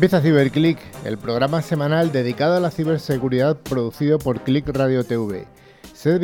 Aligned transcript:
Empieza 0.00 0.22
CiberClick, 0.22 0.78
el 1.04 1.18
programa 1.18 1.60
semanal 1.60 2.10
dedicado 2.10 2.56
a 2.56 2.60
la 2.60 2.70
ciberseguridad 2.70 3.58
producido 3.58 4.18
por 4.18 4.40
Click 4.44 4.66
Radio 4.68 5.04
TV. 5.04 5.46
Sed 5.92 6.22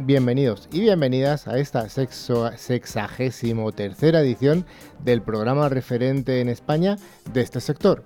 bienvenidos 0.00 0.68
y 0.70 0.80
bienvenidas 0.80 1.48
a 1.48 1.56
esta 1.56 1.88
sexagésimo 1.88 3.72
tercera 3.72 4.20
edición 4.20 4.66
del 5.02 5.22
programa 5.22 5.70
referente 5.70 6.42
en 6.42 6.50
España 6.50 6.98
de 7.32 7.40
este 7.40 7.62
sector. 7.62 8.04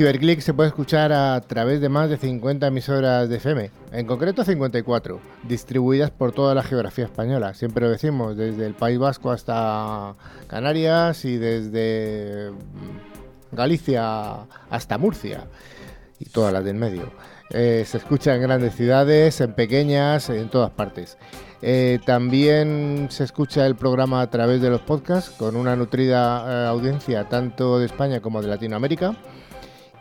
Ciberclick 0.00 0.40
se 0.40 0.54
puede 0.54 0.70
escuchar 0.70 1.12
a 1.12 1.38
través 1.42 1.82
de 1.82 1.90
más 1.90 2.08
de 2.08 2.16
50 2.16 2.66
emisoras 2.66 3.28
de 3.28 3.36
FM, 3.36 3.70
en 3.92 4.06
concreto 4.06 4.44
54, 4.44 5.20
distribuidas 5.42 6.10
por 6.10 6.32
toda 6.32 6.54
la 6.54 6.62
geografía 6.62 7.04
española. 7.04 7.52
Siempre 7.52 7.84
lo 7.84 7.90
decimos, 7.90 8.34
desde 8.34 8.64
el 8.64 8.72
País 8.72 8.98
Vasco 8.98 9.30
hasta 9.30 10.14
Canarias 10.46 11.26
y 11.26 11.36
desde 11.36 12.50
mm, 12.50 13.54
Galicia 13.54 14.46
hasta 14.70 14.96
Murcia 14.96 15.48
y 16.18 16.24
todas 16.30 16.54
las 16.54 16.64
del 16.64 16.76
medio. 16.76 17.12
Eh, 17.50 17.84
se 17.86 17.98
escucha 17.98 18.34
en 18.34 18.40
grandes 18.40 18.76
ciudades, 18.76 19.38
en 19.42 19.52
pequeñas, 19.52 20.30
en 20.30 20.48
todas 20.48 20.70
partes. 20.70 21.18
Eh, 21.60 21.98
también 22.06 23.08
se 23.10 23.24
escucha 23.24 23.66
el 23.66 23.74
programa 23.74 24.22
a 24.22 24.30
través 24.30 24.62
de 24.62 24.70
los 24.70 24.80
podcasts 24.80 25.28
con 25.36 25.56
una 25.56 25.76
nutrida 25.76 26.64
eh, 26.64 26.68
audiencia 26.68 27.28
tanto 27.28 27.78
de 27.78 27.84
España 27.84 28.22
como 28.22 28.40
de 28.40 28.48
Latinoamérica. 28.48 29.14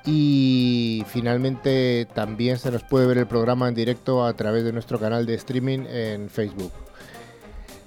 Y 0.05 1.03
finalmente 1.07 2.07
también 2.13 2.57
se 2.57 2.71
nos 2.71 2.83
puede 2.83 3.05
ver 3.05 3.17
el 3.17 3.27
programa 3.27 3.67
en 3.67 3.75
directo 3.75 4.25
a 4.25 4.33
través 4.33 4.63
de 4.63 4.71
nuestro 4.71 4.99
canal 4.99 5.25
de 5.25 5.35
streaming 5.35 5.85
en 5.87 6.29
Facebook. 6.29 6.71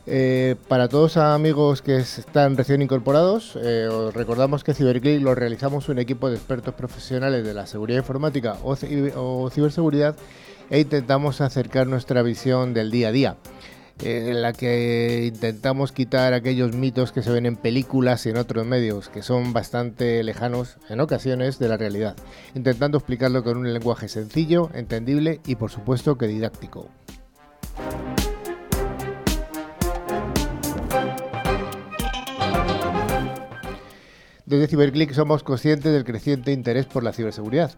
Eh, 0.04 0.56
para 0.66 0.88
todos 0.88 1.16
amigos 1.16 1.80
que 1.80 1.96
están 1.96 2.56
recién 2.56 2.82
incorporados, 2.82 3.56
eh, 3.62 3.86
os 3.86 4.12
recordamos 4.12 4.64
que 4.64 4.74
CiberClick 4.74 5.22
lo 5.22 5.34
realizamos 5.36 5.88
un 5.88 6.00
equipo 6.00 6.28
de 6.28 6.36
expertos 6.36 6.74
profesionales 6.74 7.44
de 7.44 7.54
la 7.54 7.66
seguridad 7.66 7.98
informática 7.98 8.56
o 8.64 9.48
ciberseguridad 9.50 10.16
e 10.70 10.80
intentamos 10.80 11.40
acercar 11.40 11.86
nuestra 11.86 12.22
visión 12.22 12.74
del 12.74 12.90
día 12.90 13.08
a 13.08 13.12
día 13.12 13.36
en 14.02 14.42
la 14.42 14.52
que 14.52 15.30
intentamos 15.32 15.92
quitar 15.92 16.34
aquellos 16.34 16.74
mitos 16.74 17.12
que 17.12 17.22
se 17.22 17.30
ven 17.30 17.46
en 17.46 17.56
películas 17.56 18.26
y 18.26 18.30
en 18.30 18.36
otros 18.36 18.66
medios, 18.66 19.08
que 19.08 19.22
son 19.22 19.52
bastante 19.52 20.22
lejanos 20.22 20.76
en 20.88 21.00
ocasiones 21.00 21.58
de 21.58 21.68
la 21.68 21.76
realidad, 21.76 22.16
intentando 22.54 22.98
explicarlo 22.98 23.44
con 23.44 23.56
un 23.56 23.72
lenguaje 23.72 24.08
sencillo, 24.08 24.70
entendible 24.74 25.40
y 25.46 25.54
por 25.54 25.70
supuesto 25.70 26.18
que 26.18 26.26
didáctico. 26.26 26.88
Desde 34.44 34.66
CiberClick 34.66 35.12
somos 35.14 35.42
conscientes 35.42 35.92
del 35.92 36.04
creciente 36.04 36.52
interés 36.52 36.84
por 36.84 37.02
la 37.02 37.14
ciberseguridad. 37.14 37.72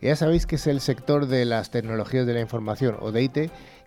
Ya 0.00 0.14
sabéis 0.14 0.46
que 0.46 0.56
es 0.56 0.66
el 0.68 0.80
sector 0.80 1.26
de 1.26 1.44
las 1.44 1.70
tecnologías 1.70 2.24
de 2.24 2.34
la 2.34 2.40
información 2.40 2.96
o 3.00 3.10
de 3.10 3.22
IT 3.22 3.38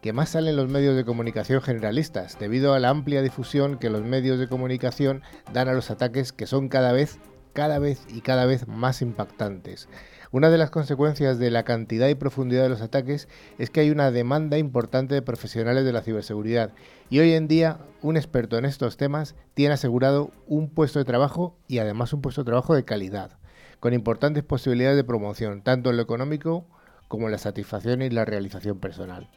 que 0.01 0.11
más 0.11 0.29
salen 0.29 0.57
los 0.57 0.67
medios 0.67 0.97
de 0.97 1.05
comunicación 1.05 1.61
generalistas, 1.61 2.37
debido 2.37 2.73
a 2.73 2.79
la 2.79 2.89
amplia 2.89 3.21
difusión 3.21 3.77
que 3.77 3.89
los 3.89 4.01
medios 4.01 4.37
de 4.37 4.49
comunicación 4.49 5.21
dan 5.53 5.69
a 5.69 5.73
los 5.73 5.89
ataques 5.89 6.33
que 6.33 6.47
son 6.47 6.67
cada 6.67 6.91
vez, 6.91 7.17
cada 7.53 7.79
vez 7.79 8.01
y 8.09 8.19
cada 8.19 8.45
vez 8.45 8.67
más 8.67 9.01
impactantes. 9.01 9.87
Una 10.31 10.49
de 10.49 10.57
las 10.57 10.69
consecuencias 10.69 11.39
de 11.39 11.49
la 11.49 11.63
cantidad 11.63 12.09
y 12.09 12.15
profundidad 12.15 12.63
de 12.63 12.69
los 12.69 12.81
ataques 12.81 13.29
es 13.57 13.69
que 13.69 13.79
hay 13.79 13.89
una 13.89 14.11
demanda 14.11 14.57
importante 14.57 15.13
de 15.13 15.21
profesionales 15.21 15.85
de 15.85 15.93
la 15.93 16.01
ciberseguridad 16.01 16.71
y 17.09 17.19
hoy 17.19 17.33
en 17.33 17.47
día 17.47 17.79
un 18.01 18.17
experto 18.17 18.57
en 18.57 18.65
estos 18.65 18.97
temas 18.97 19.35
tiene 19.53 19.75
asegurado 19.75 20.31
un 20.47 20.69
puesto 20.69 20.99
de 20.99 21.05
trabajo 21.05 21.57
y 21.67 21.79
además 21.79 22.11
un 22.11 22.21
puesto 22.21 22.41
de 22.41 22.45
trabajo 22.45 22.75
de 22.75 22.85
calidad, 22.85 23.40
con 23.81 23.93
importantes 23.93 24.43
posibilidades 24.43 24.95
de 24.95 25.03
promoción, 25.03 25.63
tanto 25.63 25.89
en 25.89 25.97
lo 25.97 26.03
económico 26.03 26.65
como 27.09 27.25
en 27.25 27.33
la 27.33 27.39
satisfacción 27.39 28.03
y 28.03 28.09
la 28.11 28.23
realización 28.23 28.79
personal. 28.79 29.27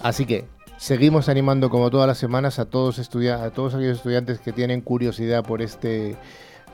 Así 0.00 0.26
que 0.26 0.44
seguimos 0.76 1.28
animando 1.28 1.70
como 1.70 1.90
todas 1.90 2.08
las 2.08 2.18
semanas 2.18 2.58
a 2.58 2.66
todos, 2.66 2.98
a 2.98 3.50
todos 3.50 3.74
aquellos 3.74 3.96
estudiantes 3.98 4.40
que 4.40 4.52
tienen 4.52 4.82
curiosidad 4.82 5.42
por 5.44 5.62
este 5.62 6.16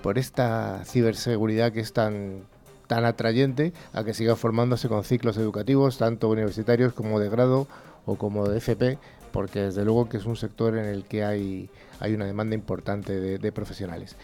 por 0.03 0.19
esta 0.19 0.83
ciberseguridad 0.85 1.71
que 1.71 1.81
es 1.81 1.93
tan 1.93 2.47
tan 2.89 3.05
atrayente 3.05 3.73
a 3.93 4.03
que 4.03 4.15
sigan 4.15 4.37
formándose 4.37 4.89
con 4.89 5.05
ciclos 5.05 5.37
educativos 5.37 5.99
tanto 5.99 6.29
universitarios 6.29 6.93
como 6.95 7.21
de 7.21 7.29
grado 7.29 7.69
o 8.07 8.17
como 8.17 8.49
de 8.49 8.59
FP 8.59 8.99
porque 9.33 9.61
desde 9.61 9.85
luego 9.85 10.09
que 10.09 10.19
es 10.19 10.27
un 10.27 10.37
sector 10.37 10.77
en 10.77 10.85
el 10.85 11.05
que 11.05 11.25
hay, 11.25 11.71
hay 11.99 12.15
una 12.15 12.27
demanda 12.27 12.55
importante 12.55 13.19
de, 13.39 13.53
profesionales. 13.53 14.17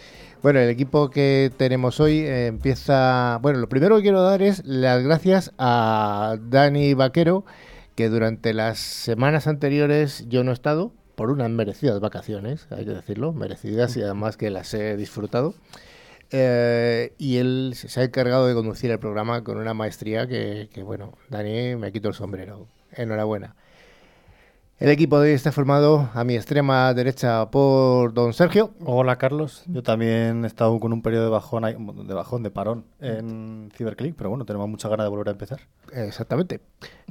Bueno, 0.42 0.60
el 0.60 0.68
equipo 0.68 1.10
que 1.10 1.50
tenemos 1.56 1.98
hoy 1.98 2.20
eh, 2.20 2.46
empieza... 2.46 3.38
Bueno, 3.42 3.58
lo 3.58 3.68
primero 3.68 3.96
que 3.96 4.02
quiero 4.02 4.22
dar 4.22 4.42
es 4.42 4.64
las 4.64 5.02
gracias 5.02 5.52
a 5.58 6.36
Dani 6.40 6.94
Vaquero, 6.94 7.44
que 7.96 8.08
durante 8.08 8.54
las 8.54 8.78
semanas 8.78 9.46
anteriores 9.46 10.26
yo 10.28 10.44
no 10.44 10.52
he 10.52 10.54
estado 10.54 10.92
por 11.16 11.30
unas 11.32 11.50
merecidas 11.50 11.98
vacaciones, 11.98 12.68
hay 12.70 12.84
que 12.84 12.92
decirlo, 12.92 13.32
merecidas 13.32 13.96
y 13.96 14.02
además 14.02 14.36
que 14.36 14.50
las 14.50 14.72
he 14.74 14.96
disfrutado. 14.96 15.54
Eh, 16.30 17.14
y 17.16 17.38
él 17.38 17.72
se 17.74 18.00
ha 18.00 18.04
encargado 18.04 18.46
de 18.46 18.54
conducir 18.54 18.90
el 18.90 18.98
programa 18.98 19.42
con 19.42 19.56
una 19.56 19.74
maestría 19.74 20.28
que, 20.28 20.68
que, 20.72 20.82
bueno, 20.82 21.14
Dani, 21.30 21.74
me 21.74 21.90
quito 21.90 22.08
el 22.08 22.14
sombrero. 22.14 22.68
Enhorabuena. 22.92 23.56
El 24.78 24.90
equipo 24.90 25.18
de 25.18 25.30
hoy 25.30 25.34
está 25.34 25.50
formado 25.50 26.08
a 26.14 26.22
mi 26.22 26.36
extrema 26.36 26.94
derecha 26.94 27.50
por 27.50 28.14
don 28.14 28.32
Sergio. 28.32 28.74
Hola 28.84 29.18
Carlos, 29.18 29.64
yo 29.66 29.82
también 29.82 30.44
he 30.44 30.46
estado 30.46 30.78
con 30.78 30.92
un 30.92 31.02
periodo 31.02 31.24
de 31.24 31.30
bajón, 31.30 31.64
de 32.06 32.14
bajón, 32.14 32.44
de 32.44 32.50
parón 32.52 32.84
en 33.00 33.72
Cyberclick, 33.76 34.14
pero 34.14 34.30
bueno, 34.30 34.44
tenemos 34.44 34.68
mucha 34.68 34.88
ganas 34.88 35.06
de 35.06 35.10
volver 35.10 35.30
a 35.30 35.32
empezar. 35.32 35.58
Exactamente. 35.92 36.60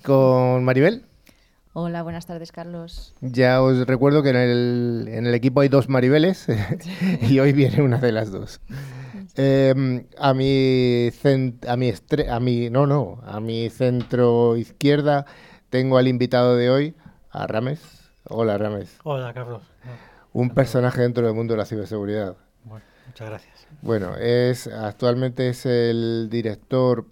Con 0.01 0.63
Maribel. 0.63 1.03
Hola, 1.73 2.03
buenas 2.03 2.25
tardes 2.25 2.53
Carlos. 2.53 3.13
Ya 3.19 3.61
os 3.61 3.85
recuerdo 3.85 4.23
que 4.23 4.29
en 4.29 4.37
el, 4.37 5.07
en 5.09 5.27
el 5.27 5.33
equipo 5.33 5.59
hay 5.59 5.67
dos 5.67 5.89
Maribeles 5.89 6.47
y 7.21 7.39
hoy 7.39 7.51
viene 7.51 7.81
una 7.81 7.97
de 7.97 8.13
las 8.13 8.31
dos. 8.31 8.61
Em, 9.35 10.05
a 10.17 10.33
mi 10.33 11.09
a 11.67 11.75
mi 11.75 11.93
a 12.29 12.39
mi 12.39 12.69
no 12.69 12.87
no 12.87 13.19
a 13.25 13.41
mi 13.41 13.69
centro 13.69 14.55
izquierda 14.55 15.25
tengo 15.69 15.97
al 15.97 16.07
invitado 16.07 16.55
de 16.55 16.69
hoy 16.69 16.95
a 17.37 17.45
Rames. 17.45 17.79
Hola, 18.29 18.57
Rames. 18.57 18.97
Hola, 19.03 19.33
Carlos. 19.33 19.61
Un 20.33 20.49
personaje 20.49 21.01
dentro 21.01 21.25
del 21.25 21.35
mundo 21.35 21.53
de 21.53 21.59
la 21.59 21.65
ciberseguridad. 21.65 22.35
Bueno, 22.63 22.85
muchas 23.05 23.29
gracias. 23.29 23.67
Bueno, 23.81 24.15
es 24.17 24.67
actualmente 24.67 25.49
es 25.49 25.65
el 25.65 26.29
director 26.31 27.05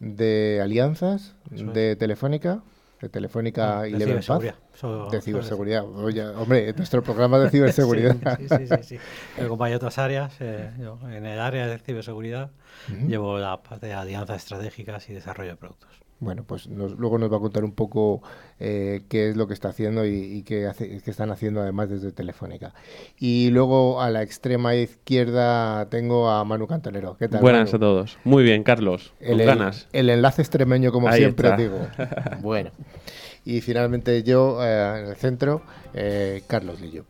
de 0.00 0.60
alianzas 0.62 1.34
de 1.50 1.96
Telefónica, 1.96 2.62
de 3.00 3.08
Telefónica 3.08 3.88
y 3.88 3.92
de 3.92 4.04
ciberseguridad. 4.04 4.54
de 5.10 5.20
ciberseguridad. 5.22 5.84
hombre, 6.36 6.72
nuestro 6.74 7.02
programa 7.02 7.38
de 7.38 7.50
ciberseguridad. 7.50 8.16
sí, 8.38 8.46
sí, 8.48 8.66
sí, 8.66 8.82
sí, 8.82 9.42
Acompaño 9.42 9.76
otras 9.76 9.98
áreas. 9.98 10.34
Eh, 10.40 10.70
en 11.10 11.24
el 11.24 11.40
área 11.40 11.66
de 11.66 11.78
ciberseguridad 11.78 12.50
llevo 13.08 13.38
la 13.38 13.62
parte 13.62 13.86
de 13.86 13.94
alianzas 13.94 14.36
estratégicas 14.36 15.08
y 15.08 15.14
desarrollo 15.14 15.52
de 15.52 15.56
productos. 15.56 16.03
Bueno, 16.24 16.44
pues 16.46 16.66
luego 16.66 17.18
nos 17.18 17.30
va 17.30 17.36
a 17.36 17.40
contar 17.40 17.64
un 17.64 17.72
poco 17.72 18.22
eh, 18.58 19.02
qué 19.08 19.28
es 19.28 19.36
lo 19.36 19.46
que 19.46 19.54
está 19.54 19.68
haciendo 19.68 20.06
y, 20.06 20.42
qué, 20.42 20.66
hace, 20.66 21.00
qué, 21.02 21.10
están 21.10 21.30
haciendo 21.30 21.60
además 21.60 21.90
desde 21.90 22.12
Telefónica. 22.12 22.74
Y 23.18 23.50
luego 23.50 24.00
a 24.00 24.10
la 24.10 24.22
extrema 24.22 24.74
izquierda 24.74 25.88
tengo 25.90 26.30
a 26.30 26.44
Manu 26.44 26.66
Cantonero. 26.66 27.16
¿Qué 27.18 27.28
tal? 27.28 27.40
Buenas 27.40 27.74
a 27.74 27.78
todos. 27.78 28.18
Muy 28.24 28.42
bien, 28.42 28.62
Carlos. 28.62 29.12
El, 29.20 29.44
ganas. 29.44 29.86
El, 29.92 30.08
enlace 30.08 30.42
extremeño, 30.42 30.92
como 30.92 31.12
siempre 31.12 31.56
digo. 31.56 31.78
bueno. 32.40 32.70
Y 33.44 33.60
finalmente 33.60 34.22
yo 34.22 34.64
eh, 34.64 35.00
en 35.00 35.06
el 35.08 35.16
centro, 35.16 35.62
eh, 35.92 36.42
Carlos 36.46 36.80
Lillo. 36.80 37.04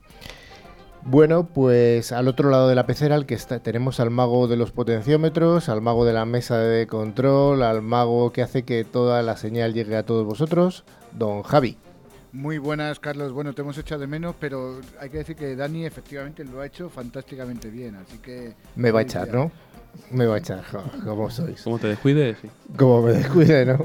Bueno, 1.07 1.45
pues 1.47 2.13
al 2.13 2.29
otro 2.29 2.49
lado 2.49 2.67
de 2.67 2.75
la 2.75 2.87
pecera 2.87 3.15
al 3.15 3.27
que 3.27 3.35
está, 3.35 3.59
tenemos 3.61 4.01
al 4.01 4.11
mago 4.11 4.49
de 4.49 4.57
los 4.57 4.73
potenciómetros, 4.73 5.69
al 5.69 5.83
mago 5.83 6.07
de 6.07 6.15
la 6.15 6.25
mesa 6.25 6.57
de 6.59 6.87
control, 6.87 7.63
al 7.63 7.83
mago 7.83 8.33
que 8.33 8.41
hace 8.41 8.63
que 8.63 8.85
toda 8.85 9.23
la 9.23 9.37
señal 9.37 9.75
llegue 9.75 9.97
a 9.97 10.07
todos 10.07 10.25
vosotros, 10.25 10.85
don 11.13 11.43
Javi. 11.43 11.77
Muy 12.33 12.57
buenas, 12.57 12.99
Carlos. 13.01 13.33
Bueno, 13.33 13.53
te 13.53 13.61
hemos 13.61 13.77
echado 13.77 14.01
de 14.01 14.07
menos, 14.07 14.35
pero 14.41 14.81
hay 14.99 15.11
que 15.11 15.19
decir 15.19 15.37
que 15.37 15.55
Dani 15.55 15.85
efectivamente 15.85 16.43
lo 16.43 16.63
ha 16.63 16.67
hecho 16.67 16.89
fantásticamente 16.89 17.69
bien, 17.69 17.97
así 17.97 18.19
que... 18.19 18.55
Me 18.75 18.91
va 18.91 19.01
a 19.01 19.03
echar, 19.03 19.33
¿no? 19.33 19.53
Me 20.11 20.27
va 20.27 20.37
a 20.37 20.39
echar, 20.39 20.65
¿cómo 21.05 21.31
sois? 21.31 21.63
Como 21.63 21.79
te 21.79 21.89
descuides, 21.89 22.39
sí. 22.41 22.49
Como 22.77 23.03
me 23.03 23.13
descuide, 23.13 23.67
¿no? 23.67 23.79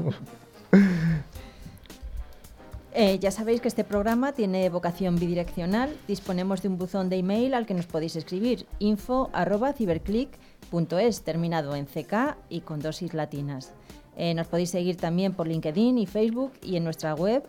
Eh, 2.92 3.20
ya 3.20 3.30
sabéis 3.30 3.60
que 3.60 3.68
este 3.68 3.84
programa 3.84 4.32
tiene 4.32 4.68
vocación 4.68 5.14
bidireccional. 5.16 5.96
Disponemos 6.08 6.60
de 6.62 6.68
un 6.68 6.76
buzón 6.76 7.08
de 7.08 7.18
email 7.18 7.54
al 7.54 7.66
que 7.66 7.74
nos 7.74 7.86
podéis 7.86 8.16
escribir 8.16 8.66
info.ciberclick.es, 8.80 11.22
terminado 11.22 11.76
en 11.76 11.86
CK 11.86 12.36
y 12.48 12.62
con 12.62 12.80
dosis 12.80 13.14
latinas. 13.14 13.72
Eh, 14.16 14.34
nos 14.34 14.48
podéis 14.48 14.70
seguir 14.70 14.96
también 14.96 15.34
por 15.34 15.46
LinkedIn 15.46 15.98
y 15.98 16.06
Facebook 16.06 16.50
y 16.62 16.74
en 16.76 16.82
nuestra 16.82 17.14
web 17.14 17.44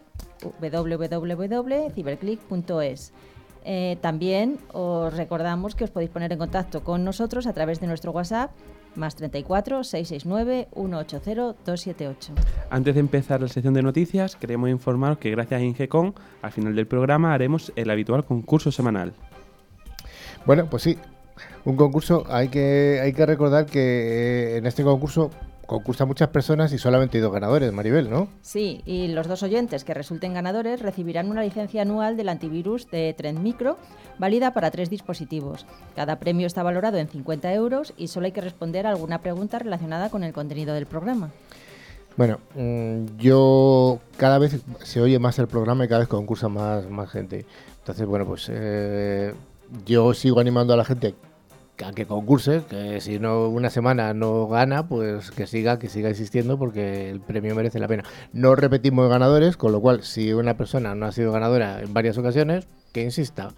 www.ciberclick.es. 0.62 3.14
Eh, 3.64 3.98
también 4.02 4.58
os 4.74 5.16
recordamos 5.16 5.76
que 5.76 5.84
os 5.84 5.90
podéis 5.90 6.12
poner 6.12 6.32
en 6.32 6.40
contacto 6.40 6.84
con 6.84 7.04
nosotros 7.04 7.46
a 7.48 7.54
través 7.54 7.80
de 7.80 7.88
nuestro 7.88 8.12
WhatsApp 8.12 8.52
más 8.96 9.16
34 9.16 9.84
669 9.84 10.68
180 10.74 11.56
278. 11.66 12.34
Antes 12.70 12.94
de 12.94 13.00
empezar 13.00 13.42
la 13.42 13.48
sección 13.48 13.74
de 13.74 13.82
noticias, 13.82 14.36
queremos 14.36 14.70
informaros 14.70 15.18
que 15.18 15.32
gracias 15.32 15.62
a 15.62 15.64
Ingecon, 15.64 16.14
al 16.42 16.52
final 16.52 16.76
del 16.76 16.88
programa 16.88 17.34
haremos 17.34 17.72
el 17.76 17.90
habitual 17.90 18.26
concurso 18.26 18.72
semanal. 18.72 19.14
Bueno, 20.46 20.68
pues 20.70 20.84
sí, 20.84 20.98
un 21.66 21.76
concurso, 21.76 22.26
hay 22.30 22.50
que, 22.50 23.00
hay 23.02 23.14
que 23.14 23.26
recordar 23.26 23.66
que 23.66 24.56
eh, 24.56 24.58
en 24.58 24.66
este 24.66 24.84
concurso 24.84 25.30
concursan 25.72 26.10
muchas 26.10 26.28
personas 26.28 26.74
y 26.74 26.78
solamente 26.78 27.18
hay 27.18 27.22
dos 27.22 27.32
ganadores, 27.32 27.72
Maribel, 27.72 28.10
¿no? 28.10 28.28
Sí, 28.42 28.82
y 28.86 29.08
los 29.08 29.30
dos 29.30 29.42
oyentes 29.42 29.86
que 29.86 29.94
resulten 29.94 30.34
ganadores 30.34 30.82
recibirán 30.82 31.30
una 31.30 31.44
licencia 31.44 31.84
anual 31.84 32.18
del 32.18 32.28
antivirus 32.28 32.92
de 32.92 33.16
Trend 33.18 33.40
Micro, 33.40 33.78
válida 34.20 34.54
para 34.54 34.70
tres 34.70 34.90
dispositivos. 34.90 35.66
Cada 35.96 36.20
premio 36.20 36.46
está 36.46 36.62
valorado 36.62 36.98
en 36.98 37.08
50 37.08 37.54
euros 37.54 37.94
y 37.96 38.10
solo 38.10 38.26
hay 38.26 38.34
que 38.34 38.42
responder 38.42 38.86
a 38.86 38.90
alguna 38.90 39.20
pregunta 39.22 39.60
relacionada 39.60 40.10
con 40.10 40.26
el 40.26 40.34
contenido 40.34 40.74
del 40.74 40.88
programa. 40.88 41.32
Bueno, 42.18 42.40
mm, 42.54 43.18
yo 43.18 44.00
cada 44.18 44.40
vez 44.40 44.60
se 44.84 45.00
oye 45.00 45.20
más 45.20 45.40
el 45.40 45.48
programa 45.48 45.86
y 45.86 45.88
cada 45.88 46.00
vez 46.00 46.10
concursa 46.10 46.50
más, 46.50 46.90
más 46.90 47.10
gente. 47.10 47.46
Entonces, 47.80 48.06
bueno, 48.06 48.26
pues 48.26 48.52
eh, 48.52 49.34
yo 49.86 50.14
sigo 50.14 50.42
animando 50.42 50.74
a 50.74 50.78
la 50.78 50.84
gente 50.84 51.16
a 51.84 51.92
que 51.94 52.06
concurse, 52.06 52.64
que 52.70 53.02
si 53.02 53.20
no 53.20 53.50
una 53.50 53.70
semana 53.70 54.14
no 54.14 54.48
gana, 54.48 54.88
pues 54.88 55.32
que 55.32 55.48
siga, 55.48 55.80
que 55.80 55.90
siga 55.90 56.10
existiendo 56.10 56.58
porque 56.58 57.10
el 57.10 57.20
premio 57.22 57.56
merece 57.56 57.80
la 57.80 57.88
pena. 57.88 58.04
No 58.34 58.56
repetimos 58.56 59.10
ganadores, 59.10 59.58
con 59.58 59.72
lo 59.72 59.82
cual 59.82 60.04
si 60.04 60.34
una 60.34 60.58
persona 60.58 60.96
no 60.96 61.06
ha 61.06 61.12
sido 61.12 61.32
ganadora 61.32 61.82
en 61.82 61.94
varias 61.94 62.18
ocasiones, 62.18 62.68
que 62.92 63.04
insista. 63.04 63.50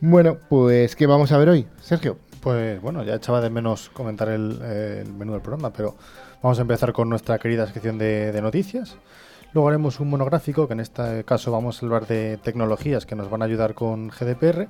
Bueno, 0.00 0.38
pues 0.48 0.96
¿qué 0.96 1.06
vamos 1.06 1.30
a 1.32 1.38
ver 1.38 1.48
hoy, 1.48 1.66
Sergio? 1.80 2.18
Pues 2.40 2.80
bueno, 2.80 3.04
ya 3.04 3.14
echaba 3.14 3.40
de 3.40 3.50
menos 3.50 3.88
comentar 3.90 4.28
el, 4.28 4.58
menú 5.16 5.32
del 5.32 5.42
programa, 5.42 5.72
pero 5.72 5.96
vamos 6.42 6.58
a 6.58 6.62
empezar 6.62 6.92
con 6.92 7.08
nuestra 7.08 7.38
querida 7.38 7.66
sección 7.66 7.98
de, 7.98 8.32
de 8.32 8.42
noticias. 8.42 8.96
Luego 9.52 9.68
haremos 9.68 10.00
un 10.00 10.10
monográfico, 10.10 10.66
que 10.66 10.72
en 10.72 10.80
este 10.80 11.24
caso 11.24 11.52
vamos 11.52 11.80
a 11.80 11.86
hablar 11.86 12.06
de 12.06 12.38
tecnologías 12.38 13.06
que 13.06 13.14
nos 13.14 13.30
van 13.30 13.42
a 13.42 13.44
ayudar 13.44 13.74
con 13.74 14.08
GDPR. 14.08 14.68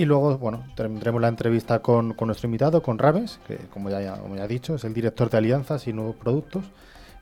Y 0.00 0.06
luego, 0.06 0.38
bueno, 0.38 0.64
tendremos 0.76 1.20
la 1.20 1.28
entrevista 1.28 1.80
con, 1.80 2.14
con 2.14 2.28
nuestro 2.28 2.46
invitado, 2.46 2.82
con 2.82 2.96
Raves, 2.96 3.38
que 3.46 3.58
como 3.68 3.90
ya, 3.90 4.16
como 4.16 4.34
ya 4.34 4.46
he 4.46 4.48
dicho, 4.48 4.76
es 4.76 4.84
el 4.84 4.94
director 4.94 5.28
de 5.28 5.36
alianzas 5.36 5.86
y 5.88 5.92
nuevos 5.92 6.16
productos 6.16 6.64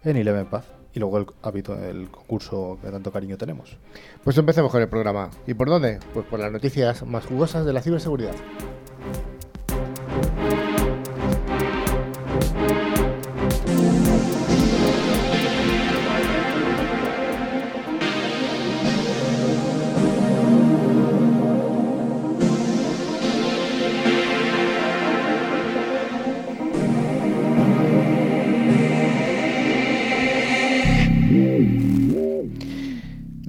en 0.04 0.16
Eleven 0.16 0.46
Path. 0.46 0.66
Y 0.94 1.00
luego 1.00 1.18
el 1.18 1.26
hábito, 1.42 1.76
el 1.76 2.08
concurso 2.08 2.78
que 2.80 2.88
tanto 2.88 3.10
cariño 3.10 3.36
tenemos. 3.36 3.76
Pues 4.22 4.38
empecemos 4.38 4.70
con 4.70 4.80
el 4.80 4.88
programa. 4.88 5.28
¿Y 5.44 5.54
por 5.54 5.68
dónde? 5.68 5.98
Pues 6.14 6.24
por 6.26 6.38
las 6.38 6.52
noticias 6.52 7.04
más 7.04 7.26
jugosas 7.26 7.66
de 7.66 7.72
la 7.72 7.82
ciberseguridad. 7.82 8.36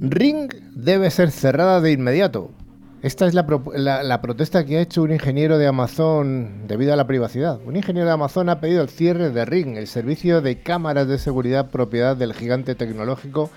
Ring 0.02 0.50
debe 0.72 1.10
ser 1.10 1.30
cerrada 1.30 1.82
de 1.82 1.92
inmediato. 1.92 2.50
Esta 3.02 3.26
es 3.26 3.34
la, 3.34 3.44
la 4.02 4.22
protesta 4.22 4.64
que 4.64 4.78
ha 4.78 4.80
hecho 4.80 5.02
un 5.02 5.12
ingeniero 5.12 5.58
de 5.58 5.66
Amazon 5.66 6.66
debido 6.66 6.94
a 6.94 6.96
la 6.96 7.06
privacidad. 7.06 7.60
Un 7.66 7.76
ingeniero 7.76 8.06
de 8.06 8.14
Amazon 8.14 8.48
ha 8.48 8.60
pedido 8.60 8.80
el 8.80 8.88
cierre 8.88 9.28
de 9.28 9.44
Ring, 9.44 9.76
el 9.76 9.86
servicio 9.86 10.40
de 10.40 10.62
cámaras 10.62 11.06
de 11.06 11.18
seguridad 11.18 11.70
propiedad 11.70 12.16
del 12.16 12.32
gigante 12.32 12.74
tecnológico, 12.74 13.50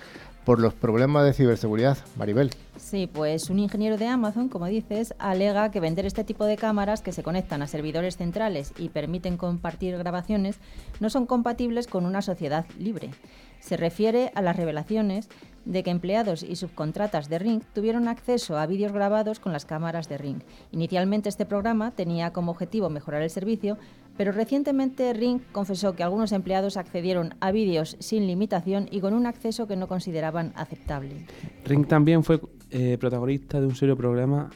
por 0.44 0.60
los 0.60 0.74
problemas 0.74 1.26
de 1.26 1.34
ciberseguridad. 1.34 1.98
Maribel. 2.18 2.52
Sí, 2.78 3.10
pues 3.12 3.50
un 3.50 3.60
ingeniero 3.60 3.98
de 3.98 4.08
Amazon, 4.08 4.50
como 4.50 4.66
dices, 4.66 5.14
alega 5.20 5.72
que 5.72 5.80
vender 5.80 6.06
este 6.06 6.24
tipo 6.24 6.46
de 6.46 6.58
cámaras 6.58 7.02
que 7.02 7.14
se 7.14 7.24
conectan 7.24 7.62
a 7.62 7.68
servidores 7.68 8.18
centrales 8.18 8.74
y 8.78 8.90
permiten 8.90 9.38
compartir 9.38 9.98
grabaciones 9.98 10.58
no 11.00 11.10
son 11.10 11.26
compatibles 11.26 11.88
con 11.88 12.06
una 12.06 12.22
sociedad 12.22 12.66
libre. 12.78 13.12
Se 13.60 13.78
refiere 13.78 14.32
a 14.36 14.42
las 14.42 14.58
revelaciones 14.58 15.30
de 15.66 15.84
que 15.84 15.92
empleados 15.92 16.44
y 16.44 16.56
subcontratas 16.56 17.30
de 17.30 17.40
Ring 17.40 17.62
tuvieron 17.74 18.08
acceso 18.08 18.58
a 18.58 18.66
vídeos 18.66 18.92
grabados 18.92 19.40
con 19.40 19.54
las 19.54 19.66
cámaras 19.66 20.10
de 20.10 20.18
Ring. 20.18 20.42
Inicialmente 20.72 21.30
este 21.30 21.46
programa 21.46 21.92
tenía 21.92 22.32
como 22.34 22.52
objetivo 22.52 22.90
mejorar 22.90 23.22
el 23.22 23.30
servicio, 23.30 23.78
pero 24.18 24.32
recientemente 24.32 25.14
Ring 25.14 25.42
confesó 25.52 25.96
que 25.96 26.04
algunos 26.04 26.32
empleados 26.32 26.78
accedieron 26.78 27.36
a 27.40 27.52
vídeos 27.52 27.98
sin 28.00 28.28
limitación 28.28 28.88
y 28.92 29.00
con 29.00 29.14
un 29.14 29.26
acceso 29.26 29.68
que 29.68 29.76
no 29.76 29.88
consideraban 29.88 30.54
aceptable. 30.56 31.26
Ring 31.66 31.88
también 31.88 32.24
fue 32.24 32.40
eh, 32.76 32.98
protagonista 33.00 33.60
de 33.60 33.68
un 33.68 33.76
serio 33.76 33.96
problema, 33.96 34.50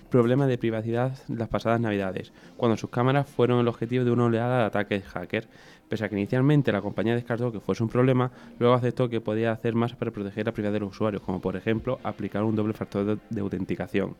de 0.48 0.58
privacidad 0.58 1.17
las 1.27 1.48
pasadas 1.50 1.79
navidades, 1.79 2.34
cuando 2.55 2.75
sus 2.75 2.89
cámaras 2.89 3.29
fueron 3.29 3.60
el 3.60 3.67
objetivo 3.67 4.03
de 4.03 4.12
una 4.12 4.25
oleada 4.25 4.60
de 4.60 4.65
ataques 4.65 5.03
hacker. 5.05 5.48
Pese 5.89 6.03
a 6.03 6.10
que 6.10 6.15
inicialmente 6.15 6.72
la 6.72 6.82
compañía 6.82 7.15
descartó 7.15 7.51
que 7.51 7.60
fuese 7.62 7.82
un 7.82 7.89
problema, 7.89 8.29
luego 8.60 8.75
aceptó 8.75 9.08
que 9.08 9.22
podía 9.22 9.51
hacer 9.53 9.74
más 9.74 9.94
para 9.96 10.12
proteger 10.12 10.46
la 10.46 10.51
privacidad 10.51 10.74
de 10.74 10.79
los 10.82 10.89
usuarios, 10.91 11.22
como 11.22 11.39
por 11.39 11.56
ejemplo 11.56 12.00
aplicar 12.03 12.44
un 12.44 12.56
doble 12.56 12.74
factor 12.74 13.06
de, 13.06 13.17
de 13.29 13.41
autenticación. 13.41 14.15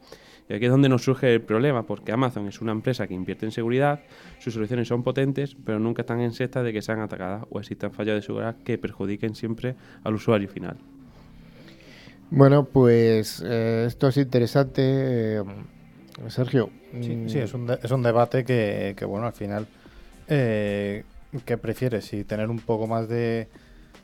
Y 0.50 0.54
aquí 0.54 0.64
es 0.66 0.72
donde 0.72 0.88
nos 0.88 1.04
surge 1.04 1.34
el 1.34 1.42
problema, 1.42 1.84
porque 1.84 2.14
Amazon 2.14 2.48
es 2.48 2.62
una 2.62 2.72
empresa 2.72 3.06
que 3.06 3.14
invierte 3.14 3.46
en 3.46 3.52
seguridad, 3.52 4.00
sus 4.40 4.54
soluciones 4.54 4.88
son 4.88 5.04
potentes, 5.04 5.58
pero 5.66 5.78
nunca 5.78 6.04
están 6.04 6.22
en 6.22 6.32
sexta 6.32 6.64
de 6.64 6.72
que 6.72 6.82
sean 6.82 7.02
atacadas 7.02 7.44
o 7.50 7.60
existan 7.60 7.92
fallos 7.92 8.16
de 8.16 8.22
seguridad 8.22 8.56
que 8.64 8.78
perjudiquen 8.78 9.36
siempre 9.36 9.76
al 10.06 10.14
usuario 10.16 10.48
final. 10.48 10.78
Bueno, 12.30 12.66
pues 12.66 13.44
eh, 13.46 13.86
esto 13.88 14.08
es 14.08 14.18
interesante. 14.18 15.38
eh, 15.38 15.44
Sergio. 16.30 16.70
Sí, 17.02 17.16
mm, 17.16 17.30
sí, 17.30 17.40
es 17.40 17.54
un, 17.54 17.68
de- 17.68 17.80
es 17.82 17.92
un 17.92 18.04
debate 18.04 18.44
que, 18.44 18.94
que, 18.98 19.06
bueno, 19.06 19.28
al 19.28 19.34
final, 19.34 19.66
eh, 20.28 21.04
¿qué 21.46 21.58
prefieres? 21.58 22.06
Si 22.06 22.24
tener 22.24 22.50
un 22.50 22.60
poco 22.60 22.88
más 22.88 23.08
de, 23.08 23.48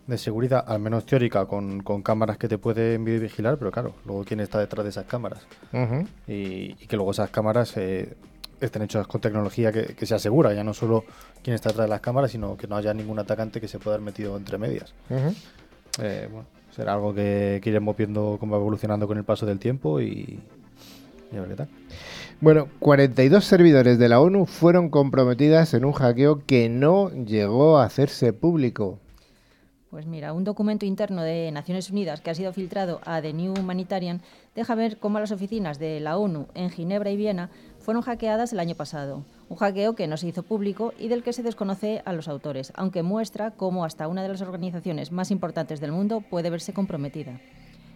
de 0.07 0.17
seguridad, 0.17 0.63
al 0.67 0.79
menos 0.79 1.05
teórica, 1.05 1.45
con, 1.45 1.81
con 1.81 2.01
cámaras 2.01 2.37
que 2.37 2.47
te 2.47 2.57
pueden 2.57 3.03
vigilar, 3.05 3.57
pero 3.57 3.71
claro, 3.71 3.95
luego 4.05 4.23
quién 4.23 4.39
está 4.39 4.59
detrás 4.59 4.83
de 4.83 4.89
esas 4.89 5.05
cámaras. 5.05 5.45
Y, 6.27 6.75
y 6.79 6.87
que 6.87 6.95
luego 6.95 7.11
esas 7.11 7.29
cámaras 7.29 7.75
eh, 7.77 8.15
estén 8.61 8.81
hechas 8.83 9.07
con 9.07 9.19
tecnología 9.21 9.71
que, 9.71 9.95
que 9.95 10.05
sea 10.05 10.19
segura, 10.19 10.53
ya 10.53 10.63
no 10.63 10.73
solo 10.73 11.03
quién 11.41 11.53
está 11.53 11.69
detrás 11.69 11.85
de 11.87 11.89
las 11.89 12.01
cámaras, 12.01 12.31
sino 12.31 12.55
que 12.57 12.67
no 12.67 12.75
haya 12.75 12.93
ningún 12.93 13.19
atacante 13.19 13.59
que 13.59 13.67
se 13.67 13.79
pueda 13.79 13.95
haber 13.95 14.05
metido 14.05 14.37
entre 14.37 14.57
medias. 14.57 14.93
Eh, 16.01 16.27
bueno, 16.31 16.47
será 16.71 16.93
algo 16.93 17.13
que, 17.13 17.59
que 17.63 17.69
iremos 17.69 17.95
viendo 17.95 18.37
cómo 18.39 18.53
va 18.53 18.59
evolucionando 18.59 19.07
con 19.07 19.17
el 19.17 19.23
paso 19.23 19.45
del 19.45 19.59
tiempo 19.59 20.01
y, 20.01 20.39
y 21.31 21.37
a 21.37 21.41
ver 21.41 21.49
qué 21.49 21.55
tal. 21.55 21.69
Bueno, 22.43 22.67
42 22.79 23.45
servidores 23.45 23.97
de 23.97 24.09
la 24.09 24.19
ONU 24.19 24.45
fueron 24.45 24.89
comprometidas 24.89 25.73
en 25.73 25.85
un 25.85 25.93
hackeo 25.93 26.45
que 26.45 26.67
no 26.67 27.09
llegó 27.09 27.77
a 27.77 27.85
hacerse 27.85 28.33
público. 28.33 28.99
Pues 29.89 30.07
mira, 30.07 30.33
un 30.33 30.43
documento 30.43 30.85
interno 30.85 31.23
de 31.23 31.49
Naciones 31.53 31.89
Unidas 31.89 32.19
que 32.19 32.31
ha 32.31 32.35
sido 32.35 32.51
filtrado 32.51 32.99
a 33.05 33.21
The 33.21 33.31
New 33.31 33.53
Humanitarian 33.57 34.19
deja 34.55 34.75
ver 34.75 34.97
cómo 34.97 35.21
las 35.21 35.31
oficinas 35.31 35.79
de 35.79 36.01
la 36.01 36.17
ONU 36.17 36.47
en 36.53 36.69
Ginebra 36.69 37.11
y 37.11 37.15
Viena 37.15 37.49
fueron 37.79 38.03
hackeadas 38.03 38.51
el 38.51 38.59
año 38.59 38.75
pasado. 38.75 39.23
Un 39.47 39.55
hackeo 39.55 39.95
que 39.95 40.07
no 40.07 40.17
se 40.17 40.27
hizo 40.27 40.43
público 40.43 40.93
y 40.99 41.07
del 41.07 41.23
que 41.23 41.31
se 41.31 41.43
desconoce 41.43 42.01
a 42.03 42.11
los 42.11 42.27
autores, 42.27 42.73
aunque 42.75 43.03
muestra 43.03 43.51
cómo 43.51 43.85
hasta 43.85 44.09
una 44.09 44.21
de 44.21 44.27
las 44.27 44.41
organizaciones 44.41 45.13
más 45.13 45.31
importantes 45.31 45.79
del 45.79 45.93
mundo 45.93 46.19
puede 46.19 46.49
verse 46.49 46.73
comprometida. 46.73 47.39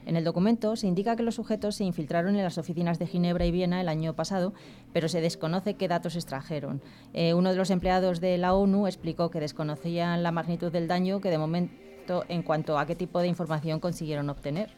En 0.08 0.16
el 0.16 0.24
documento 0.24 0.78
se 0.78 0.88
indica 0.88 1.18
que 1.18 1.24
los 1.24 1.36
sujetos 1.36 1.76
se 1.76 1.84
infiltraron 1.84 2.38
en 2.38 2.44
las 2.44 2.58
oficinas 2.58 2.98
de 2.98 3.08
Ginebra 3.08 3.46
y 3.46 3.52
Viena 3.52 3.82
el 3.82 3.90
año 3.90 4.14
pasado, 4.14 4.54
pero 4.94 5.10
se 5.10 5.20
desconoce 5.20 5.74
qué 5.74 5.90
datos 5.90 6.16
extrajeron. 6.16 6.82
Eh, 7.14 7.34
uno 7.34 7.52
de 7.52 7.58
los 7.58 7.72
empleados 7.72 8.22
de 8.22 8.38
la 8.38 8.54
ONU 8.54 8.88
explicó 8.88 9.30
que 9.30 9.42
desconocían 9.42 10.24
la 10.24 10.32
magnitud 10.32 10.72
del 10.72 10.88
daño 10.88 11.20
que 11.20 11.30
de 11.30 11.38
momento 11.38 12.24
en 12.30 12.42
cuanto 12.42 12.80
a 12.80 12.86
qué 12.86 12.96
tipo 12.96 13.20
de 13.20 13.28
información 13.28 13.82
consiguieron 13.82 14.30
obtener. 14.30 14.70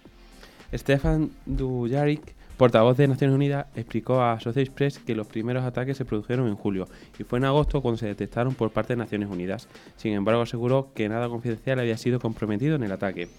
Stefan 0.73 1.29
Dujarric, 1.45 2.33
portavoz 2.57 2.97
de 2.97 3.07
Naciones 3.07 3.35
Unidas, 3.35 3.67
explicó 3.75 4.21
a 4.21 4.33
Associated 4.33 4.73
Press 4.73 4.97
que 4.97 5.13
los 5.13 5.27
primeros 5.27 5.63
ataques 5.63 5.95
se 5.95 6.05
produjeron 6.05 6.47
en 6.47 6.55
julio 6.55 6.87
y 7.19 7.23
fue 7.23 7.37
en 7.37 7.45
agosto 7.45 7.83
cuando 7.83 7.99
se 7.99 8.07
detectaron 8.07 8.55
por 8.55 8.71
parte 8.71 8.93
de 8.93 8.97
Naciones 8.97 9.29
Unidas. 9.29 9.67
Sin 9.95 10.13
embargo, 10.13 10.41
aseguró 10.41 10.91
que 10.95 11.07
nada 11.07 11.29
confidencial 11.29 11.77
había 11.77 11.97
sido 11.97 12.19
comprometido 12.19 12.77
en 12.77 12.81
el 12.81 12.91
ataque. 12.91 13.29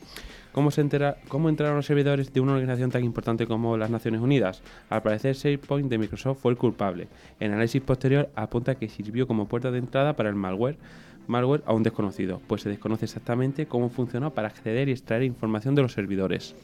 ¿Cómo, 0.53 0.71
se 0.71 0.81
entera, 0.81 1.17
¿Cómo 1.29 1.49
entraron 1.49 1.77
los 1.77 1.87
servidores 1.87 2.33
de 2.33 2.41
una 2.41 2.53
organización 2.53 2.91
tan 2.91 3.05
importante 3.05 3.47
como 3.47 3.77
las 3.77 3.91
Naciones 3.91 4.21
Unidas? 4.21 4.63
Al 4.89 5.03
parecer, 5.03 5.37
SharePoint 5.37 5.89
de 5.89 5.99
Microsoft 5.99 6.41
fue 6.41 6.53
el 6.53 6.59
culpable. 6.59 7.09
El 7.39 7.53
análisis 7.53 7.81
posterior 7.83 8.31
apunta 8.35 8.75
que 8.75 8.89
sirvió 8.89 9.27
como 9.27 9.47
puerta 9.47 9.71
de 9.71 9.79
entrada 9.79 10.15
para 10.15 10.29
el 10.29 10.35
malware 10.35 10.79
malware 11.27 11.63
aún 11.65 11.83
desconocidos, 11.83 12.41
pues 12.47 12.63
se 12.63 12.69
desconoce 12.69 13.05
exactamente 13.05 13.67
cómo 13.67 13.89
funciona 13.89 14.31
para 14.31 14.49
acceder 14.49 14.89
y 14.89 14.93
extraer 14.93 15.23
información 15.23 15.75
de 15.75 15.83
los 15.83 15.93
servidores. 15.93 16.57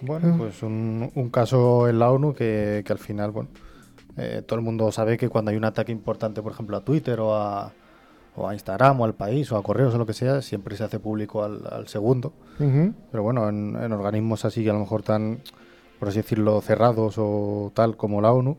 Bueno, 0.00 0.34
pues 0.36 0.62
un, 0.62 1.10
un 1.14 1.30
caso 1.30 1.88
en 1.88 1.98
la 1.98 2.10
ONU 2.10 2.34
que, 2.34 2.82
que 2.84 2.92
al 2.92 2.98
final, 2.98 3.30
bueno, 3.30 3.48
eh, 4.16 4.42
todo 4.46 4.58
el 4.58 4.64
mundo 4.64 4.90
sabe 4.92 5.16
que 5.16 5.28
cuando 5.28 5.50
hay 5.50 5.56
un 5.56 5.64
ataque 5.64 5.92
importante, 5.92 6.42
por 6.42 6.52
ejemplo, 6.52 6.76
a 6.76 6.84
Twitter 6.84 7.20
o 7.20 7.34
a, 7.34 7.72
o 8.36 8.48
a 8.48 8.54
Instagram 8.54 9.00
o 9.00 9.04
al 9.04 9.14
país 9.14 9.50
o 9.52 9.56
a 9.56 9.62
correos 9.62 9.94
o 9.94 9.98
lo 9.98 10.06
que 10.06 10.12
sea, 10.12 10.42
siempre 10.42 10.76
se 10.76 10.84
hace 10.84 10.98
público 10.98 11.44
al, 11.44 11.62
al 11.70 11.88
segundo. 11.88 12.32
Pero 12.58 13.22
bueno, 13.22 13.48
en, 13.48 13.76
en 13.80 13.92
organismos 13.92 14.44
así, 14.44 14.68
a 14.68 14.72
lo 14.72 14.80
mejor 14.80 15.02
tan, 15.02 15.40
por 15.98 16.08
así 16.08 16.18
decirlo, 16.18 16.60
cerrados 16.60 17.14
o 17.18 17.72
tal 17.74 17.96
como 17.96 18.20
la 18.20 18.32
ONU, 18.32 18.56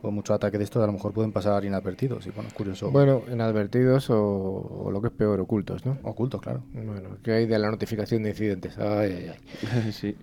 pues 0.00 0.14
muchos 0.14 0.34
ataques 0.34 0.58
de 0.58 0.64
estos 0.64 0.82
a 0.82 0.86
lo 0.86 0.92
mejor 0.92 1.12
pueden 1.12 1.32
pasar 1.32 1.64
inadvertidos. 1.64 2.26
Y 2.26 2.30
bueno, 2.30 2.50
curioso. 2.54 2.90
Bueno, 2.90 3.22
inadvertidos 3.30 4.10
o, 4.10 4.84
o 4.84 4.90
lo 4.90 5.00
que 5.00 5.08
es 5.08 5.12
peor, 5.12 5.40
ocultos, 5.40 5.84
¿no? 5.84 5.98
Ocultos, 6.04 6.40
claro. 6.40 6.62
Bueno, 6.72 7.16
¿qué 7.22 7.32
hay 7.32 7.46
de 7.46 7.58
la 7.58 7.70
notificación 7.70 8.22
de 8.22 8.30
incidentes? 8.30 8.78
Ay, 8.78 9.12
ay, 9.12 9.32
ay. 9.34 9.92
sí. 9.92 10.16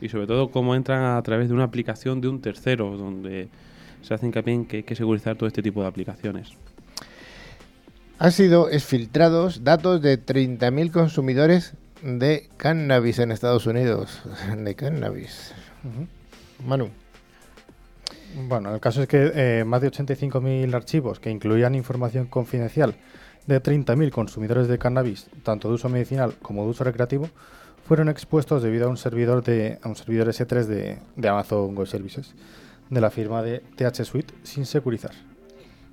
Y 0.00 0.08
sobre 0.08 0.26
todo 0.26 0.50
cómo 0.50 0.74
entran 0.74 1.16
a 1.16 1.22
través 1.22 1.48
de 1.48 1.54
una 1.54 1.64
aplicación 1.64 2.20
de 2.20 2.28
un 2.28 2.40
tercero, 2.40 2.96
donde 2.96 3.48
se 4.02 4.14
hace 4.14 4.26
hincapié 4.26 4.54
en 4.54 4.66
que 4.66 4.76
hay 4.78 4.82
que 4.84 4.94
segurizar 4.94 5.36
todo 5.36 5.46
este 5.46 5.62
tipo 5.62 5.82
de 5.82 5.88
aplicaciones. 5.88 6.52
Han 8.18 8.32
sido 8.32 8.70
exfiltrados 8.70 9.62
datos 9.62 10.00
de 10.00 10.18
30.000 10.18 10.90
consumidores 10.90 11.74
de 12.02 12.48
cannabis 12.56 13.18
en 13.18 13.30
Estados 13.30 13.66
Unidos. 13.66 14.22
De 14.56 14.74
cannabis. 14.74 15.52
Manu. 16.64 16.88
Bueno, 18.48 18.74
el 18.74 18.80
caso 18.80 19.02
es 19.02 19.08
que 19.08 19.32
eh, 19.34 19.64
más 19.64 19.82
de 19.82 19.90
85.000 19.90 20.74
archivos 20.74 21.20
que 21.20 21.30
incluían 21.30 21.74
información 21.74 22.26
confidencial 22.26 22.96
de 23.46 23.62
30.000 23.62 24.10
consumidores 24.10 24.66
de 24.66 24.78
cannabis, 24.78 25.26
tanto 25.42 25.68
de 25.68 25.74
uso 25.74 25.88
medicinal 25.90 26.34
como 26.40 26.64
de 26.64 26.70
uso 26.70 26.84
recreativo, 26.84 27.28
fueron 27.86 28.08
expuestos 28.08 28.62
debido 28.62 28.86
a 28.86 28.90
un 28.90 28.96
servidor 28.96 29.44
de 29.44 29.78
a 29.82 29.88
un 29.88 29.96
servidor 29.96 30.28
S3 30.28 30.64
de, 30.64 30.98
de 31.16 31.28
Amazon 31.28 31.76
Web 31.76 31.86
Services 31.86 32.34
de 32.88 33.00
la 33.00 33.10
firma 33.10 33.42
de 33.42 33.60
TH 33.76 34.04
Suite 34.04 34.34
sin 34.42 34.64
securizar. 34.64 35.12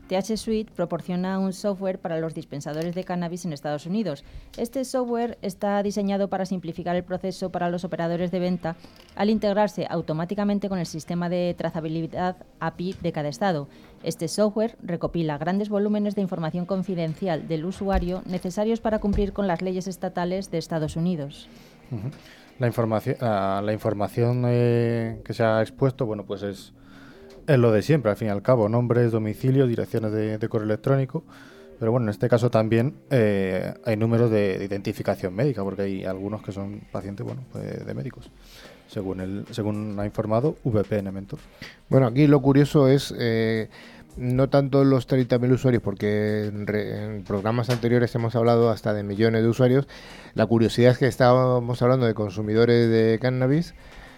TH 0.07 0.37
Suite 0.37 0.71
proporciona 0.75 1.39
un 1.39 1.53
software 1.53 1.99
para 1.99 2.19
los 2.19 2.33
dispensadores 2.33 2.93
de 2.95 3.03
cannabis 3.03 3.45
en 3.45 3.53
Estados 3.53 3.85
Unidos. 3.85 4.23
Este 4.57 4.83
software 4.85 5.37
está 5.41 5.81
diseñado 5.81 6.27
para 6.27 6.45
simplificar 6.45 6.95
el 6.95 7.03
proceso 7.03 7.51
para 7.51 7.69
los 7.69 7.83
operadores 7.83 8.31
de 8.31 8.39
venta 8.39 8.75
al 9.15 9.29
integrarse 9.29 9.87
automáticamente 9.89 10.69
con 10.69 10.79
el 10.79 10.85
sistema 10.85 11.29
de 11.29 11.55
trazabilidad 11.57 12.37
API 12.59 12.95
de 13.01 13.11
cada 13.11 13.29
estado. 13.29 13.67
Este 14.03 14.27
software 14.27 14.77
recopila 14.81 15.37
grandes 15.37 15.69
volúmenes 15.69 16.15
de 16.15 16.21
información 16.21 16.65
confidencial 16.65 17.47
del 17.47 17.65
usuario 17.65 18.21
necesarios 18.25 18.81
para 18.81 18.99
cumplir 18.99 19.33
con 19.33 19.47
las 19.47 19.61
leyes 19.61 19.87
estatales 19.87 20.51
de 20.51 20.57
Estados 20.57 20.95
Unidos. 20.95 21.47
La 22.59 22.67
información 23.73 24.43
eh, 24.47 25.21
que 25.23 25.33
se 25.33 25.43
ha 25.43 25.61
expuesto, 25.61 26.05
bueno, 26.05 26.25
pues 26.25 26.43
es, 26.43 26.73
es 27.47 27.57
lo 27.57 27.71
de 27.71 27.81
siempre, 27.81 28.11
al 28.11 28.17
fin 28.17 28.27
y 28.27 28.31
al 28.31 28.41
cabo, 28.41 28.69
nombres, 28.69 29.11
domicilios, 29.11 29.67
direcciones 29.69 30.11
de, 30.11 30.47
correo 30.49 30.65
electrónico. 30.65 31.23
Pero 31.79 31.91
bueno, 31.91 32.05
en 32.05 32.09
este 32.11 32.29
caso 32.29 32.49
también 32.49 32.95
eh, 33.09 33.73
hay 33.83 33.97
números 33.97 34.31
de, 34.31 34.57
de 34.57 34.65
identificación 34.65 35.33
médica, 35.35 35.63
porque 35.63 35.81
hay 35.81 36.05
algunos 36.05 36.41
que 36.41 36.51
son 36.51 36.81
pacientes, 36.91 37.25
bueno, 37.25 37.41
pues 37.51 37.85
de 37.85 37.93
médicos, 37.93 38.29
según 38.87 39.19
el, 39.19 39.45
según 39.51 39.99
ha 39.99 40.05
informado 40.05 40.55
VPN 40.63 41.11
Mentor. 41.11 41.39
Bueno, 41.89 42.07
aquí 42.07 42.27
lo 42.27 42.41
curioso 42.41 42.87
es 42.87 43.13
eh, 43.17 43.67
no 44.15 44.47
tanto 44.49 44.83
los 44.85 45.09
30.000 45.09 45.51
usuarios, 45.51 45.81
porque 45.83 46.45
en, 46.45 46.67
re- 46.67 47.03
en 47.15 47.23
programas 47.23 47.69
anteriores 47.69 48.13
hemos 48.15 48.35
hablado 48.35 48.69
hasta 48.69 48.93
de 48.93 49.03
millones 49.03 49.41
de 49.43 49.49
usuarios. 49.49 49.87
La 50.35 50.45
curiosidad 50.45 50.91
es 50.91 50.99
que 50.99 51.07
estábamos 51.07 51.81
hablando 51.81 52.05
de 52.05 52.13
consumidores 52.13 52.89
de 52.89 53.17
cannabis, 53.19 53.73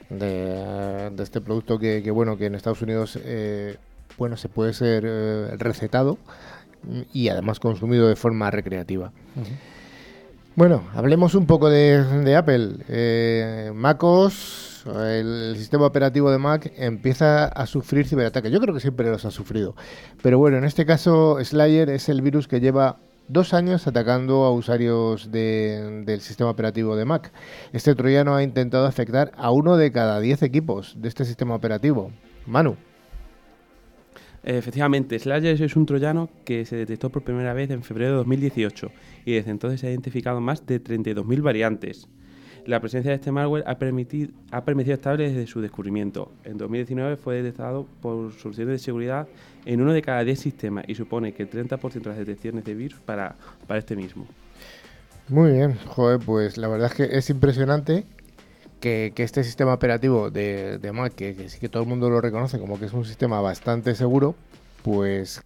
de, 0.09 1.09
de 1.11 1.23
este 1.23 1.41
producto 1.41 1.79
que, 1.79 2.01
que, 2.03 2.11
bueno, 2.11 2.37
que 2.37 2.45
en 2.45 2.55
Estados 2.55 2.81
Unidos 2.81 3.19
eh, 3.23 3.77
bueno, 4.17 4.37
se 4.37 4.49
puede 4.49 4.73
ser 4.73 5.03
eh, 5.05 5.55
recetado 5.57 6.17
y 7.13 7.29
además 7.29 7.59
consumido 7.59 8.07
de 8.07 8.15
forma 8.15 8.51
recreativa. 8.51 9.11
Bueno, 10.55 10.83
hablemos 10.93 11.35
un 11.35 11.47
poco 11.47 11.69
de, 11.69 12.01
de 12.03 12.35
Apple. 12.35 12.77
Eh, 12.87 13.71
MacOS, 13.73 14.85
el 14.85 15.55
sistema 15.57 15.85
operativo 15.85 16.31
de 16.31 16.37
Mac, 16.37 16.71
empieza 16.77 17.45
a 17.45 17.65
sufrir 17.65 18.07
ciberataques. 18.07 18.51
Yo 18.51 18.61
creo 18.61 18.73
que 18.73 18.79
siempre 18.79 19.09
los 19.09 19.25
ha 19.25 19.31
sufrido. 19.31 19.75
Pero 20.21 20.37
bueno, 20.37 20.57
en 20.57 20.63
este 20.63 20.85
caso, 20.85 21.43
Slayer 21.43 21.89
es 21.89 22.07
el 22.07 22.21
virus 22.21 22.47
que 22.47 22.61
lleva 22.61 22.99
dos 23.27 23.53
años 23.53 23.87
atacando 23.87 24.43
a 24.43 24.51
usuarios 24.51 25.31
de- 25.31 26.03
del 26.05 26.21
sistema 26.21 26.49
operativo 26.49 26.95
de 26.95 27.05
Mac. 27.05 27.31
Este 27.73 27.95
troyano 27.95 28.35
ha 28.35 28.43
intentado 28.43 28.85
afectar 28.85 29.31
a 29.37 29.51
uno 29.51 29.77
de 29.77 29.91
cada 29.91 30.19
diez 30.19 30.41
equipos 30.43 30.95
de 30.97 31.07
este 31.07 31.25
sistema 31.25 31.55
operativo. 31.55 32.11
Manu. 32.45 32.75
Efectivamente, 34.43 35.17
Slayer 35.17 35.59
es 35.59 35.75
un 35.75 35.87
troyano 35.87 36.29
que 36.45 36.65
se 36.65 36.75
detectó 36.75 37.09
por 37.09 37.23
primera 37.23 37.53
vez 37.55 37.71
en 37.71 37.81
febrero 37.81 38.11
de 38.11 38.17
2018 38.17 38.91
y 39.25 39.33
desde 39.33 39.49
entonces 39.49 39.79
se 39.79 39.87
ha 39.87 39.89
identificado 39.89 40.39
más 40.39 40.67
de 40.67 40.79
32.000 40.79 41.41
variantes. 41.41 42.07
La 42.65 42.79
presencia 42.79 43.11
de 43.11 43.15
este 43.15 43.31
malware 43.31 43.63
ha, 43.67 43.75
permitido, 43.75 44.31
ha 44.51 44.63
estable 44.91 45.29
desde 45.29 45.45
su 45.47 45.61
descubrimiento. 45.61 46.31
En 46.43 46.57
2019 46.57 47.15
fue 47.15 47.41
detectado 47.41 47.85
por 48.01 48.33
soluciones 48.33 48.73
de 48.73 48.79
seguridad 48.79 49.27
en 49.65 49.81
uno 49.81 49.93
de 49.93 50.01
cada 50.01 50.23
10 50.23 50.39
sistemas 50.39 50.85
y 50.87 50.95
supone 50.95 51.33
que 51.33 51.43
el 51.43 51.49
30% 51.49 51.91
de 51.91 52.09
las 52.09 52.17
detecciones 52.17 52.65
de 52.65 52.73
virus 52.73 52.99
para, 52.99 53.35
para 53.67 53.79
este 53.79 53.95
mismo. 53.95 54.25
Muy 55.27 55.51
bien, 55.51 55.75
joder, 55.87 56.19
pues 56.19 56.57
la 56.57 56.67
verdad 56.67 56.91
es 56.91 56.93
que 56.93 57.17
es 57.17 57.29
impresionante 57.29 58.05
que, 58.79 59.13
este 59.17 59.43
sistema 59.43 59.73
operativo 59.73 60.29
de, 60.29 60.91
Mac, 60.93 61.13
que 61.13 61.49
sí 61.49 61.59
que 61.59 61.69
todo 61.69 61.83
el 61.83 61.89
mundo 61.89 62.09
lo 62.09 62.21
reconoce 62.21 62.59
como 62.59 62.79
que 62.79 62.85
es 62.85 62.93
un 62.93 63.05
sistema 63.05 63.41
bastante 63.41 63.95
seguro, 63.95 64.35
pues 64.83 65.41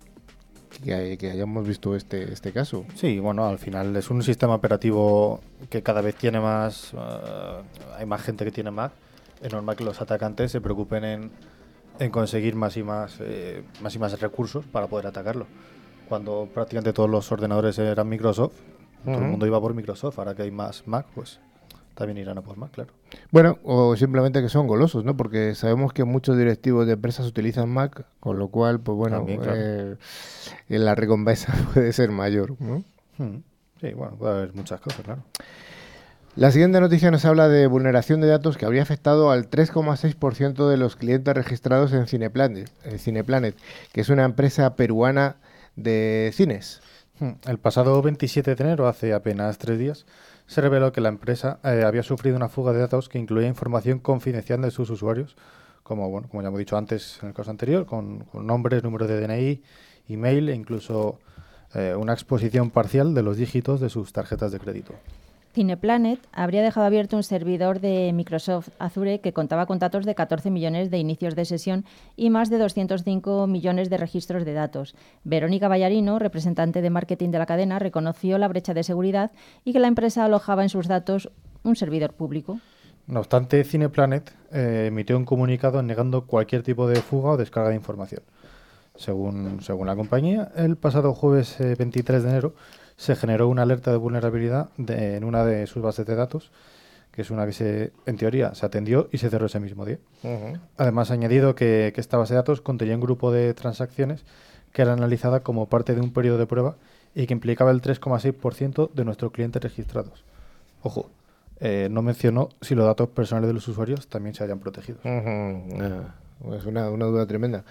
que, 0.84 1.18
que 1.18 1.32
hayamos 1.32 1.68
visto 1.68 1.96
este, 1.96 2.32
este 2.32 2.52
caso. 2.52 2.86
Sí, 2.96 3.20
bueno, 3.20 3.46
al 3.46 3.60
final 3.60 3.96
es 3.96 4.10
un 4.10 4.24
sistema 4.24 4.56
operativo 4.56 5.42
que 5.70 5.82
cada 5.84 6.02
vez 6.02 6.16
tiene 6.16 6.40
más. 6.40 6.94
eh, 6.94 7.62
hay 7.98 8.06
más 8.06 8.22
gente 8.22 8.46
que 8.46 8.52
tiene 8.52 8.72
Mac. 8.72 8.92
Es 9.42 9.52
normal 9.52 9.76
que 9.76 9.84
los 9.84 10.02
atacantes 10.02 10.52
se 10.52 10.62
preocupen 10.62 11.04
en, 11.04 11.32
en 12.00 12.12
conseguir 12.12 12.56
más 12.56 12.76
y 12.78 12.84
más, 12.84 13.18
eh, 13.20 13.64
más 13.82 13.96
y 13.96 14.00
más 14.00 14.20
recursos 14.20 14.66
para 14.66 14.88
poder 14.88 15.08
atacarlo. 15.08 15.48
Cuando 16.08 16.50
prácticamente 16.54 16.92
todos 16.94 17.10
los 17.10 17.32
ordenadores 17.32 17.78
eran 17.80 18.10
Microsoft, 18.10 18.54
todo 19.06 19.16
el 19.16 19.22
mundo 19.22 19.46
iba 19.46 19.62
por 19.62 19.74
Microsoft. 19.74 20.20
Ahora 20.20 20.36
que 20.36 20.42
hay 20.42 20.52
más 20.52 20.88
Mac, 20.88 21.06
pues 21.16 21.40
también 22.00 22.18
irán 22.18 22.38
a 22.38 22.42
por 22.42 22.56
Mac, 22.56 22.72
claro. 22.72 22.94
Bueno, 23.30 23.60
o 23.62 23.94
simplemente 23.98 24.42
que 24.42 24.48
son 24.48 24.68
golosos, 24.68 25.04
¿no? 25.04 25.18
Porque 25.18 25.54
sabemos 25.54 25.92
que 25.92 26.06
muchos 26.06 26.38
directivos 26.38 26.88
de 26.88 26.94
empresas 26.94 27.28
utilizan 27.28 27.70
Mac, 27.70 28.06
con 28.22 28.40
lo 28.40 28.48
cual, 28.48 28.80
pues 28.80 28.96
bueno, 28.96 29.18
También, 29.18 29.42
claro. 29.42 29.58
eh, 29.60 29.98
la 30.70 30.96
recompensa 30.96 31.54
puede 31.74 31.92
ser 31.92 32.10
mayor, 32.12 32.56
¿no? 32.62 32.86
Hmm. 33.18 33.42
Sí, 33.82 33.92
bueno, 33.92 34.16
puede 34.16 34.34
haber 34.34 34.54
muchas 34.54 34.80
cosas, 34.80 35.02
claro. 35.02 35.24
La 36.38 36.52
siguiente 36.52 36.80
noticia 36.80 37.12
nos 37.12 37.26
habla 37.26 37.50
de 37.50 37.68
vulneración 37.68 38.22
de 38.22 38.28
datos 38.28 38.56
que 38.56 38.66
habría 38.66 38.82
afectado 38.82 39.30
al 39.30 39.50
3,6% 39.50 40.70
de 40.70 40.78
los 40.78 40.96
clientes 40.96 41.34
registrados 41.34 41.92
en 41.92 42.08
Cineplanet, 42.08 42.72
Cineplanet, 42.98 43.58
que 43.92 44.00
es 44.00 44.08
una 44.08 44.24
empresa 44.24 44.74
peruana 44.78 45.36
de 45.76 46.32
cines. 46.34 46.82
Hmm. 47.20 47.32
El 47.46 47.58
pasado 47.58 48.02
27 48.02 48.56
de 48.56 48.64
enero, 48.64 48.88
hace 48.88 49.12
apenas 49.14 49.58
tres 49.58 49.78
días, 49.78 50.06
se 50.50 50.62
reveló 50.62 50.92
que 50.92 51.00
la 51.00 51.10
empresa 51.10 51.60
eh, 51.64 51.84
había 51.86 52.02
sufrido 52.02 52.36
una 52.36 52.50
fuga 52.50 52.74
de 52.74 52.80
datos 52.80 53.08
que 53.08 53.20
incluía 53.20 53.48
información 53.48 54.00
confidencial 54.00 54.60
de 54.64 54.72
sus 54.72 54.90
usuarios, 54.90 55.38
como, 55.84 56.10
bueno, 56.10 56.28
como 56.28 56.42
ya 56.42 56.48
hemos 56.48 56.58
dicho 56.58 56.76
antes 56.76 57.20
en 57.22 57.30
el 57.30 57.36
caso 57.36 57.52
anterior, 57.52 57.86
con, 57.86 58.22
con 58.22 58.48
nombres, 58.48 58.84
número 58.84 59.06
de 59.06 59.22
DNI, 59.22 59.62
email 60.08 60.50
e 60.50 60.56
incluso 60.56 61.20
eh, 61.76 61.94
una 61.96 62.14
exposición 62.14 62.72
parcial 62.72 63.14
de 63.14 63.22
los 63.22 63.38
dígitos 63.38 63.80
de 63.80 63.90
sus 63.90 64.12
tarjetas 64.12 64.52
de 64.52 64.60
crédito. 64.60 64.96
Cineplanet 65.60 66.22
habría 66.32 66.64
dejado 66.64 66.86
abierto 66.86 67.18
un 67.18 67.24
servidor 67.24 67.82
de 67.82 68.14
Microsoft 68.14 68.70
Azure 68.80 69.20
que 69.20 69.34
contaba 69.34 69.66
con 69.66 69.78
datos 69.78 70.06
de 70.06 70.16
14 70.16 70.52
millones 70.52 70.90
de 70.90 71.00
inicios 71.00 71.36
de 71.36 71.44
sesión 71.44 71.84
y 72.16 72.30
más 72.30 72.50
de 72.50 72.58
205 72.60 73.46
millones 73.46 73.90
de 73.90 73.98
registros 73.98 74.46
de 74.46 74.54
datos. 74.54 74.96
Verónica 75.26 75.68
Vallarino, 75.68 76.18
representante 76.18 76.82
de 76.82 76.90
marketing 76.90 77.32
de 77.32 77.40
la 77.40 77.46
cadena, 77.46 77.78
reconoció 77.78 78.38
la 78.38 78.48
brecha 78.48 78.74
de 78.74 78.84
seguridad 78.84 79.32
y 79.66 79.74
que 79.74 79.80
la 79.80 79.90
empresa 79.90 80.24
alojaba 80.24 80.64
en 80.64 80.70
sus 80.70 80.88
datos 80.88 81.30
un 81.64 81.76
servidor 81.76 82.14
público. 82.14 82.62
No 83.08 83.20
obstante, 83.20 83.66
Cineplanet 83.66 84.32
eh, 84.54 84.86
emitió 84.88 85.18
un 85.18 85.26
comunicado 85.26 85.84
negando 85.84 86.26
cualquier 86.26 86.64
tipo 86.64 86.88
de 86.88 87.02
fuga 87.02 87.32
o 87.32 87.38
descarga 87.38 87.72
de 87.72 87.76
información. 87.76 88.22
Según, 88.96 89.62
según 89.62 89.88
la 89.88 89.98
compañía, 89.98 90.54
el 90.56 90.78
pasado 90.78 91.14
jueves 91.14 91.60
eh, 91.60 91.76
23 91.78 92.24
de 92.24 92.30
enero 92.30 92.54
se 93.00 93.16
generó 93.16 93.48
una 93.48 93.62
alerta 93.62 93.92
de 93.92 93.98
vulnerabilidad 93.98 94.70
de- 94.76 95.16
en 95.16 95.24
una 95.24 95.46
de 95.46 95.66
sus 95.68 95.82
bases 95.82 96.06
de 96.06 96.16
datos, 96.16 96.52
que 97.14 97.22
es 97.22 97.32
una 97.32 97.46
que 97.46 97.54
se, 97.54 97.94
en 98.06 98.18
teoría 98.18 98.54
se 98.56 98.66
atendió 98.66 99.08
y 99.12 99.20
se 99.20 99.30
cerró 99.30 99.46
ese 99.46 99.62
mismo 99.62 99.86
día. 99.86 100.00
Además, 100.78 101.10
ha 101.10 101.14
añadido 101.14 101.56
que, 101.56 101.94
que 101.96 102.02
esta 102.02 102.18
base 102.18 102.34
de 102.34 102.40
datos 102.40 102.60
contenía 102.60 102.96
un 102.96 103.02
grupo 103.02 103.32
de 103.32 103.54
transacciones 103.54 104.26
que 104.74 104.82
era 104.82 104.92
analizada 104.94 105.40
como 105.40 105.68
parte 105.70 105.96
de 105.96 106.02
un 106.02 106.12
periodo 106.12 106.38
de 106.38 106.46
prueba 106.46 106.76
y 107.16 107.26
que 107.26 107.34
implicaba 107.34 107.72
el 107.72 107.82
3,6% 107.82 108.90
de 108.94 109.06
nuestros 109.06 109.32
clientes 109.32 109.62
registrados. 109.64 110.26
Ojo, 110.84 111.10
eh, 111.62 111.88
no 111.90 112.02
mencionó 112.02 112.50
si 112.62 112.76
los 112.76 112.86
datos 112.86 113.08
personales 113.10 113.48
de 113.48 113.54
los 113.54 113.68
usuarios 113.70 114.08
también 114.08 114.36
se 114.36 114.44
hayan 114.44 114.60
protegido. 114.60 115.00
Es 116.56 116.66
una, 116.66 116.86
duda 116.86 117.28
tremenda. 117.28 117.66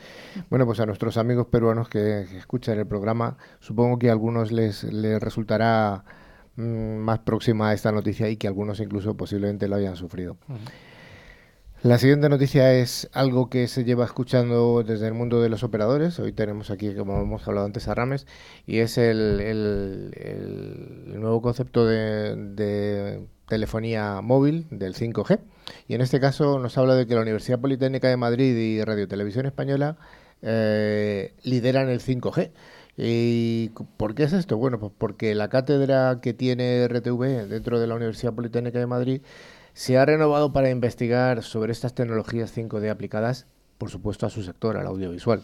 Bueno, 0.50 0.66
pues 0.66 0.80
a 0.80 0.86
nuestros 0.86 1.16
amigos 1.16 1.46
peruanos 1.46 1.88
que, 1.88 2.20
escuchan 2.36 2.78
el 2.78 2.86
programa, 2.86 3.36
supongo 3.60 3.98
que 3.98 4.08
a 4.08 4.12
algunos 4.12 4.52
les, 4.52 4.84
les 4.84 5.20
resultará 5.20 6.04
mm, 6.56 6.96
más 6.96 7.20
próxima 7.20 7.70
a 7.70 7.74
esta 7.74 7.92
noticia 7.92 8.28
y 8.28 8.36
que 8.36 8.46
algunos 8.46 8.80
incluso 8.80 9.16
posiblemente 9.16 9.68
lo 9.68 9.76
hayan 9.76 9.96
sufrido. 9.96 10.36
La 11.84 11.96
siguiente 11.98 12.28
noticia 12.28 12.74
es 12.74 13.08
algo 13.12 13.48
que 13.48 13.68
se 13.68 13.84
lleva 13.84 14.04
escuchando 14.04 14.82
desde 14.82 15.06
el 15.06 15.14
mundo 15.14 15.40
de 15.40 15.48
los 15.48 15.62
operadores. 15.62 16.18
Hoy 16.18 16.32
tenemos 16.32 16.72
aquí, 16.72 16.92
como 16.96 17.20
hemos 17.20 17.46
hablado 17.46 17.66
antes, 17.66 17.86
a 17.86 17.94
Rames, 17.94 18.26
y 18.66 18.78
es 18.78 18.98
el, 18.98 19.38
el, 19.40 21.20
nuevo 21.20 21.40
concepto 21.40 21.86
de, 21.86 23.24
telefonía 23.48 24.20
móvil 24.20 24.66
del 24.70 24.94
5G. 24.94 25.40
Y 25.88 25.94
en 25.94 26.00
este 26.00 26.20
caso 26.20 26.58
nos 26.58 26.78
habla 26.78 26.94
de 26.94 27.06
que 27.06 27.14
la 27.14 27.22
Universidad 27.22 27.60
Politécnica 27.60 28.08
de 28.08 28.16
Madrid 28.16 28.56
y 28.56 28.82
Radio 28.84 29.08
Televisión 29.08 29.46
Española 29.46 29.96
eh, 30.42 31.34
lideran 31.42 31.88
el 31.88 32.00
5G. 32.00 32.50
¿Y 32.96 33.70
por 33.96 34.14
qué 34.14 34.24
es 34.24 34.32
esto? 34.32 34.56
Bueno, 34.56 34.78
pues 34.78 34.92
porque 34.96 35.34
la 35.34 35.48
cátedra 35.48 36.20
que 36.20 36.34
tiene 36.34 36.86
RTV 36.88 37.48
dentro 37.48 37.78
de 37.78 37.86
la 37.86 37.94
Universidad 37.94 38.34
Politécnica 38.34 38.78
de 38.78 38.86
Madrid 38.86 39.22
se 39.72 39.96
ha 39.96 40.04
renovado 40.04 40.52
para 40.52 40.70
investigar 40.70 41.44
sobre 41.44 41.70
estas 41.70 41.94
tecnologías 41.94 42.56
5D 42.56 42.90
aplicadas, 42.90 43.46
por 43.78 43.90
supuesto, 43.90 44.26
a 44.26 44.30
su 44.30 44.42
sector, 44.42 44.76
al 44.76 44.88
audiovisual. 44.88 45.42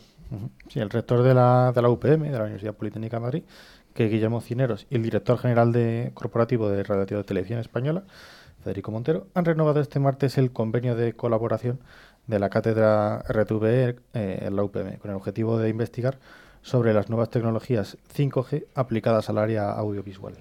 Sí, 0.68 0.80
el 0.80 0.90
rector 0.90 1.22
de 1.22 1.34
la, 1.34 1.70
de 1.72 1.82
la 1.82 1.88
UPM, 1.88 2.22
de 2.22 2.32
la 2.32 2.42
Universidad 2.42 2.74
Politécnica 2.74 3.18
de 3.18 3.20
Madrid, 3.20 3.42
que 3.94 4.08
Guillermo 4.08 4.40
Cineros, 4.40 4.86
y 4.90 4.96
el 4.96 5.02
director 5.02 5.38
general 5.38 5.72
de 5.72 6.10
corporativo 6.14 6.68
de 6.68 6.82
Radio 6.82 7.20
y 7.20 7.24
Televisión 7.24 7.60
Española, 7.60 8.04
Federico 8.62 8.90
Montero, 8.90 9.28
han 9.34 9.44
renovado 9.44 9.80
este 9.80 10.00
martes 10.00 10.36
el 10.36 10.52
convenio 10.52 10.96
de 10.96 11.14
colaboración 11.14 11.80
de 12.26 12.38
la 12.38 12.50
cátedra 12.50 13.18
RTV 13.28 13.64
eh, 13.64 13.94
en 14.12 14.56
la 14.56 14.64
UPM, 14.64 14.98
con 14.98 15.10
el 15.10 15.16
objetivo 15.16 15.58
de 15.58 15.68
investigar 15.68 16.18
sobre 16.62 16.94
las 16.94 17.08
nuevas 17.08 17.30
tecnologías 17.30 17.98
5G 18.14 18.66
aplicadas 18.74 19.28
al 19.28 19.38
área 19.38 19.70
audiovisual. 19.70 20.34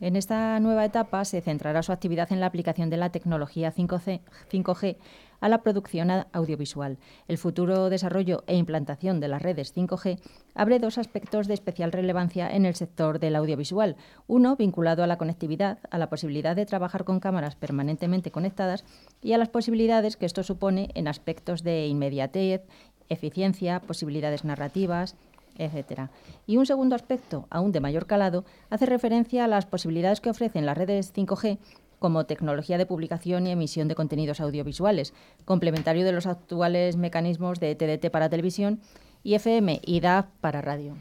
En 0.00 0.16
esta 0.16 0.58
nueva 0.60 0.84
etapa 0.84 1.24
se 1.24 1.40
centrará 1.40 1.82
su 1.82 1.92
actividad 1.92 2.30
en 2.32 2.40
la 2.40 2.46
aplicación 2.46 2.90
de 2.90 2.98
la 2.98 3.10
tecnología 3.10 3.72
5C, 3.72 4.20
5G 4.50 4.96
a 5.40 5.48
la 5.48 5.62
producción 5.62 6.10
audiovisual. 6.32 6.98
El 7.28 7.38
futuro 7.38 7.90
desarrollo 7.90 8.44
e 8.46 8.56
implantación 8.56 9.20
de 9.20 9.28
las 9.28 9.42
redes 9.42 9.74
5G 9.76 10.18
abre 10.54 10.78
dos 10.78 10.98
aspectos 10.98 11.46
de 11.46 11.54
especial 11.54 11.92
relevancia 11.92 12.48
en 12.50 12.66
el 12.66 12.74
sector 12.74 13.18
del 13.18 13.36
audiovisual. 13.36 13.96
Uno, 14.26 14.56
vinculado 14.56 15.02
a 15.02 15.06
la 15.06 15.18
conectividad, 15.18 15.78
a 15.90 15.98
la 15.98 16.08
posibilidad 16.08 16.56
de 16.56 16.66
trabajar 16.66 17.04
con 17.04 17.20
cámaras 17.20 17.56
permanentemente 17.56 18.30
conectadas 18.30 18.84
y 19.22 19.32
a 19.32 19.38
las 19.38 19.48
posibilidades 19.48 20.16
que 20.16 20.26
esto 20.26 20.42
supone 20.42 20.90
en 20.94 21.08
aspectos 21.08 21.62
de 21.62 21.86
inmediatez, 21.86 22.62
eficiencia, 23.08 23.80
posibilidades 23.80 24.44
narrativas, 24.44 25.16
etcétera. 25.58 26.10
Y 26.46 26.56
un 26.56 26.66
segundo 26.66 26.94
aspecto, 26.94 27.46
aún 27.50 27.72
de 27.72 27.80
mayor 27.80 28.06
calado, 28.06 28.44
hace 28.70 28.86
referencia 28.86 29.44
a 29.44 29.48
las 29.48 29.66
posibilidades 29.66 30.20
que 30.20 30.30
ofrecen 30.30 30.66
las 30.66 30.76
redes 30.76 31.14
5G 31.14 31.58
como 32.06 32.24
tecnología 32.24 32.78
de 32.78 32.86
publicación 32.86 33.48
y 33.48 33.50
emisión 33.50 33.88
de 33.88 33.96
contenidos 33.96 34.38
audiovisuales, 34.38 35.12
complementario 35.44 36.04
de 36.04 36.12
los 36.12 36.26
actuales 36.26 36.96
mecanismos 36.96 37.58
de 37.58 37.74
TDT 37.74 38.12
para 38.12 38.28
televisión 38.28 38.78
y 39.24 39.34
FM 39.34 39.80
y 39.84 39.98
DAF 39.98 40.26
para 40.40 40.62
radio. 40.62 40.94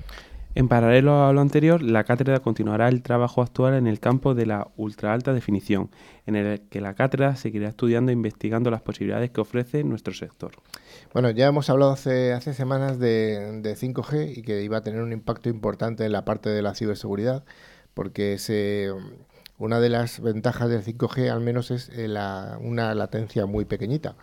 En 0.55 0.67
paralelo 0.67 1.27
a 1.27 1.31
lo 1.31 1.41
anterior, 1.41 1.83
la 1.83 2.05
cátedra 2.05 2.39
continuará 2.39 2.89
el 2.89 3.03
trabajo 3.03 3.43
actual 3.43 3.75
en 3.75 3.85
el 3.85 3.99
campo 3.99 4.33
de 4.33 4.47
la 4.47 4.67
ultra 4.77 5.13
alta 5.13 5.31
definición, 5.31 5.91
en 6.25 6.37
el 6.37 6.61
que 6.61 6.81
la 6.81 6.95
cátedra 6.95 7.35
seguirá 7.35 7.69
estudiando 7.69 8.09
e 8.09 8.13
investigando 8.13 8.71
las 8.71 8.81
posibilidades 8.81 9.29
que 9.29 9.41
ofrece 9.41 9.83
nuestro 9.83 10.15
sector. 10.15 10.53
Bueno, 11.13 11.29
ya 11.29 11.45
hemos 11.45 11.69
hablado 11.69 11.91
hace, 11.91 12.33
hace 12.33 12.55
semanas 12.55 12.97
de, 12.97 13.61
5G 13.61 14.37
y 14.37 14.41
que 14.41 14.63
iba 14.63 14.77
a 14.77 14.81
tener 14.81 15.03
un 15.03 15.13
impacto 15.13 15.49
importante 15.49 16.03
en 16.03 16.13
la 16.13 16.25
parte 16.25 16.49
de 16.49 16.63
la 16.63 16.73
ciberseguridad, 16.73 17.45
porque 17.93 18.39
se, 18.39 18.89
una 19.57 19.79
de 19.79 19.89
las 19.89 20.19
ventajas 20.21 20.69
del 20.69 20.83
5G 20.83 21.29
al 21.29 21.41
menos 21.41 21.71
es 21.71 21.89
eh, 21.93 22.07
una 22.59 22.93
latencia 22.95 23.45
muy 23.45 23.65
pequeñita 23.65 24.15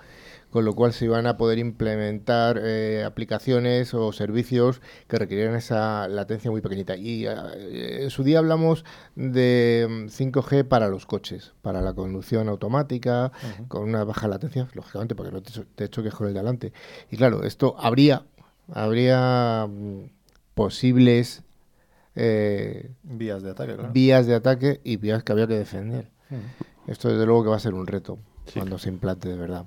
con 0.53 0.67
lo 0.67 0.75
cual 0.75 0.93
se 0.93 1.07
iban 1.07 1.27
a 1.27 1.39
poder 1.39 1.59
implementar 1.59 2.61
eh, 2.63 3.05
aplicaciones 3.05 3.95
o 3.95 4.13
servicios 4.13 4.83
que 5.09 5.17
requirieran 5.17 5.57
esa 5.57 6.07
latencia 6.09 6.51
muy 6.51 6.61
pequeñita. 6.61 6.95
Y 6.95 7.27
eh, 7.27 8.03
en 8.03 8.11
su 8.11 8.23
día 8.23 8.39
hablamos 8.39 8.85
de 9.17 9.89
5G 9.89 10.65
mm, 10.65 10.69
para 10.69 10.89
los 10.89 11.07
coches, 11.07 11.55
para 11.63 11.81
la 11.81 11.95
conducción 11.95 12.51
automática, 12.51 13.33
con 13.69 13.85
una 13.85 14.05
baja 14.05 14.29
latencia, 14.29 14.69
lógicamente, 14.75 15.15
porque 15.15 15.33
no 15.33 15.41
te, 15.41 15.89
que 15.89 16.09
es 16.09 16.15
con 16.15 16.27
el 16.27 16.35
de 16.35 16.41
adelante. 16.41 16.73
Y 17.11 17.17
claro, 17.17 17.45
esto 17.45 17.75
habría, 17.79 18.27
habría 18.71 19.67
mm, 19.67 20.11
posibles 20.55 21.45
eh, 22.15 22.91
vías 23.03 23.43
de 23.43 23.51
ataque, 23.51 23.77
vías 23.93 24.27
de 24.27 24.35
ataque 24.35 24.81
y 24.85 24.97
vías 24.97 25.23
que 25.23 25.33
había 25.33 25.47
que 25.47 25.55
defender. 25.55 26.09
Esto 26.87 27.09
desde 27.09 27.27
luego 27.27 27.45
que 27.45 27.51
va 27.51 27.57
a 27.57 27.61
ser 27.61 27.75
un 27.75 27.87
reto 27.87 28.19
cuando 28.55 28.79
se 28.79 28.89
implante 28.89 29.29
de 29.29 29.37
verdad. 29.37 29.67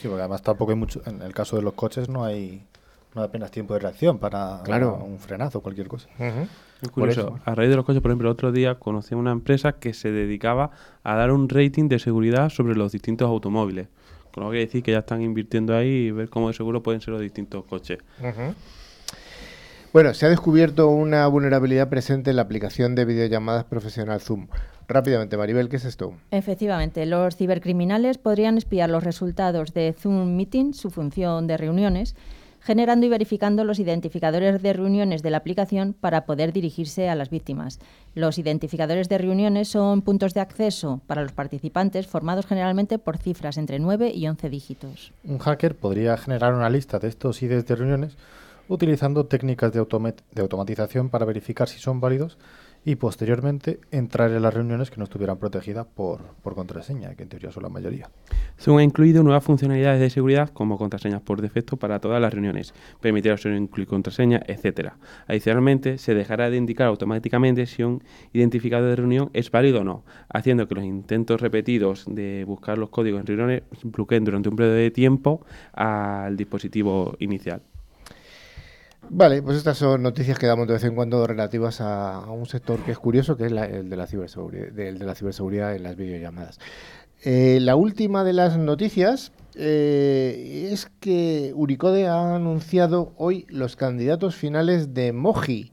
Sí, 0.00 0.08
porque 0.08 0.20
además 0.20 0.42
tampoco 0.42 0.72
hay 0.72 0.78
mucho. 0.78 1.02
En 1.06 1.22
el 1.22 1.32
caso 1.32 1.56
de 1.56 1.62
los 1.62 1.74
coches 1.74 2.08
no 2.08 2.24
hay, 2.24 2.66
no 3.14 3.22
hay 3.22 3.28
apenas 3.28 3.50
tiempo 3.50 3.74
de 3.74 3.80
reacción 3.80 4.18
para, 4.18 4.62
un 5.02 5.18
frenazo 5.18 5.58
o 5.58 5.62
cualquier 5.62 5.88
cosa. 5.88 6.08
curioso. 6.92 7.38
A 7.44 7.54
raíz 7.54 7.70
de 7.70 7.76
los 7.76 7.84
coches, 7.84 8.02
por 8.02 8.10
ejemplo, 8.10 8.28
el 8.28 8.32
otro 8.32 8.52
día 8.52 8.74
conocí 8.76 9.14
una 9.14 9.32
empresa 9.32 9.72
que 9.72 9.94
se 9.94 10.10
dedicaba 10.10 10.70
a 11.02 11.14
dar 11.14 11.30
un 11.30 11.48
rating 11.48 11.88
de 11.88 11.98
seguridad 11.98 12.50
sobre 12.50 12.74
los 12.76 12.92
distintos 12.92 13.28
automóviles. 13.28 13.88
Con 14.32 14.44
lo 14.44 14.50
que 14.50 14.58
decir 14.58 14.82
que 14.82 14.90
ya 14.90 14.98
están 14.98 15.22
invirtiendo 15.22 15.76
ahí 15.76 15.88
y 15.88 16.10
ver 16.10 16.28
cómo 16.28 16.48
de 16.48 16.54
seguro 16.54 16.82
pueden 16.82 17.00
ser 17.00 17.12
los 17.12 17.22
distintos 17.22 17.64
coches. 17.64 17.98
Bueno, 19.94 20.12
se 20.12 20.26
ha 20.26 20.28
descubierto 20.28 20.88
una 20.88 21.24
vulnerabilidad 21.28 21.88
presente 21.88 22.30
en 22.30 22.34
la 22.34 22.42
aplicación 22.42 22.96
de 22.96 23.04
videollamadas 23.04 23.62
profesional 23.62 24.20
Zoom. 24.20 24.48
Rápidamente, 24.88 25.36
Maribel, 25.36 25.68
¿qué 25.68 25.76
es 25.76 25.84
esto? 25.84 26.14
Efectivamente, 26.32 27.06
los 27.06 27.36
cibercriminales 27.36 28.18
podrían 28.18 28.58
espiar 28.58 28.90
los 28.90 29.04
resultados 29.04 29.72
de 29.72 29.94
Zoom 29.96 30.34
Meeting, 30.34 30.74
su 30.74 30.90
función 30.90 31.46
de 31.46 31.58
reuniones, 31.58 32.16
generando 32.58 33.06
y 33.06 33.08
verificando 33.08 33.62
los 33.62 33.78
identificadores 33.78 34.60
de 34.60 34.72
reuniones 34.72 35.22
de 35.22 35.30
la 35.30 35.36
aplicación 35.36 35.92
para 35.92 36.26
poder 36.26 36.52
dirigirse 36.52 37.08
a 37.08 37.14
las 37.14 37.30
víctimas. 37.30 37.78
Los 38.16 38.38
identificadores 38.38 39.08
de 39.08 39.18
reuniones 39.18 39.68
son 39.68 40.02
puntos 40.02 40.34
de 40.34 40.40
acceso 40.40 41.02
para 41.06 41.22
los 41.22 41.30
participantes 41.30 42.08
formados 42.08 42.46
generalmente 42.46 42.98
por 42.98 43.16
cifras 43.16 43.58
entre 43.58 43.78
9 43.78 44.10
y 44.12 44.26
11 44.26 44.50
dígitos. 44.50 45.12
Un 45.22 45.38
hacker 45.38 45.76
podría 45.76 46.16
generar 46.16 46.52
una 46.52 46.68
lista 46.68 46.98
de 46.98 47.06
estos 47.06 47.40
IDs 47.44 47.64
de 47.64 47.76
reuniones 47.76 48.16
utilizando 48.68 49.26
técnicas 49.26 49.72
de, 49.72 49.78
automatización 49.78 51.10
para 51.10 51.24
verificar 51.24 51.68
si 51.68 51.78
son 51.78 52.00
válidos 52.00 52.38
y 52.86 52.96
posteriormente 52.96 53.80
entrar 53.90 54.30
en 54.30 54.42
las 54.42 54.52
reuniones 54.52 54.90
que 54.90 54.98
no 54.98 55.04
estuvieran 55.04 55.38
protegidas 55.38 55.86
por, 55.86 56.20
contraseña, 56.42 57.14
que 57.14 57.22
en 57.22 57.30
teoría 57.30 57.50
son 57.50 57.62
la 57.62 57.70
mayoría. 57.70 58.10
Zoom 58.60 58.78
ha 58.78 58.82
incluido 58.82 59.22
nuevas 59.22 59.42
funcionalidades 59.42 60.00
de 60.00 60.10
seguridad 60.10 60.50
como 60.50 60.76
contraseñas 60.76 61.22
por 61.22 61.40
defecto 61.40 61.78
para 61.78 61.98
todas 61.98 62.20
las 62.20 62.32
reuniones, 62.32 62.74
permitir 63.00 63.32
al 63.32 63.38
usuario 63.38 63.58
incluir 63.58 63.88
contraseña, 63.88 64.42
etc. 64.46 64.92
Adicionalmente, 65.26 65.96
se 65.96 66.14
dejará 66.14 66.50
de 66.50 66.58
indicar 66.58 66.88
automáticamente 66.88 67.64
si 67.66 67.82
un 67.82 68.02
identificador 68.34 68.90
de 68.90 68.96
reunión 68.96 69.30
es 69.32 69.50
válido 69.50 69.80
o 69.80 69.84
no, 69.84 70.04
haciendo 70.28 70.68
que 70.68 70.74
los 70.74 70.84
intentos 70.84 71.40
repetidos 71.40 72.04
de 72.06 72.44
buscar 72.46 72.76
los 72.76 72.90
códigos 72.90 73.20
en 73.20 73.26
reuniones 73.26 73.62
bloqueen 73.82 74.24
durante 74.24 74.50
un 74.50 74.56
periodo 74.56 74.76
de 74.76 74.90
tiempo 74.90 75.46
al 75.72 76.36
dispositivo 76.36 77.16
inicial. 77.18 77.62
Vale, 79.10 79.42
pues 79.42 79.58
estas 79.58 79.78
son 79.78 80.02
noticias 80.02 80.38
que 80.38 80.46
damos 80.46 80.66
de 80.66 80.74
vez 80.74 80.84
en 80.84 80.94
cuando 80.94 81.26
relativas 81.26 81.80
a, 81.80 82.20
un 82.30 82.46
sector 82.46 82.80
que 82.80 82.92
es 82.92 82.98
curioso, 82.98 83.36
que 83.36 83.46
es 83.46 83.52
el, 83.52 83.88
de 83.88 83.96
la 83.96 84.06
ciberseguridad, 84.06 84.72
de, 84.72 84.92
la 84.92 85.14
ciberseguridad 85.14 85.74
en 85.74 85.82
las 85.82 85.96
videollamadas. 85.96 86.58
Eh, 87.22 87.58
la 87.60 87.76
última 87.76 88.24
de 88.24 88.32
las 88.32 88.58
noticias 88.58 89.32
eh, 89.54 90.68
es 90.72 90.90
que 91.00 91.52
Uricode 91.54 92.06
ha 92.06 92.34
anunciado 92.34 93.12
hoy 93.16 93.46
los 93.48 93.76
candidatos 93.76 94.34
finales 94.36 94.94
de 94.94 95.08
Emoji 95.08 95.72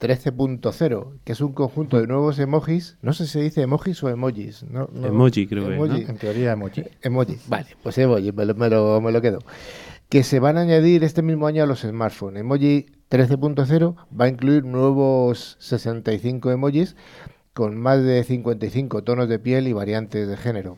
13.0, 0.00 1.20
que 1.24 1.32
es 1.32 1.40
un 1.40 1.52
conjunto 1.52 1.98
de 1.98 2.06
nuevos 2.06 2.38
emojis. 2.38 2.98
No 3.00 3.14
sé 3.14 3.24
si 3.24 3.32
se 3.32 3.40
dice 3.40 3.62
emojis 3.62 4.02
o 4.02 4.10
emojis. 4.10 4.64
No, 4.64 4.90
emoji, 5.02 5.46
creo 5.46 5.66
que. 5.66 6.02
En 6.02 6.18
teoría, 6.18 6.52
emoji. 6.52 6.84
Emoji, 7.00 7.38
vale, 7.48 7.68
pues 7.82 7.96
emoji, 7.96 8.32
me 8.32 8.44
lo, 8.44 8.54
me 8.54 8.68
lo, 8.68 9.00
me 9.00 9.12
lo 9.12 9.22
quedo 9.22 9.38
que 10.08 10.22
se 10.22 10.40
van 10.40 10.56
a 10.56 10.62
añadir 10.62 11.04
este 11.04 11.22
mismo 11.22 11.46
año 11.46 11.62
a 11.62 11.66
los 11.66 11.80
smartphones. 11.80 12.40
Emoji 12.40 12.86
13.0 13.10 13.96
va 14.18 14.24
a 14.24 14.28
incluir 14.28 14.64
nuevos 14.64 15.56
65 15.60 16.50
emojis 16.50 16.96
con 17.52 17.76
más 17.76 18.02
de 18.02 18.22
55 18.22 19.02
tonos 19.02 19.28
de 19.28 19.38
piel 19.38 19.66
y 19.66 19.72
variantes 19.72 20.28
de 20.28 20.36
género. 20.36 20.76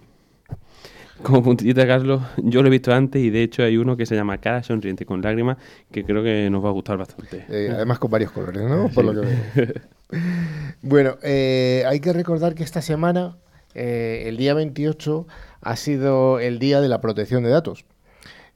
como 1.23 1.43
puntillita, 1.43 1.87
Carlos, 1.87 2.23
yo 2.37 2.63
lo 2.63 2.69
he 2.69 2.71
visto 2.71 2.95
antes 2.95 3.21
y 3.21 3.31
de 3.31 3.43
hecho 3.43 3.65
hay 3.65 3.77
uno 3.77 3.97
que 3.97 4.07
se 4.07 4.15
llama 4.15 4.39
Cara 4.39 4.63
Sonriente 4.63 5.05
con 5.05 5.21
Lágrimas 5.21 5.57
que 5.91 6.05
creo 6.05 6.23
que 6.23 6.49
nos 6.51 6.65
va 6.65 6.69
a 6.69 6.73
gustar 6.73 6.97
bastante. 6.97 7.45
Eh, 7.49 7.71
además 7.75 7.99
con 7.99 8.11
varios 8.11 8.31
colores, 8.31 8.63
¿no? 8.63 8.89
Por 8.89 9.05
lo 9.05 9.21
que 9.21 9.27
veo. 9.27 9.73
bueno, 10.83 11.17
eh, 11.23 11.83
hay 11.87 12.01
que 12.01 12.13
recordar 12.13 12.55
que 12.55 12.63
esta 12.63 12.81
semana, 12.81 13.37
eh, 13.75 14.25
el 14.27 14.37
día 14.37 14.55
28, 14.55 15.27
ha 15.61 15.77
sido 15.77 16.39
el 16.39 16.59
día 16.59 16.81
de 16.81 16.89
la 16.89 17.01
protección 17.01 17.43
de 17.43 17.51
datos. 17.51 17.85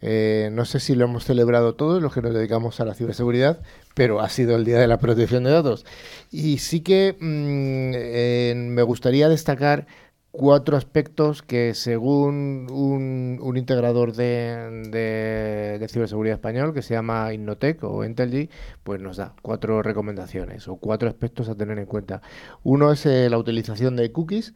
Eh, 0.03 0.51
no 0.53 0.65
sé 0.65 0.81
si 0.81 0.97
lo 0.97 1.05
hemos 1.05 1.25
celebrado 1.25 1.75
todos 1.77 2.03
los 2.03 2.13
que 2.13 2.23
nos 2.23 2.35
dedicamos 2.35 2.81
a 2.81 2.85
la 2.85 2.95
ciberseguridad, 2.95 3.63
pero 3.95 4.21
ha 4.21 4.29
sido 4.29 4.57
el 4.57 4.65
Día 4.65 4.79
de 4.79 4.89
la 4.89 4.99
Protección 4.99 5.45
de 5.45 5.53
Datos. 5.53 5.87
Y 6.31 6.59
sí 6.59 6.81
que 6.81 7.17
mm, 7.19 7.93
eh, 7.95 8.55
me 8.57 8.83
gustaría 8.83 9.29
destacar 9.29 9.87
cuatro 10.33 10.77
aspectos 10.77 11.43
que 11.43 11.75
según 11.75 12.67
un, 12.71 13.57
integrador 13.57 14.15
de, 14.15 15.87
ciberseguridad 15.89 16.35
español 16.35 16.75
que 16.75 16.83
se 16.83 16.95
llama 16.95 17.33
Innotec 17.33 17.85
o 17.85 18.05
Intelgi, 18.05 18.51
pues 18.83 19.01
nos 19.01 19.19
da 19.19 19.35
cuatro 19.43 19.83
recomendaciones 19.83 20.67
o 20.69 20.77
cuatro 20.77 21.09
aspectos 21.09 21.49
a 21.49 21.55
tener 21.55 21.79
en 21.79 21.87
cuenta. 21.87 22.23
Uno 22.65 22.91
es 22.93 23.07
eh, 23.07 23.29
la 23.31 23.39
utilización 23.39 23.95
de 23.97 24.11
cookies. 24.11 24.55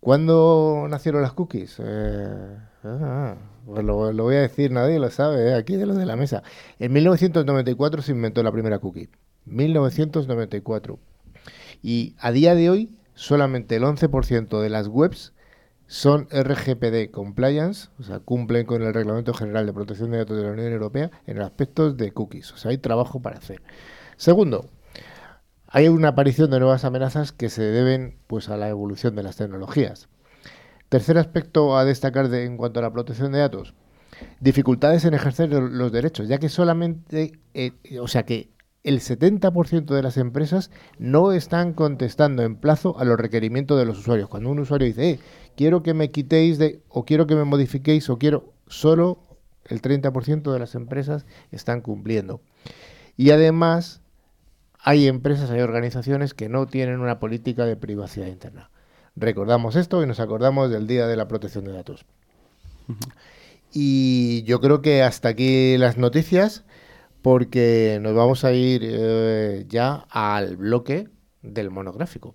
¿Cuándo 0.00 0.86
nacieron 0.88 1.22
las 1.22 1.32
cookies? 1.32 1.80
Ah, 1.80 3.36
pues 3.66 3.84
lo, 3.84 4.12
voy 4.12 4.36
a 4.36 4.40
decir, 4.40 4.70
nadie 4.70 4.98
lo 4.98 5.10
sabe, 5.10 5.50
¿eh? 5.50 5.54
aquí 5.54 5.76
de 5.76 5.86
los 5.86 5.96
de 5.96 6.06
la 6.06 6.16
mesa. 6.16 6.42
En 6.78 6.92
1994 6.92 8.02
se 8.02 8.12
inventó 8.12 8.42
la 8.42 8.52
primera 8.52 8.78
cookie. 8.78 9.08
1994. 9.46 10.98
Y 11.82 12.14
a 12.18 12.32
día 12.32 12.54
de 12.54 12.70
hoy, 12.70 12.90
solamente 13.14 13.76
el 13.76 13.82
11% 13.82 14.60
de 14.60 14.70
las 14.70 14.88
webs 14.88 15.32
son 15.86 16.28
RGPD 16.30 17.10
compliance, 17.10 17.88
o 17.98 18.02
sea, 18.02 18.18
cumplen 18.18 18.66
con 18.66 18.82
el 18.82 18.94
Reglamento 18.94 19.34
General 19.34 19.66
de 19.66 19.72
Protección 19.72 20.10
de 20.10 20.18
Datos 20.18 20.36
de 20.36 20.44
la 20.44 20.52
Unión 20.52 20.72
Europea 20.72 21.10
en 21.26 21.40
aspectos 21.40 21.96
de 21.96 22.12
cookies. 22.12 22.52
O 22.52 22.56
sea, 22.56 22.70
hay 22.70 22.78
trabajo 22.78 23.20
para 23.20 23.38
hacer. 23.38 23.62
Segundo, 24.16 24.70
hay 25.68 25.88
una 25.88 26.08
aparición 26.08 26.50
de 26.50 26.60
nuevas 26.60 26.84
amenazas 26.84 27.32
que 27.32 27.50
se 27.50 27.62
deben 27.62 28.16
pues 28.26 28.48
a 28.48 28.56
la 28.56 28.68
evolución 28.68 29.14
de 29.14 29.22
las 29.22 29.36
tecnologías. 29.36 30.08
Tercer 30.94 31.18
aspecto 31.18 31.76
a 31.76 31.84
destacar 31.84 32.32
en 32.32 32.56
cuanto 32.56 32.78
a 32.78 32.82
la 32.84 32.92
protección 32.92 33.32
de 33.32 33.40
datos. 33.40 33.74
Dificultades 34.38 35.04
en 35.04 35.14
ejercer 35.14 35.50
los 35.50 35.90
derechos, 35.90 36.28
ya 36.28 36.38
que 36.38 36.48
solamente, 36.48 37.32
eh, 37.52 37.72
o 38.00 38.06
sea 38.06 38.24
que 38.24 38.50
el 38.84 39.00
70% 39.00 39.86
de 39.86 40.02
las 40.04 40.18
empresas 40.18 40.70
no 41.00 41.32
están 41.32 41.72
contestando 41.72 42.44
en 42.44 42.54
plazo 42.54 42.96
a 42.96 43.04
los 43.04 43.18
requerimientos 43.18 43.76
de 43.76 43.86
los 43.86 43.98
usuarios. 43.98 44.28
Cuando 44.28 44.50
un 44.50 44.60
usuario 44.60 44.86
dice, 44.86 45.10
eh, 45.10 45.20
quiero 45.56 45.82
que 45.82 45.94
me 45.94 46.12
quitéis 46.12 46.58
de, 46.58 46.80
o 46.88 47.04
quiero 47.04 47.26
que 47.26 47.34
me 47.34 47.42
modifiquéis, 47.42 48.08
o 48.08 48.16
quiero, 48.16 48.52
solo 48.68 49.18
el 49.64 49.82
30% 49.82 50.52
de 50.52 50.58
las 50.60 50.76
empresas 50.76 51.26
están 51.50 51.80
cumpliendo. 51.80 52.40
Y 53.16 53.30
además, 53.30 54.00
hay 54.78 55.08
empresas, 55.08 55.50
hay 55.50 55.60
organizaciones 55.60 56.34
que 56.34 56.48
no 56.48 56.66
tienen 56.66 57.00
una 57.00 57.18
política 57.18 57.66
de 57.66 57.76
privacidad 57.76 58.28
interna 58.28 58.70
recordamos 59.16 59.76
esto 59.76 60.02
y 60.02 60.06
nos 60.06 60.20
acordamos 60.20 60.70
del 60.70 60.86
Día 60.86 61.06
de 61.06 61.16
la 61.16 61.28
Protección 61.28 61.64
de 61.64 61.72
Datos. 61.72 62.04
Y 63.72 64.44
yo 64.44 64.60
creo 64.60 64.82
que 64.82 65.02
hasta 65.02 65.28
aquí 65.30 65.76
las 65.78 65.96
noticias, 65.98 66.64
porque 67.22 67.98
nos 68.00 68.14
vamos 68.14 68.44
a 68.44 68.52
ir 68.52 68.82
eh, 68.84 69.64
ya 69.68 70.06
al 70.10 70.56
bloque 70.56 71.08
del 71.42 71.70
monográfico. 71.70 72.34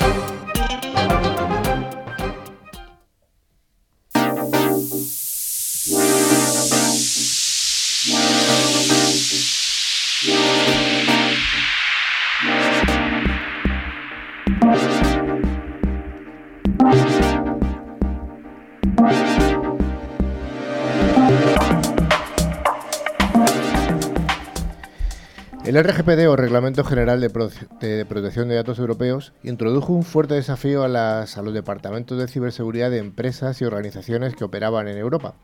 El 25.71 25.81
RGPD 25.81 26.27
o 26.27 26.35
Reglamento 26.35 26.83
General 26.83 27.21
de, 27.21 27.29
Protección 27.29 28.49
de 28.49 28.55
Datos 28.55 28.77
Europeos 28.77 29.31
introdujo 29.41 29.93
un 29.93 30.03
fuerte 30.03 30.33
desafío 30.33 30.83
a, 30.83 30.89
los 30.89 31.53
departamentos 31.53 32.17
de 32.17 32.27
ciberseguridad 32.27 32.91
de 32.91 32.97
empresas 32.97 33.61
y 33.61 33.63
organizaciones 33.63 34.35
que 34.35 34.43
operaban 34.43 34.89
en 34.89 34.97
Europa. 34.97 35.35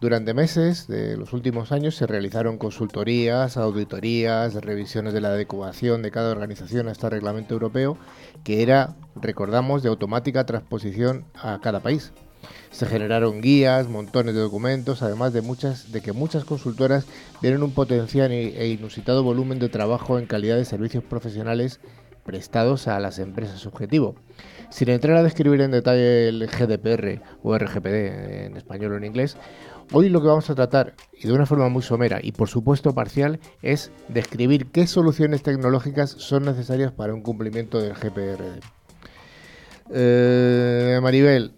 Durante 0.00 0.34
meses 0.34 0.88
de 0.88 1.16
los 1.16 1.32
últimos 1.32 1.70
años 1.70 1.94
se 1.94 2.08
realizaron 2.08 2.58
consultorías, 2.58 3.56
auditorías, 3.56 4.54
revisiones 4.54 5.12
de 5.12 5.20
la 5.20 5.28
adecuación 5.28 6.02
de 6.02 6.10
cada 6.10 6.32
organización 6.32 6.88
a 6.88 6.90
este 6.90 7.08
reglamento 7.08 7.54
europeo, 7.54 7.96
que 8.42 8.62
era, 8.62 8.96
recordamos, 9.14 9.84
de 9.84 9.88
automática 9.88 10.46
transposición 10.46 11.26
a 11.36 11.60
cada 11.62 11.78
país. 11.78 12.12
Se 12.70 12.86
generaron 12.86 13.40
guías, 13.40 13.88
montones 13.88 14.34
de 14.34 14.40
documentos, 14.40 15.02
además 15.02 15.32
de, 15.32 15.42
que 16.02 16.12
muchas 16.12 16.44
consultoras 16.44 17.06
vieron 17.40 17.62
un 17.62 17.72
potencial 17.72 18.30
e 18.32 18.68
inusitado 18.68 19.22
volumen 19.22 19.58
de 19.58 19.68
trabajo 19.68 20.18
en 20.18 20.26
calidad 20.26 20.56
de 20.56 20.64
servicios 20.64 21.04
profesionales 21.04 21.80
prestados 22.26 22.88
a 22.88 23.00
las 23.00 23.18
empresas 23.18 23.64
objetivo. 23.66 24.16
Sin 24.68 24.90
entrar 24.90 25.16
a 25.16 25.22
describir 25.22 25.60
en 25.60 25.70
detalle 25.70 26.28
el 26.28 26.46
GDPR 26.46 27.22
o 27.42 27.56
RGPD 27.56 28.46
en 28.46 28.56
español 28.56 28.92
o 28.92 28.96
en 28.96 29.04
inglés, 29.04 29.36
hoy 29.92 30.08
lo 30.08 30.20
que 30.20 30.26
vamos 30.26 30.50
a 30.50 30.54
tratar, 30.56 30.94
y 31.12 31.26
de 31.26 31.32
una 31.32 31.46
forma 31.46 31.68
muy 31.68 31.82
somera 31.82 32.18
y 32.20 32.32
por 32.32 32.48
supuesto 32.48 32.92
parcial, 32.92 33.38
es 33.62 33.92
describir 34.08 34.66
qué 34.66 34.86
soluciones 34.86 35.42
tecnológicas 35.42 36.10
son 36.10 36.44
necesarias 36.44 36.92
para 36.92 37.14
un 37.14 37.22
cumplimiento 37.22 37.80
del 37.80 37.94
GPRD. 37.94 38.60
Eh, 39.90 40.98
Maribel, 41.00 41.52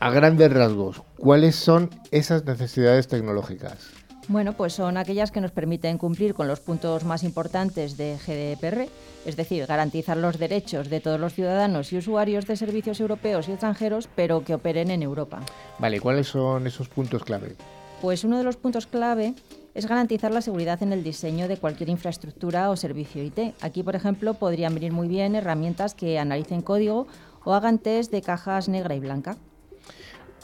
a 0.00 0.10
grandes 0.10 0.52
rasgos, 0.52 1.02
¿cuáles 1.16 1.56
son 1.56 1.90
esas 2.10 2.44
necesidades 2.44 3.08
tecnológicas? 3.08 3.90
Bueno, 4.28 4.54
pues 4.54 4.72
son 4.72 4.96
aquellas 4.96 5.30
que 5.30 5.40
nos 5.40 5.52
permiten 5.52 5.98
cumplir 5.98 6.34
con 6.34 6.48
los 6.48 6.58
puntos 6.58 7.04
más 7.04 7.22
importantes 7.22 7.96
de 7.96 8.16
GDPR, 8.16 8.88
es 9.24 9.36
decir, 9.36 9.64
garantizar 9.66 10.16
los 10.16 10.38
derechos 10.38 10.90
de 10.90 11.00
todos 11.00 11.20
los 11.20 11.32
ciudadanos 11.32 11.92
y 11.92 11.98
usuarios 11.98 12.46
de 12.46 12.56
servicios 12.56 12.98
europeos 12.98 13.48
y 13.48 13.52
extranjeros, 13.52 14.08
pero 14.16 14.42
que 14.42 14.54
operen 14.54 14.90
en 14.90 15.04
Europa. 15.04 15.40
Vale, 15.78 16.00
¿cuáles 16.00 16.26
son 16.26 16.66
esos 16.66 16.88
puntos 16.88 17.22
clave? 17.22 17.54
Pues 18.02 18.24
uno 18.24 18.36
de 18.36 18.44
los 18.44 18.56
puntos 18.56 18.88
clave 18.88 19.34
es 19.74 19.86
garantizar 19.86 20.32
la 20.32 20.42
seguridad 20.42 20.82
en 20.82 20.92
el 20.92 21.04
diseño 21.04 21.46
de 21.46 21.56
cualquier 21.56 21.88
infraestructura 21.88 22.70
o 22.70 22.76
servicio 22.76 23.22
IT. 23.22 23.54
Aquí, 23.60 23.84
por 23.84 23.94
ejemplo, 23.94 24.34
podrían 24.34 24.74
venir 24.74 24.92
muy 24.92 25.06
bien 25.06 25.36
herramientas 25.36 25.94
que 25.94 26.18
analicen 26.18 26.62
código 26.62 27.06
o 27.44 27.54
hagan 27.54 27.78
test 27.78 28.10
de 28.10 28.22
cajas 28.22 28.68
negra 28.68 28.96
y 28.96 29.00
blanca. 29.00 29.36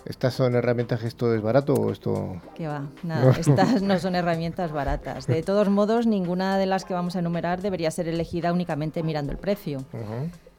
¿Estas 0.04 0.34
son 0.34 0.54
herramientas 0.54 1.00
que 1.00 1.06
esto 1.06 1.34
es 1.34 1.40
barato 1.42 1.74
o 1.74 1.92
esto...? 1.92 2.36
Que 2.54 2.66
va, 2.66 2.86
nada, 3.02 3.34
estas 3.38 3.82
no 3.82 3.98
son 3.98 4.14
herramientas 4.14 4.72
baratas. 4.72 5.26
De 5.26 5.42
todos 5.42 5.68
modos, 5.68 6.06
ninguna 6.06 6.58
de 6.58 6.66
las 6.66 6.84
que 6.84 6.94
vamos 6.94 7.16
a 7.16 7.20
enumerar 7.20 7.62
debería 7.62 7.90
ser 7.90 8.08
elegida 8.08 8.52
únicamente 8.52 9.02
mirando 9.02 9.32
el 9.32 9.38
precio. 9.38 9.84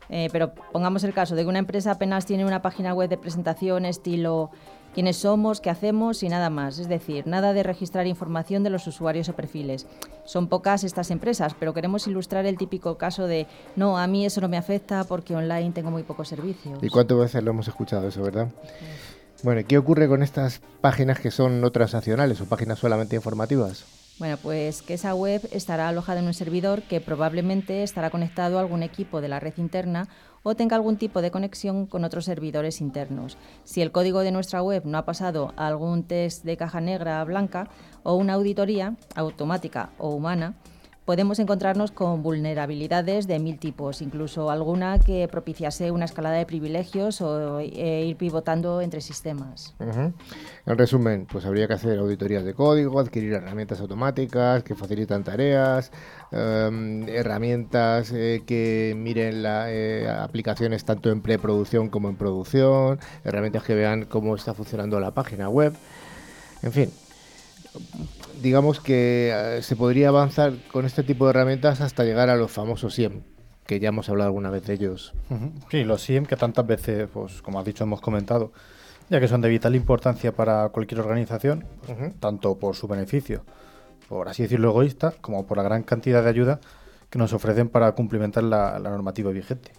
Eh, 0.09 0.29
pero 0.31 0.53
pongamos 0.71 1.03
el 1.03 1.13
caso 1.13 1.35
de 1.35 1.43
que 1.43 1.49
una 1.49 1.59
empresa 1.59 1.91
apenas 1.91 2.25
tiene 2.25 2.45
una 2.45 2.61
página 2.61 2.93
web 2.93 3.09
de 3.09 3.17
presentación 3.17 3.85
estilo 3.85 4.51
quiénes 4.93 5.17
somos, 5.17 5.59
qué 5.59 5.69
hacemos 5.69 6.23
y 6.23 6.29
nada 6.29 6.49
más. 6.49 6.79
Es 6.79 6.87
decir, 6.87 7.27
nada 7.27 7.53
de 7.53 7.63
registrar 7.63 8.07
información 8.07 8.63
de 8.63 8.69
los 8.69 8.87
usuarios 8.87 9.27
o 9.29 9.33
perfiles. 9.33 9.87
Son 10.23 10.47
pocas 10.47 10.83
estas 10.83 11.11
empresas, 11.11 11.55
pero 11.59 11.73
queremos 11.73 12.07
ilustrar 12.07 12.45
el 12.45 12.57
típico 12.57 12.97
caso 12.97 13.27
de 13.27 13.47
no, 13.75 13.97
a 13.97 14.07
mí 14.07 14.25
eso 14.25 14.39
no 14.41 14.47
me 14.47 14.57
afecta 14.57 15.03
porque 15.03 15.35
online 15.35 15.71
tengo 15.71 15.91
muy 15.91 16.03
pocos 16.03 16.27
servicios. 16.27 16.77
¿Y 16.81 16.89
cuántas 16.89 17.17
veces 17.17 17.43
lo 17.43 17.51
hemos 17.51 17.67
escuchado 17.67 18.07
eso, 18.07 18.21
verdad? 18.21 18.49
Bueno, 19.43 19.61
¿qué 19.67 19.77
ocurre 19.77 20.07
con 20.07 20.23
estas 20.23 20.61
páginas 20.79 21.19
que 21.19 21.29
son 21.29 21.59
no 21.59 21.69
transaccionales 21.69 22.39
o 22.39 22.45
páginas 22.45 22.79
solamente 22.79 23.17
informativas? 23.17 23.83
Bueno, 24.17 24.37
pues 24.41 24.81
que 24.81 24.93
esa 24.93 25.13
web 25.15 25.41
estará 25.51 25.89
alojada 25.89 26.21
en 26.21 26.27
un 26.27 26.33
servidor 26.33 26.81
que 26.83 27.01
probablemente 27.01 27.83
estará 27.83 28.09
conectado 28.09 28.57
a 28.57 28.61
algún 28.61 28.83
equipo 28.83 29.19
de 29.19 29.27
la 29.27 29.41
red 29.41 29.55
interna 29.57 30.07
o 30.43 30.55
tenga 30.55 30.77
algún 30.77 30.95
tipo 30.95 31.21
de 31.21 31.29
conexión 31.29 31.87
con 31.87 32.05
otros 32.05 32.23
servidores 32.23 32.79
internos. 32.79 33.37
Si 33.65 33.81
el 33.81 33.91
código 33.91 34.21
de 34.21 34.31
nuestra 34.31 34.63
web 34.63 34.83
no 34.85 34.97
ha 34.97 35.03
pasado 35.03 35.53
algún 35.57 36.03
test 36.03 36.45
de 36.45 36.55
caja 36.55 36.79
negra 36.79 37.21
blanca 37.25 37.67
o 38.03 38.15
una 38.15 38.35
auditoría 38.35 38.95
automática 39.13 39.89
o 39.97 40.11
humana, 40.11 40.55
podemos 41.05 41.39
encontrarnos 41.39 41.91
con 41.91 42.23
vulnerabilidades 42.23 43.27
de 43.27 43.39
mil 43.39 43.59
tipos, 43.59 44.01
incluso 44.01 44.49
alguna 44.49 44.99
que 44.99 45.27
propiciase 45.27 45.91
una 45.91 46.05
escalada 46.05 46.37
de 46.37 46.45
privilegios 46.45 47.21
o 47.21 47.59
e 47.59 48.05
ir 48.05 48.15
pivotando 48.15 48.81
entre 48.81 49.01
sistemas. 49.01 49.75
En 49.79 50.77
resumen, 50.77 51.27
pues 51.29 51.45
habría 51.45 51.67
que 51.67 51.73
hacer 51.73 51.99
auditorías 51.99 52.43
de 52.43 52.53
código, 52.53 52.99
adquirir 52.99 53.33
herramientas 53.33 53.81
automáticas 53.81 54.63
que 54.63 54.75
facilitan 54.75 55.23
tareas, 55.23 55.91
em, 56.31 57.07
herramientas 57.09 58.11
eh, 58.13 58.43
que 58.45 58.93
miren 58.97 59.43
las 59.43 59.67
eh, 59.69 60.07
aplicaciones 60.09 60.85
tanto 60.85 61.09
en 61.11 61.21
preproducción 61.21 61.89
como 61.89 62.09
en 62.09 62.15
producción, 62.15 62.99
herramientas 63.23 63.63
que 63.63 63.75
vean 63.75 64.05
cómo 64.05 64.35
está 64.35 64.53
funcionando 64.53 64.99
la 64.99 65.11
página 65.11 65.49
web, 65.49 65.73
en 66.61 66.71
fin 66.71 66.89
digamos 68.41 68.79
que 68.79 69.31
eh, 69.33 69.61
se 69.61 69.75
podría 69.75 70.09
avanzar 70.09 70.53
con 70.71 70.85
este 70.85 71.03
tipo 71.03 71.25
de 71.25 71.31
herramientas 71.31 71.81
hasta 71.81 72.03
llegar 72.03 72.29
a 72.29 72.35
los 72.35 72.51
famosos 72.51 72.95
SIEM, 72.95 73.21
que 73.65 73.79
ya 73.79 73.89
hemos 73.89 74.09
hablado 74.09 74.27
alguna 74.27 74.49
vez 74.49 74.65
de 74.65 74.73
ellos. 74.73 75.13
Sí, 75.69 75.83
los 75.83 76.01
SIEM 76.01 76.25
que 76.25 76.35
tantas 76.35 76.65
veces, 76.65 77.07
pues 77.11 77.41
como 77.41 77.59
has 77.59 77.65
dicho, 77.65 77.83
hemos 77.83 78.01
comentado, 78.01 78.51
ya 79.09 79.19
que 79.19 79.27
son 79.27 79.41
de 79.41 79.49
vital 79.49 79.75
importancia 79.75 80.31
para 80.31 80.69
cualquier 80.69 81.01
organización, 81.01 81.65
tanto 82.19 82.57
por 82.57 82.75
su 82.75 82.87
beneficio, 82.87 83.43
por 84.09 84.29
así 84.29 84.43
decirlo 84.43 84.69
egoísta, 84.69 85.13
como 85.21 85.45
por 85.45 85.57
la 85.57 85.63
gran 85.63 85.83
cantidad 85.83 86.23
de 86.23 86.29
ayuda 86.29 86.59
que 87.09 87.19
nos 87.19 87.33
ofrecen 87.33 87.69
para 87.69 87.91
cumplimentar 87.93 88.43
la, 88.43 88.79
normativa 88.79 89.31
vigente. 89.31 89.71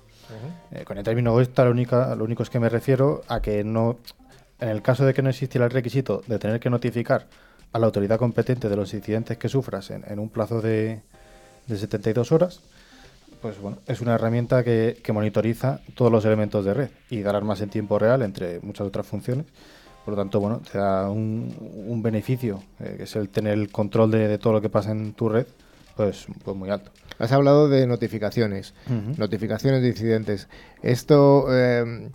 Eh, 0.72 0.84
con 0.84 0.96
el 0.98 1.04
término 1.04 1.30
egoísta, 1.30 1.64
lo, 1.64 1.70
única, 1.70 2.14
lo 2.14 2.24
único 2.24 2.42
es 2.42 2.50
que 2.50 2.58
me 2.58 2.68
refiero 2.68 3.22
a 3.28 3.40
que 3.40 3.62
no, 3.62 3.98
en 4.58 4.68
el 4.68 4.82
caso 4.82 5.04
de 5.04 5.12
que 5.14 5.22
no 5.22 5.30
existiera 5.30 5.66
el 5.66 5.70
requisito 5.70 6.22
de 6.26 6.38
tener 6.38 6.60
que 6.60 6.70
notificar 6.70 7.26
a 7.74 7.78
la 7.80 7.86
autoridad 7.86 8.20
competente 8.20 8.68
de 8.68 8.76
los 8.76 8.94
incidentes 8.94 9.36
que 9.36 9.48
sufras 9.48 9.90
en, 9.90 10.18
un 10.20 10.28
plazo 10.28 10.62
de, 10.62 11.00
de, 11.66 11.76
72 11.76 12.30
horas, 12.30 12.60
pues 13.42 13.60
bueno, 13.60 13.78
es 13.88 14.00
una 14.00 14.14
herramienta 14.14 14.62
que, 14.62 14.96
monitoriza 15.12 15.80
todos 15.94 16.10
los 16.10 16.24
elementos 16.24 16.64
de 16.64 16.72
red 16.72 16.90
y 17.10 17.22
da 17.22 17.30
alarmas 17.30 17.60
en 17.62 17.70
tiempo 17.70 17.98
real, 17.98 18.22
entre 18.22 18.60
muchas 18.60 18.86
otras 18.86 19.08
funciones. 19.08 19.46
Por 20.04 20.14
lo 20.14 20.20
tanto, 20.22 20.38
bueno, 20.38 20.62
te 20.70 20.78
da 20.78 21.10
un, 21.10 22.00
beneficio, 22.00 22.62
eh, 22.78 22.94
que 22.96 23.02
es 23.02 23.16
el 23.16 23.28
tener 23.28 23.54
el 23.54 23.72
control 23.72 24.12
de, 24.12 24.38
todo 24.38 24.52
lo 24.52 24.60
que 24.60 24.68
pasa 24.68 24.92
en 24.92 25.12
tu 25.12 25.28
red, 25.28 25.46
pues, 25.96 26.26
pues 26.44 26.56
muy 26.56 26.70
alto. 26.70 26.92
Has 27.18 27.32
hablado 27.32 27.68
de 27.68 27.88
notificaciones, 27.88 28.72
notificaciones 29.16 29.82
de 29.82 29.88
incidentes. 29.88 30.46
Esto, 30.82 31.46
eh, 31.50 32.10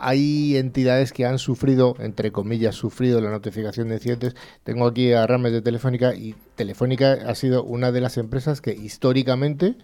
hay 0.00 0.56
entidades 0.56 1.12
que 1.12 1.26
han 1.26 1.38
sufrido, 1.38 1.94
entre 1.98 2.32
comillas, 2.32 2.74
sufrido 2.74 3.20
la 3.20 3.30
notificación 3.30 3.88
de 3.88 3.96
incidentes. 3.96 4.34
Tengo 4.64 4.86
aquí 4.86 5.12
a 5.12 5.26
Rames 5.26 5.52
de 5.52 5.62
Telefónica 5.62 6.14
y 6.14 6.34
Telefónica 6.56 7.12
ha 7.26 7.34
sido 7.34 7.62
una 7.62 7.92
de 7.92 8.00
las 8.00 8.16
empresas 8.16 8.60
que 8.60 8.72
históricamente 8.72 9.76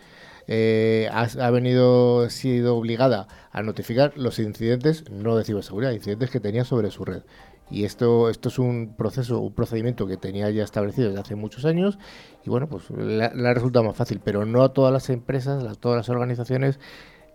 eh, 0.48 1.08
ha, 1.12 1.50
venido 1.50 2.30
sido 2.30 2.76
obligada 2.76 3.26
a 3.52 3.62
notificar 3.62 4.12
los 4.16 4.38
incidentes, 4.38 5.04
no 5.10 5.36
de 5.36 5.44
ciberseguridad, 5.44 5.92
incidentes 5.92 6.30
que 6.30 6.40
tenía 6.40 6.64
sobre 6.64 6.90
su 6.90 7.04
red. 7.04 7.22
Y 7.68 7.84
esto, 7.84 8.30
esto 8.30 8.48
es 8.48 8.58
un 8.60 8.94
proceso, 8.96 9.40
un 9.40 9.52
procedimiento 9.52 10.06
que 10.06 10.16
tenía 10.16 10.48
ya 10.50 10.62
establecido 10.62 11.08
desde 11.08 11.20
hace 11.20 11.34
muchos 11.34 11.64
años 11.64 11.98
y 12.44 12.50
bueno, 12.50 12.68
pues 12.68 12.88
le, 12.90 13.24
ha 13.24 13.54
resultado 13.54 13.84
más 13.84 13.96
fácil, 13.96 14.20
pero 14.22 14.46
no 14.46 14.62
a 14.62 14.72
todas 14.72 14.92
las 14.92 15.10
empresas, 15.10 15.64
a 15.64 15.74
todas 15.74 15.96
las 15.96 16.08
organizaciones 16.08 16.78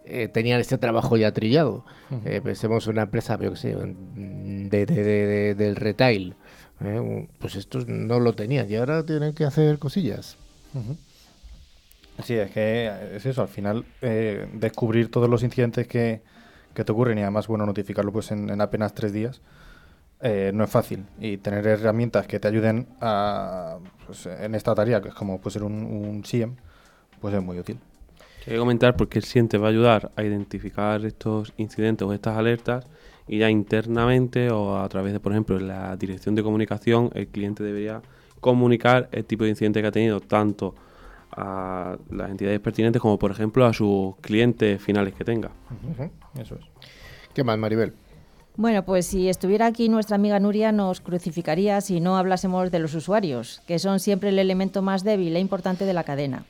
eh, 0.03 0.27
tenían 0.27 0.59
este 0.59 0.77
trabajo 0.77 1.15
ya 1.17 1.31
trillado. 1.31 1.85
Eh, 2.25 2.41
pensemos 2.43 2.85
en 2.87 2.93
una 2.93 3.03
empresa, 3.03 3.37
yo 3.39 3.51
que 3.51 3.57
sé, 3.57 3.75
de, 3.75 5.55
del 5.55 5.75
retail. 5.75 6.35
Eh, 6.83 7.27
pues 7.37 7.55
estos 7.55 7.87
no 7.87 8.19
lo 8.19 8.33
tenían 8.33 8.69
y 8.69 8.75
ahora 8.75 9.05
tienen 9.05 9.33
que 9.33 9.45
hacer 9.45 9.77
cosillas. 9.77 10.37
Sí, 12.23 12.35
es 12.35 12.51
que 12.51 12.91
es 13.15 13.25
eso, 13.25 13.41
al 13.41 13.47
final 13.47 13.85
descubrir 14.53 15.11
todos 15.11 15.29
los 15.29 15.43
incidentes 15.43 15.87
que, 15.87 16.21
que, 16.73 16.83
te 16.83 16.91
ocurren 16.91 17.17
y 17.17 17.21
además, 17.21 17.47
bueno, 17.47 17.65
notificarlo 17.65 18.11
pues 18.11 18.31
en, 18.31 18.59
apenas 18.59 18.93
tres 18.93 19.13
días. 19.13 19.41
no 20.21 20.63
es 20.63 20.69
fácil 20.69 21.05
y 21.19 21.37
tener 21.37 21.67
herramientas 21.67 22.25
que 22.25 22.39
te 22.39 22.47
ayuden 22.47 22.87
a, 22.99 23.77
pues, 24.07 24.25
en 24.25 24.55
esta 24.55 24.73
tarea, 24.73 25.01
que 25.01 25.09
es 25.09 25.15
como 25.15 25.39
puede 25.39 25.53
ser 25.53 25.63
un, 25.63 25.83
un 25.83 26.25
SIEM, 26.25 26.55
pues 27.19 27.35
es 27.35 27.43
muy 27.43 27.59
útil. 27.59 27.79
Quiero 28.43 28.59
comentar 28.59 28.95
porque 28.95 29.19
el 29.19 29.25
SIEM 29.25 29.47
te 29.47 29.59
va 29.59 29.67
a 29.67 29.69
ayudar 29.69 30.11
a 30.15 30.23
identificar 30.23 31.05
estos 31.05 31.53
incidentes 31.57 32.07
o 32.07 32.11
estas 32.11 32.37
alertas 32.37 32.87
y 33.27 33.37
ya 33.37 33.51
internamente 33.51 34.49
o 34.49 34.77
a 34.77 34.89
través 34.89 35.13
de, 35.13 35.19
por 35.19 35.31
ejemplo, 35.31 35.59
la 35.59 35.95
dirección 35.95 36.33
de 36.33 36.41
comunicación, 36.41 37.11
el 37.13 37.27
cliente 37.27 37.63
debería 37.63 38.01
comunicar 38.39 39.09
el 39.11 39.25
tipo 39.25 39.43
de 39.43 39.51
incidente 39.51 39.81
que 39.81 39.87
ha 39.87 39.91
tenido 39.91 40.19
tanto 40.19 40.73
a 41.31 41.95
las 42.09 42.31
entidades 42.31 42.59
pertinentes 42.59 42.99
como, 42.99 43.19
por 43.19 43.29
ejemplo, 43.29 43.63
a 43.65 43.73
sus 43.73 44.15
clientes 44.21 44.81
finales 44.81 45.13
que 45.13 45.23
tenga. 45.23 45.51
Eso 46.39 46.55
es. 46.55 46.65
¿Qué 47.35 47.43
más, 47.43 47.59
Maribel? 47.59 47.93
Bueno, 48.57 48.83
pues 48.83 49.05
si 49.05 49.29
estuviera 49.29 49.67
aquí 49.67 49.87
nuestra 49.87 50.15
amiga 50.15 50.39
Nuria 50.39 50.71
nos 50.71 50.99
crucificaría 50.99 51.79
si 51.79 52.01
no 52.01 52.17
hablásemos 52.17 52.71
de 52.71 52.79
los 52.79 52.95
usuarios, 52.95 53.61
que 53.67 53.79
son 53.79 53.99
siempre 53.99 54.29
el 54.29 54.39
elemento 54.39 54.81
más 54.81 55.03
débil 55.03 55.35
e 55.35 55.39
importante 55.39 55.85
de 55.85 55.93
la 55.93 56.03
cadena. 56.03 56.43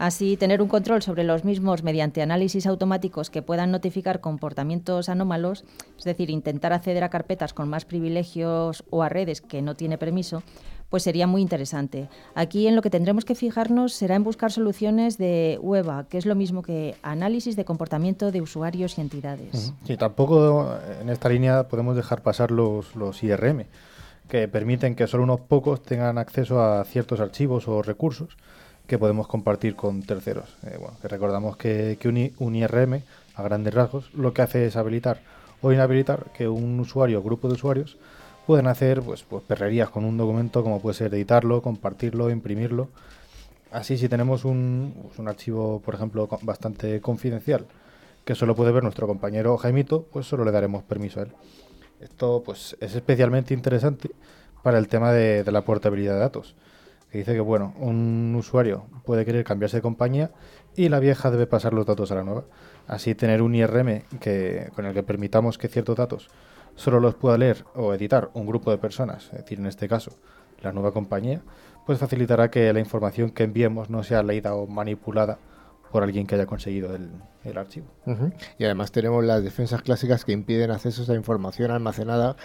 Así, 0.00 0.38
tener 0.38 0.62
un 0.62 0.68
control 0.68 1.02
sobre 1.02 1.24
los 1.24 1.44
mismos 1.44 1.82
mediante 1.82 2.22
análisis 2.22 2.66
automáticos 2.66 3.28
que 3.28 3.42
puedan 3.42 3.70
notificar 3.70 4.22
comportamientos 4.22 5.10
anómalos, 5.10 5.66
es 5.98 6.04
decir, 6.04 6.30
intentar 6.30 6.72
acceder 6.72 7.04
a 7.04 7.10
carpetas 7.10 7.52
con 7.52 7.68
más 7.68 7.84
privilegios 7.84 8.82
o 8.88 9.02
a 9.02 9.10
redes 9.10 9.42
que 9.42 9.60
no 9.60 9.76
tiene 9.76 9.98
permiso, 9.98 10.42
pues 10.88 11.02
sería 11.02 11.26
muy 11.26 11.42
interesante. 11.42 12.08
Aquí 12.34 12.66
en 12.66 12.76
lo 12.76 12.80
que 12.80 12.88
tendremos 12.88 13.26
que 13.26 13.34
fijarnos 13.34 13.92
será 13.92 14.14
en 14.14 14.24
buscar 14.24 14.50
soluciones 14.50 15.18
de 15.18 15.58
UEBA, 15.60 16.08
que 16.08 16.16
es 16.16 16.24
lo 16.24 16.34
mismo 16.34 16.62
que 16.62 16.94
análisis 17.02 17.54
de 17.54 17.66
comportamiento 17.66 18.32
de 18.32 18.40
usuarios 18.40 18.96
y 18.96 19.02
entidades. 19.02 19.74
Sí, 19.84 19.98
tampoco 19.98 20.78
en 21.02 21.10
esta 21.10 21.28
línea 21.28 21.68
podemos 21.68 21.94
dejar 21.94 22.22
pasar 22.22 22.52
los, 22.52 22.96
los 22.96 23.22
IRM, 23.22 23.66
que 24.30 24.48
permiten 24.48 24.94
que 24.94 25.06
solo 25.06 25.24
unos 25.24 25.40
pocos 25.40 25.82
tengan 25.82 26.16
acceso 26.16 26.62
a 26.62 26.82
ciertos 26.84 27.20
archivos 27.20 27.68
o 27.68 27.82
recursos 27.82 28.38
que 28.90 28.98
podemos 28.98 29.28
compartir 29.28 29.76
con 29.76 30.02
terceros. 30.02 30.56
Eh, 30.64 30.76
bueno, 30.76 30.96
que 31.00 31.06
recordamos 31.06 31.56
que, 31.56 31.96
un, 32.38 32.56
IRM, 32.56 33.02
a 33.36 33.42
grandes 33.44 33.72
rasgos, 33.72 34.12
lo 34.14 34.34
que 34.34 34.42
hace 34.42 34.66
es 34.66 34.74
habilitar 34.74 35.20
o 35.62 35.70
inhabilitar 35.70 36.32
que 36.34 36.48
un 36.48 36.80
usuario 36.80 37.20
o 37.20 37.22
grupo 37.22 37.46
de 37.46 37.54
usuarios 37.54 37.98
pueden 38.48 38.66
hacer 38.66 39.00
pues, 39.00 39.22
pues 39.22 39.44
perrerías 39.44 39.90
con 39.90 40.04
un 40.04 40.16
documento 40.16 40.64
como 40.64 40.80
puede 40.82 40.94
ser 40.94 41.14
editarlo, 41.14 41.62
compartirlo, 41.62 42.30
imprimirlo. 42.30 42.88
Así 43.70 43.96
si 43.96 44.08
tenemos 44.08 44.44
un, 44.44 44.92
pues, 45.06 45.20
un 45.20 45.28
archivo, 45.28 45.80
por 45.84 45.94
ejemplo, 45.94 46.28
bastante 46.42 47.00
confidencial, 47.00 47.66
que 48.24 48.34
solo 48.34 48.56
puede 48.56 48.72
ver 48.72 48.82
nuestro 48.82 49.06
compañero 49.06 49.56
Jaimito, 49.56 50.02
pues 50.12 50.26
solo 50.26 50.44
le 50.44 50.50
daremos 50.50 50.82
permiso 50.82 51.20
a 51.20 51.22
él. 51.22 51.32
Esto 52.00 52.42
pues 52.44 52.76
es 52.80 52.96
especialmente 52.96 53.54
interesante 53.54 54.10
para 54.64 54.78
el 54.78 54.88
tema 54.88 55.12
de 55.12 55.44
la 55.52 55.60
portabilidad 55.60 56.14
de 56.14 56.20
datos 56.20 56.56
que 57.10 57.18
dice 57.18 57.32
que 57.32 57.40
bueno, 57.40 57.74
un 57.78 58.34
usuario 58.36 58.84
puede 59.04 59.24
querer 59.24 59.44
cambiarse 59.44 59.78
de 59.78 59.82
compañía 59.82 60.30
y 60.76 60.88
la 60.88 61.00
vieja 61.00 61.30
debe 61.30 61.46
pasar 61.46 61.72
los 61.72 61.86
datos 61.86 62.12
a 62.12 62.14
la 62.14 62.24
nueva. 62.24 62.44
Así 62.86 63.14
tener 63.14 63.42
un 63.42 63.54
IRM 63.54 64.02
que, 64.20 64.70
con 64.74 64.86
el 64.86 64.94
que 64.94 65.02
permitamos 65.02 65.58
que 65.58 65.68
ciertos 65.68 65.96
datos 65.96 66.28
solo 66.76 67.00
los 67.00 67.14
pueda 67.14 67.36
leer 67.36 67.64
o 67.74 67.92
editar 67.94 68.30
un 68.34 68.46
grupo 68.46 68.70
de 68.70 68.78
personas, 68.78 69.26
es 69.32 69.38
decir, 69.38 69.58
en 69.58 69.66
este 69.66 69.88
caso, 69.88 70.12
la 70.62 70.72
nueva 70.72 70.92
compañía, 70.92 71.42
pues 71.84 71.98
facilitará 71.98 72.50
que 72.50 72.72
la 72.72 72.80
información 72.80 73.30
que 73.30 73.42
enviemos 73.42 73.90
no 73.90 74.02
sea 74.02 74.22
leída 74.22 74.54
o 74.54 74.66
manipulada 74.66 75.38
por 75.90 76.04
alguien 76.04 76.26
que 76.26 76.36
haya 76.36 76.46
conseguido 76.46 76.94
el, 76.94 77.58
archivo. 77.58 77.86
Y 78.58 78.64
además 78.64 78.92
tenemos 78.92 79.24
las 79.24 79.42
defensas 79.42 79.82
clásicas 79.82 80.24
que 80.24 80.32
impiden 80.32 80.70
acceso 80.70 81.10
a 81.10 81.16
información 81.16 81.70
almacenada 81.70 82.36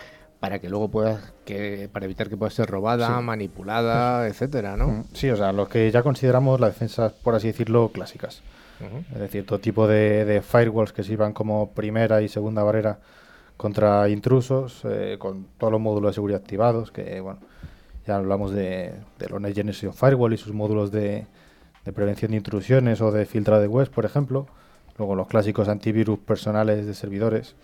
para 0.46 0.60
que 0.60 0.70
luego 0.70 0.90
puedas 0.90 1.34
que 1.44 1.90
para 1.92 2.06
evitar 2.06 2.30
que 2.30 2.38
pueda 2.38 2.52
ser 2.52 2.70
robada, 2.70 3.20
manipulada, 3.20 4.28
etcétera, 4.28 4.78
¿no? 4.78 5.04
Sí, 5.12 5.28
o 5.32 5.36
sea, 5.36 5.52
lo 5.52 5.68
que 5.68 5.90
ya 5.90 6.04
consideramos 6.04 6.60
las 6.60 6.74
defensas, 6.74 7.14
por 7.14 7.34
así 7.34 7.48
decirlo, 7.48 7.90
clásicas. 7.90 8.44
Es 9.12 9.20
decir, 9.20 9.44
todo 9.48 9.58
tipo 9.58 9.88
de, 9.88 10.44
firewalls 10.48 10.94
que 10.94 11.02
sirvan 11.02 11.34
como 11.34 11.72
primera 11.72 12.22
y 12.22 12.30
segunda 12.30 12.62
barrera 12.62 13.00
contra 13.58 14.08
intrusos, 14.08 14.84
eh, 14.86 15.16
con 15.18 15.48
todos 15.58 15.74
los 15.74 15.82
módulos 15.82 16.12
de 16.12 16.14
seguridad 16.14 16.42
activados, 16.42 16.92
que 16.92 17.22
bueno, 17.22 17.40
ya 18.06 18.18
hablamos 18.18 18.52
de, 18.52 18.94
de 19.18 19.28
los 19.28 19.42
Next 19.42 19.58
Generation 19.58 19.96
Firewall 19.96 20.34
y 20.36 20.38
sus 20.38 20.54
módulos 20.54 20.92
de, 20.92 21.26
de 21.86 21.92
prevención 21.92 22.30
de 22.30 22.38
intrusiones 22.38 23.02
o 23.02 23.12
de 23.12 23.26
filtrado 23.26 23.64
de 23.64 23.68
webs, 23.68 23.90
por 23.90 24.06
ejemplo. 24.06 24.46
Luego 25.00 25.16
los 25.16 25.28
clásicos 25.28 25.70
antivirus 25.70 26.20
personales 26.20 26.86
de 26.86 26.94
servidores 26.94 27.56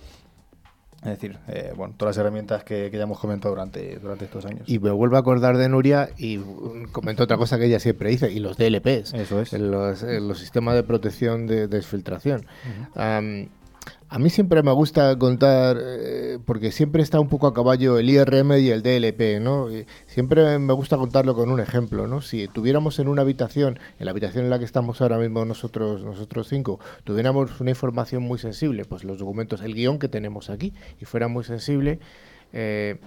Es 1.03 1.09
decir, 1.09 1.37
eh, 1.47 1.73
bueno, 1.75 1.95
todas 1.97 2.15
las 2.15 2.21
herramientas 2.21 2.63
que, 2.63 2.89
que, 2.91 2.97
ya 2.97 3.03
hemos 3.03 3.17
comentado 3.17 3.55
durante, 3.55 3.97
durante 3.97 4.25
estos 4.25 4.45
años. 4.45 4.61
Y 4.67 4.77
me 4.77 4.91
vuelvo 4.91 5.15
a 5.15 5.19
acordar 5.19 5.57
de 5.57 5.67
Nuria 5.67 6.09
y 6.15 6.37
comentó 6.91 7.23
otra 7.23 7.37
cosa 7.37 7.57
que 7.57 7.65
ella 7.65 7.79
siempre 7.79 8.09
dice, 8.11 8.31
y 8.31 8.39
los 8.39 8.55
DLPs. 8.57 9.13
Eso 9.15 9.41
es. 9.41 9.53
Los, 9.53 10.03
los 10.03 10.37
sistemas 10.37 10.75
de 10.75 10.83
protección 10.83 11.47
de 11.47 11.67
desfiltración. 11.67 12.45
Uh 12.95 12.99
-huh. 12.99 13.45
um, 13.45 13.49
a 14.13 14.19
mí 14.19 14.29
siempre 14.29 14.61
me 14.61 14.73
gusta 14.73 15.17
contar, 15.17 15.77
eh, 15.79 16.37
porque 16.45 16.71
siempre 16.71 17.01
está 17.01 17.21
un 17.21 17.29
poco 17.29 17.47
a 17.47 17.53
caballo 17.53 17.97
el 17.97 18.09
IRM 18.09 18.57
y 18.59 18.69
el 18.69 18.83
DLP, 18.83 19.39
¿no? 19.39 19.69
Siempre 20.05 20.59
me 20.59 20.73
gusta 20.73 20.97
contarlo 20.97 21.33
con 21.33 21.49
un 21.49 21.61
ejemplo, 21.61 22.07
¿no? 22.07 22.19
Si 22.19 22.49
tuviéramos 22.49 22.99
en 22.99 23.07
una 23.07 23.21
habitación, 23.21 23.79
en 23.99 24.05
la 24.05 24.11
habitación 24.11 24.43
en 24.43 24.49
la 24.49 24.59
que 24.59 24.65
estamos 24.65 25.01
ahora 25.01 25.17
mismo 25.17 25.45
nosotros, 25.45 26.03
nosotros 26.03 26.49
cinco, 26.49 26.81
tuviéramos 27.05 27.61
una 27.61 27.69
información 27.69 28.21
muy 28.23 28.37
sensible, 28.37 28.83
pues 28.83 29.05
los 29.05 29.17
documentos, 29.17 29.61
el 29.61 29.75
guion 29.75 29.97
que 29.97 30.09
tenemos 30.09 30.49
aquí, 30.49 30.73
y 30.99 31.05
fuera 31.05 31.29
muy 31.29 31.45
sensible, 31.45 32.01
eh, 32.51 32.99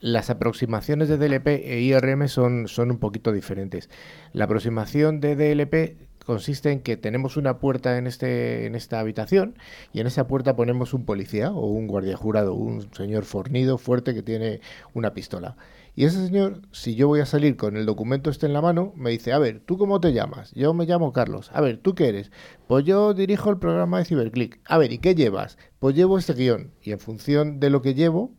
las 0.00 0.28
aproximaciones 0.28 1.08
de 1.08 1.18
DLP 1.18 1.46
e 1.46 1.80
IRM 1.82 2.26
son, 2.26 2.66
son 2.66 2.90
un 2.90 2.98
poquito 2.98 3.30
diferentes. 3.30 3.90
La 4.32 4.46
aproximación 4.46 5.20
de 5.20 5.36
DLP 5.36 6.07
consiste 6.28 6.70
en 6.70 6.80
que 6.80 6.98
tenemos 6.98 7.38
una 7.38 7.58
puerta 7.58 7.96
en, 7.96 8.06
este, 8.06 8.66
en 8.66 8.74
esta 8.74 9.00
habitación 9.00 9.56
y 9.94 10.00
en 10.00 10.06
esa 10.06 10.26
puerta 10.26 10.56
ponemos 10.56 10.92
un 10.92 11.06
policía 11.06 11.52
o 11.52 11.64
un 11.68 11.86
guardia 11.86 12.18
jurado, 12.18 12.52
un 12.52 12.86
señor 12.92 13.24
fornido, 13.24 13.78
fuerte, 13.78 14.12
que 14.12 14.22
tiene 14.22 14.60
una 14.92 15.14
pistola. 15.14 15.56
Y 15.96 16.04
ese 16.04 16.26
señor, 16.26 16.60
si 16.70 16.94
yo 16.94 17.08
voy 17.08 17.20
a 17.20 17.24
salir 17.24 17.56
con 17.56 17.78
el 17.78 17.86
documento 17.86 18.28
este 18.28 18.44
en 18.44 18.52
la 18.52 18.60
mano, 18.60 18.92
me 18.94 19.08
dice, 19.08 19.32
a 19.32 19.38
ver, 19.38 19.60
¿tú 19.60 19.78
cómo 19.78 20.02
te 20.02 20.12
llamas? 20.12 20.52
Yo 20.54 20.74
me 20.74 20.84
llamo 20.84 21.14
Carlos. 21.14 21.50
A 21.54 21.62
ver, 21.62 21.78
¿tú 21.78 21.94
qué 21.94 22.10
eres? 22.10 22.30
Pues 22.66 22.84
yo 22.84 23.14
dirijo 23.14 23.48
el 23.48 23.56
programa 23.56 23.96
de 23.96 24.04
Ciberclick. 24.04 24.60
A 24.66 24.76
ver, 24.76 24.92
¿y 24.92 24.98
qué 24.98 25.14
llevas? 25.14 25.56
Pues 25.78 25.96
llevo 25.96 26.18
este 26.18 26.34
guion. 26.34 26.72
Y 26.82 26.92
en 26.92 27.00
función 27.00 27.58
de 27.58 27.70
lo 27.70 27.80
que 27.80 27.94
llevo 27.94 28.34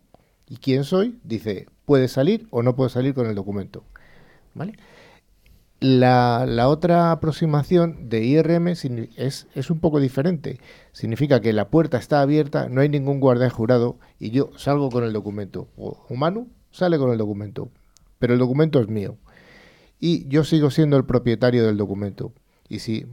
y 0.48 0.58
quién 0.58 0.84
soy, 0.84 1.20
dice, 1.24 1.66
¿puedes 1.86 2.12
salir 2.12 2.46
o 2.52 2.62
no 2.62 2.76
puedes 2.76 2.94
salir 2.94 3.16
con 3.16 3.26
el 3.26 3.34
documento? 3.34 3.84
¿Vale? 4.54 4.76
La, 5.82 6.46
la, 6.46 6.68
otra 6.68 7.12
aproximación 7.12 8.10
de 8.10 8.26
IRM 8.26 8.68
es, 8.68 8.86
es, 9.56 9.70
un 9.70 9.80
poco 9.80 10.02
diferente. 10.02 10.60
Significa 10.92 11.40
que 11.40 11.54
la 11.54 11.70
puerta 11.70 11.98
está 11.98 12.22
abierta, 12.22 12.68
no 12.68 12.82
hay 12.82 12.90
ningún 12.90 13.22
guardia 13.22 13.50
jurado 13.50 13.98
y 14.20 14.32
yo 14.32 14.52
salgo 14.58 14.90
con 14.90 15.06
el 15.06 15.14
documento. 15.14 15.70
O 15.78 16.06
humano 16.10 16.48
sale 16.72 16.98
con 16.98 17.12
el 17.12 17.18
documento, 17.18 17.70
pero 18.18 18.34
el 18.34 18.40
documento 18.40 18.82
es 18.82 18.90
mío. 18.90 19.18
Y 20.02 20.28
yo 20.28 20.44
sigo 20.44 20.70
siendo 20.70 20.98
el 20.98 21.06
propietario 21.06 21.66
del 21.66 21.78
documento. 21.78 22.34
Y 22.68 22.80
si 22.80 23.06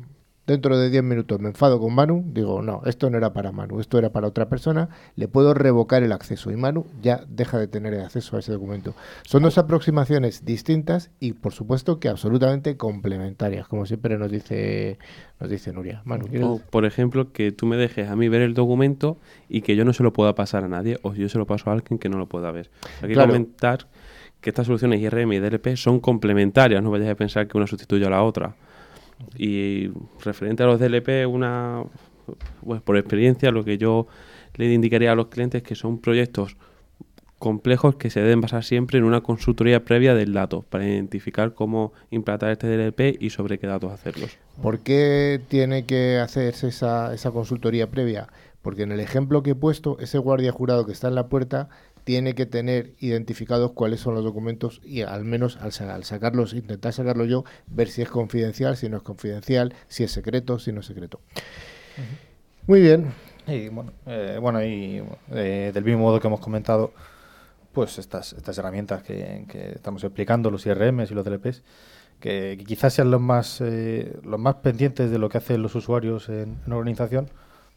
dentro 0.47 0.79
de 0.79 0.91
10 0.91 1.03
minutos 1.03 1.41
me 1.41 1.49
enfado 1.49 1.81
con 1.81 1.95
Manu, 1.95 2.25
digo, 2.33 2.63
no, 2.63 2.83
esto 2.87 3.11
no 3.11 3.19
era 3.19 3.33
para 3.33 3.53
Manu, 3.53 3.81
esto 3.81 3.99
era 3.99 4.11
para 4.11 4.29
otra 4.29 4.49
persona, 4.49 4.89
le 5.17 5.29
puedo 5.29 5.55
revocar 5.55 6.03
el 6.03 6.13
acceso 6.13 6.51
y 6.51 6.57
Manu 6.57 6.87
ya 7.03 7.25
deja 7.29 7.59
de 7.59 7.67
tener 7.67 7.95
acceso 8.01 8.37
a 8.37 8.41
ese 8.41 8.53
documento. 8.53 8.95
Son 9.25 9.43
dos 9.43 9.59
aproximaciones 9.59 10.45
distintas 10.45 11.11
y 11.21 11.33
por 11.33 11.53
supuesto 11.53 11.99
que 11.99 12.09
absolutamente 12.09 12.77
complementarias, 12.77 13.69
como 13.69 13.87
siempre 13.87 14.19
nos 14.19 14.31
dice 14.31 14.99
nos 15.41 15.51
dice 15.51 15.73
Nuria. 15.73 16.03
Manu, 16.05 16.27
o, 16.43 16.61
por 16.71 16.85
ejemplo, 16.85 17.33
que 17.33 17.53
tú 17.53 17.67
me 17.67 17.77
dejes 17.77 18.09
a 18.09 18.17
mí 18.17 18.29
ver 18.29 18.43
el 18.43 18.55
documento 18.55 19.19
y 19.49 19.63
que 19.63 19.77
yo 19.77 19.85
no 19.85 19.93
se 19.93 20.03
lo 20.03 20.13
pueda 20.13 20.35
pasar 20.35 20.65
a 20.65 20.69
nadie 20.69 20.99
o 21.03 21.13
yo 21.15 21.29
se 21.29 21.39
lo 21.39 21.47
paso 21.47 21.71
a 21.71 21.75
alguien 21.75 21.99
que 21.99 22.09
no 22.09 22.19
lo 22.19 22.27
pueda 22.27 22.51
ver. 22.53 22.71
Hay 23.03 23.09
que 23.09 23.15
claro. 23.15 23.33
comentar 23.33 23.87
que 24.41 24.51
estas 24.51 24.67
soluciones 24.67 25.01
IRM 25.01 25.33
y 25.33 25.39
DLP 25.39 25.77
son 25.77 26.01
complementarias, 26.01 26.83
no 26.83 26.91
vayas 26.91 27.11
a 27.11 27.15
pensar 27.15 27.49
que 27.49 27.57
una 27.57 27.67
sustituye 27.67 28.07
a 28.07 28.11
la 28.11 28.23
otra. 28.23 28.55
Y 29.37 29.91
referente 30.23 30.63
a 30.63 30.67
los 30.67 30.81
DLP, 30.81 31.27
una, 31.29 31.85
pues 32.65 32.83
por 32.83 32.97
experiencia, 32.97 33.51
lo 33.51 33.65
que 33.65 33.79
yo 33.79 34.07
le 34.55 34.73
indicaría 34.73 35.13
a 35.13 35.15
los 35.15 35.27
clientes 35.29 35.63
es 35.63 35.69
que 35.69 35.75
son 35.75 35.99
proyectos 35.99 36.57
complejos 37.39 37.97
que 37.97 38.09
se 38.09 38.21
deben 38.21 38.41
basar 38.41 38.65
siempre 38.65 38.99
en 38.99 39.05
una 39.05 39.21
consultoría 39.21 39.85
previa 39.85 40.15
del 40.15 40.33
dato 40.33 40.63
para 40.63 40.87
identificar 40.87 41.53
cómo 41.53 41.93
implantar 42.11 42.51
este 42.51 42.67
DLP 42.67 43.23
y 43.23 43.31
sobre 43.31 43.59
qué 43.59 43.67
datos 43.67 43.93
hacerlos. 43.93 44.39
¿Por 44.63 44.79
qué 44.81 45.41
tiene 45.49 45.85
que 45.85 46.19
hacerse 46.19 46.69
esa, 46.69 47.13
esa 47.13 47.31
consultoría 47.31 47.91
previa? 47.91 48.29
Porque 48.63 48.83
en 48.83 48.93
el 48.93 49.01
ejemplo 49.01 49.43
que 49.43 49.51
he 49.51 49.55
puesto, 49.55 49.99
ese 50.01 50.19
guardia 50.19 50.51
jurado 50.51 50.87
que 50.87 50.93
está 50.93 51.09
en 51.09 51.15
la 51.15 51.29
puerta 51.29 51.69
tiene 52.07 52.37
que 52.37 52.47
tener 52.47 52.95
identificados 53.01 53.73
cuáles 53.73 53.99
son 53.99 54.15
los 54.15 54.23
documentos 54.23 54.81
y 54.85 55.03
al 55.03 55.25
menos 55.25 55.57
al, 55.57 55.73
al, 55.91 56.05
sacarlos, 56.05 56.55
intentar 56.55 56.93
sacarlo 56.93 57.25
yo, 57.25 57.45
ver 57.67 57.89
si 57.89 58.01
es 58.01 58.09
confidencial, 58.09 58.77
si 58.77 58.89
no 58.89 58.99
es 58.99 59.03
confidencial, 59.03 59.75
si 59.89 60.05
es 60.05 60.13
secreto, 60.13 60.61
si 60.61 60.73
no 60.73 60.81
es 60.81 60.87
secreto. 60.87 61.19
Uh 61.99 62.03
-huh. 62.03 62.69
Muy 62.69 62.81
bien. 62.81 63.13
Y 63.49 63.71
bueno, 63.71 63.93
eh, 64.07 64.39
bueno 64.41 64.63
y 64.63 65.03
eh, 65.33 65.73
del 65.75 65.83
mismo 65.83 66.03
modo 66.03 66.21
que 66.21 66.29
hemos 66.29 66.39
comentado, 66.39 66.93
pues 67.73 67.99
estas, 67.99 68.35
estas 68.35 68.57
herramientas 68.57 69.03
que, 69.03 69.45
que 69.49 69.71
estamos 69.71 70.05
explicando, 70.05 70.49
los 70.53 70.65
IRMs 70.65 71.11
y 71.11 71.15
los 71.15 71.25
DLPs, 71.25 71.65
que, 72.21 72.55
que 72.57 72.65
quizás 72.65 72.95
sean 72.95 73.11
los 73.11 73.21
más, 73.21 73.61
eh, 73.61 74.17
los 74.23 74.39
más 74.39 74.55
pendientes 74.57 75.11
de 75.11 75.19
lo 75.19 75.29
que 75.29 75.39
hacen 75.39 75.61
los 75.61 75.75
usuarios 75.75 76.29
en, 76.29 76.57
en 76.65 76.73
organización, 76.73 77.31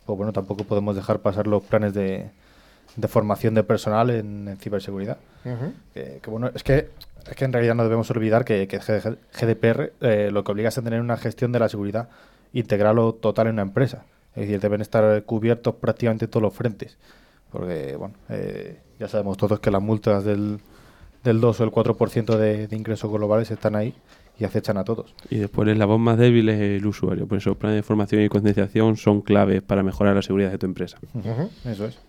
pues 0.05 0.17
bueno, 0.17 0.33
tampoco 0.33 0.65
podemos 0.65 0.95
dejar 0.95 1.19
pasar 1.21 1.47
los 1.47 1.63
planes 1.63 1.95
de, 1.95 2.29
de 2.95 3.07
formación 3.07 3.53
de 3.53 3.63
personal 3.63 4.09
en, 4.09 4.47
en 4.47 4.57
ciberseguridad. 4.57 5.17
Uh 5.45 5.49
-huh. 5.49 5.73
que, 5.93 6.19
que, 6.21 6.29
bueno, 6.29 6.49
es 6.53 6.63
que, 6.63 6.89
es 7.29 7.35
que 7.35 7.45
en 7.45 7.53
realidad 7.53 7.75
no 7.75 7.83
debemos 7.83 8.09
olvidar 8.11 8.45
que, 8.45 8.67
que 8.67 8.79
GDPR 8.79 9.93
eh, 10.01 10.29
lo 10.31 10.43
que 10.43 10.51
obliga 10.51 10.69
es 10.69 10.77
a 10.77 10.81
tener 10.81 11.01
una 11.01 11.17
gestión 11.17 11.51
de 11.51 11.59
la 11.59 11.69
seguridad 11.69 12.09
integral 12.53 12.99
o 12.99 13.13
total 13.13 13.47
en 13.47 13.53
una 13.53 13.61
empresa. 13.63 14.03
Es 14.35 14.41
decir, 14.43 14.59
deben 14.59 14.81
estar 14.81 15.23
cubiertos 15.23 15.75
prácticamente 15.75 16.27
todos 16.27 16.43
los 16.43 16.53
frentes. 16.53 16.97
Porque, 17.51 17.95
bueno, 17.95 18.15
eh, 18.29 18.79
ya 18.99 19.07
sabemos 19.07 19.37
todos 19.37 19.59
que 19.59 19.71
las 19.71 19.81
multas 19.81 20.23
del, 20.23 20.59
del 21.23 21.41
2 21.41 21.59
o 21.59 21.63
el 21.63 21.71
4% 21.71 22.37
de, 22.37 22.67
de 22.67 22.75
ingresos 22.75 23.11
globales 23.11 23.49
están 23.51 23.75
ahí 23.75 23.93
y 24.39 24.45
acechan 24.45 24.77
a 24.77 24.83
todos. 24.83 25.13
Y 25.29 25.37
después 25.37 25.67
la 25.77 25.85
voz 25.85 25.99
más 25.99 26.17
débil 26.17 26.47
es 26.49 26.59
el 26.61 26.85
usuario. 26.85 27.27
Por 27.27 27.37
eso 27.39 27.49
los 27.49 27.57
planes 27.57 27.77
de 27.77 27.83
formación 27.83 28.21
y 28.21 28.29
concienciación 28.29 28.95
son 28.97 29.21
claves 29.21 29.61
para 29.61 29.83
mejorar 29.83 30.15
la 30.15 30.21
seguridad 30.21 30.51
de 30.51 30.57
tu 30.57 30.65
empresa. 30.65 30.97
Uh 31.13 31.19
-huh. 31.19 31.49
Eso 31.65 31.85
es. 31.85 31.99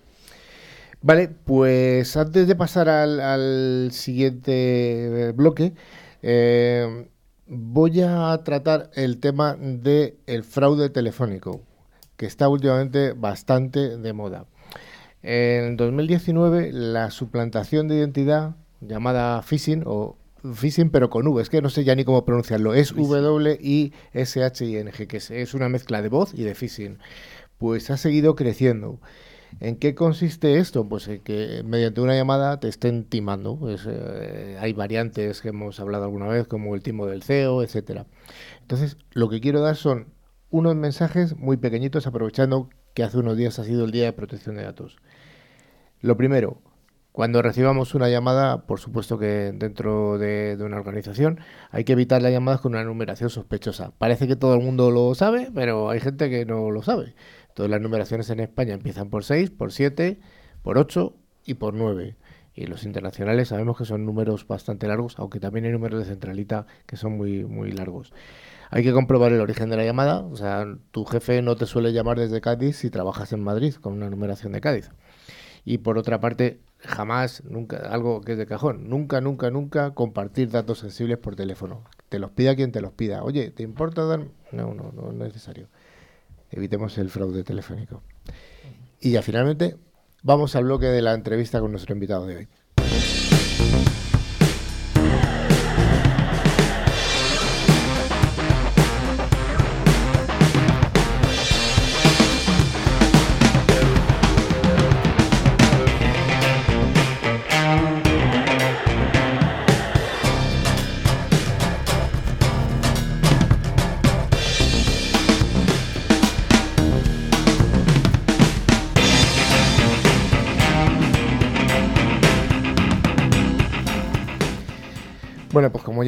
Vale, 1.02 1.28
pues 1.28 2.14
antes 2.18 2.46
de 2.46 2.54
pasar 2.54 2.90
al, 2.90 3.20
al 3.20 3.90
siguiente 3.92 5.32
bloque, 5.34 5.72
eh, 6.20 7.08
voy 7.46 8.02
a 8.02 8.38
tratar 8.44 8.90
el 8.94 9.18
tema 9.18 9.56
del 9.56 10.18
el 10.26 10.44
fraude 10.44 10.90
telefónico, 10.90 11.62
que 12.18 12.26
está 12.26 12.50
últimamente 12.50 13.12
bastante 13.12 13.96
de 13.96 14.12
moda. 14.12 14.44
En 15.22 15.78
2019, 15.78 16.70
la 16.72 17.10
suplantación 17.10 17.88
de 17.88 17.96
identidad 17.96 18.56
llamada 18.82 19.40
phishing 19.42 19.84
o 19.86 20.18
phishing 20.54 20.90
pero 20.90 21.08
con 21.08 21.26
V, 21.26 21.40
es 21.40 21.48
que 21.48 21.62
no 21.62 21.70
sé 21.70 21.84
ya 21.84 21.94
ni 21.94 22.04
cómo 22.04 22.26
pronunciarlo, 22.26 22.74
es 22.74 22.94
W-I-S-H-I-N-G, 22.94 23.96
que 25.06 25.16
es 25.16 25.54
una 25.54 25.70
mezcla 25.70 26.02
de 26.02 26.10
voz 26.10 26.34
y 26.34 26.42
de 26.42 26.54
phishing, 26.54 26.98
pues 27.56 27.88
ha 27.90 27.96
seguido 27.96 28.34
creciendo. 28.34 29.00
¿En 29.58 29.76
qué 29.76 29.94
consiste 29.94 30.58
esto? 30.58 30.88
Pues 30.88 31.08
en 31.08 31.20
que 31.20 31.62
mediante 31.64 32.00
una 32.00 32.14
llamada 32.14 32.60
te 32.60 32.68
estén 32.68 33.04
timando. 33.04 33.56
Pues, 33.56 33.86
eh, 33.88 34.56
hay 34.60 34.72
variantes 34.72 35.40
que 35.40 35.48
hemos 35.48 35.80
hablado 35.80 36.04
alguna 36.04 36.28
vez, 36.28 36.46
como 36.46 36.74
el 36.74 36.82
timo 36.82 37.06
del 37.06 37.22
CEO, 37.22 37.62
etcétera. 37.62 38.06
Entonces, 38.60 38.96
lo 39.12 39.28
que 39.28 39.40
quiero 39.40 39.60
dar 39.60 39.76
son 39.76 40.06
unos 40.50 40.76
mensajes 40.76 41.36
muy 41.36 41.56
pequeñitos, 41.56 42.06
aprovechando 42.06 42.68
que 42.94 43.02
hace 43.02 43.18
unos 43.18 43.36
días 43.36 43.58
ha 43.58 43.64
sido 43.64 43.84
el 43.84 43.90
Día 43.90 44.04
de 44.04 44.12
Protección 44.12 44.56
de 44.56 44.62
Datos. 44.62 44.96
Lo 46.00 46.16
primero, 46.16 46.60
cuando 47.12 47.42
recibamos 47.42 47.94
una 47.94 48.08
llamada, 48.08 48.66
por 48.66 48.80
supuesto 48.80 49.18
que 49.18 49.52
dentro 49.54 50.16
de, 50.18 50.56
de, 50.56 50.64
una 50.64 50.76
organización 50.76 51.40
hay 51.70 51.84
que 51.84 51.92
evitar 51.92 52.22
las 52.22 52.32
llamadas 52.32 52.60
con 52.60 52.72
una 52.72 52.84
numeración 52.84 53.30
sospechosa. 53.30 53.92
Parece 53.98 54.26
que 54.28 54.36
todo 54.36 54.54
el 54.54 54.62
mundo 54.62 54.90
lo 54.90 55.14
sabe, 55.14 55.50
pero 55.54 55.90
hay 55.90 56.00
gente 56.00 56.30
que 56.30 56.46
no 56.46 56.70
lo 56.70 56.82
sabe. 56.82 57.14
Todas 57.54 57.70
las 57.70 57.80
numeraciones 57.80 58.30
en 58.30 58.40
España 58.40 58.74
empiezan 58.74 59.10
por 59.10 59.24
6, 59.24 59.50
por 59.50 59.72
7, 59.72 60.20
por 60.62 60.78
8 60.78 61.14
y 61.44 61.54
por 61.54 61.74
9. 61.74 62.16
Y 62.54 62.66
los 62.66 62.84
internacionales 62.84 63.48
sabemos 63.48 63.78
que 63.78 63.84
son 63.84 64.04
números 64.04 64.46
bastante 64.46 64.86
largos, 64.88 65.18
aunque 65.18 65.40
también 65.40 65.64
hay 65.64 65.72
números 65.72 66.00
de 66.00 66.06
centralita 66.06 66.66
que 66.86 66.96
son 66.96 67.16
muy, 67.16 67.44
muy 67.44 67.72
largos. 67.72 68.12
Hay 68.70 68.82
que 68.82 68.92
comprobar 68.92 69.32
el 69.32 69.40
origen 69.40 69.70
de 69.70 69.76
la 69.76 69.84
llamada, 69.84 70.20
o 70.20 70.36
sea, 70.36 70.66
tu 70.90 71.04
jefe 71.04 71.42
no 71.42 71.56
te 71.56 71.66
suele 71.66 71.92
llamar 71.92 72.18
desde 72.18 72.40
Cádiz 72.40 72.76
si 72.76 72.90
trabajas 72.90 73.32
en 73.32 73.42
Madrid 73.42 73.74
con 73.74 73.94
una 73.94 74.10
numeración 74.10 74.52
de 74.52 74.60
Cádiz. 74.60 74.90
Y 75.64 75.78
por 75.78 75.98
otra 75.98 76.20
parte, 76.20 76.60
jamás, 76.78 77.42
nunca, 77.44 77.76
algo 77.76 78.20
que 78.20 78.32
es 78.32 78.38
de 78.38 78.46
cajón, 78.46 78.88
nunca, 78.88 79.20
nunca, 79.20 79.50
nunca 79.50 79.92
compartir 79.92 80.50
datos 80.50 80.78
sensibles 80.78 81.18
por 81.18 81.36
teléfono. 81.36 81.84
Te 82.08 82.18
los 82.18 82.30
pida 82.30 82.56
quien 82.56 82.72
te 82.72 82.80
los 82.80 82.92
pida. 82.92 83.22
Oye, 83.22 83.50
¿te 83.50 83.62
importa 83.62 84.04
dar? 84.04 84.20
No, 84.52 84.74
no, 84.74 84.92
no, 84.92 85.12
no 85.12 85.24
es 85.24 85.34
necesario 85.34 85.68
evitemos 86.50 86.98
el 86.98 87.10
fraude 87.10 87.44
telefónico. 87.44 88.02
Y 89.00 89.12
ya 89.12 89.22
finalmente 89.22 89.76
vamos 90.22 90.56
al 90.56 90.64
bloque 90.64 90.86
de 90.86 91.02
la 91.02 91.14
entrevista 91.14 91.60
con 91.60 91.70
nuestro 91.70 91.94
invitado 91.94 92.26
de 92.26 92.36
hoy. 92.36 92.48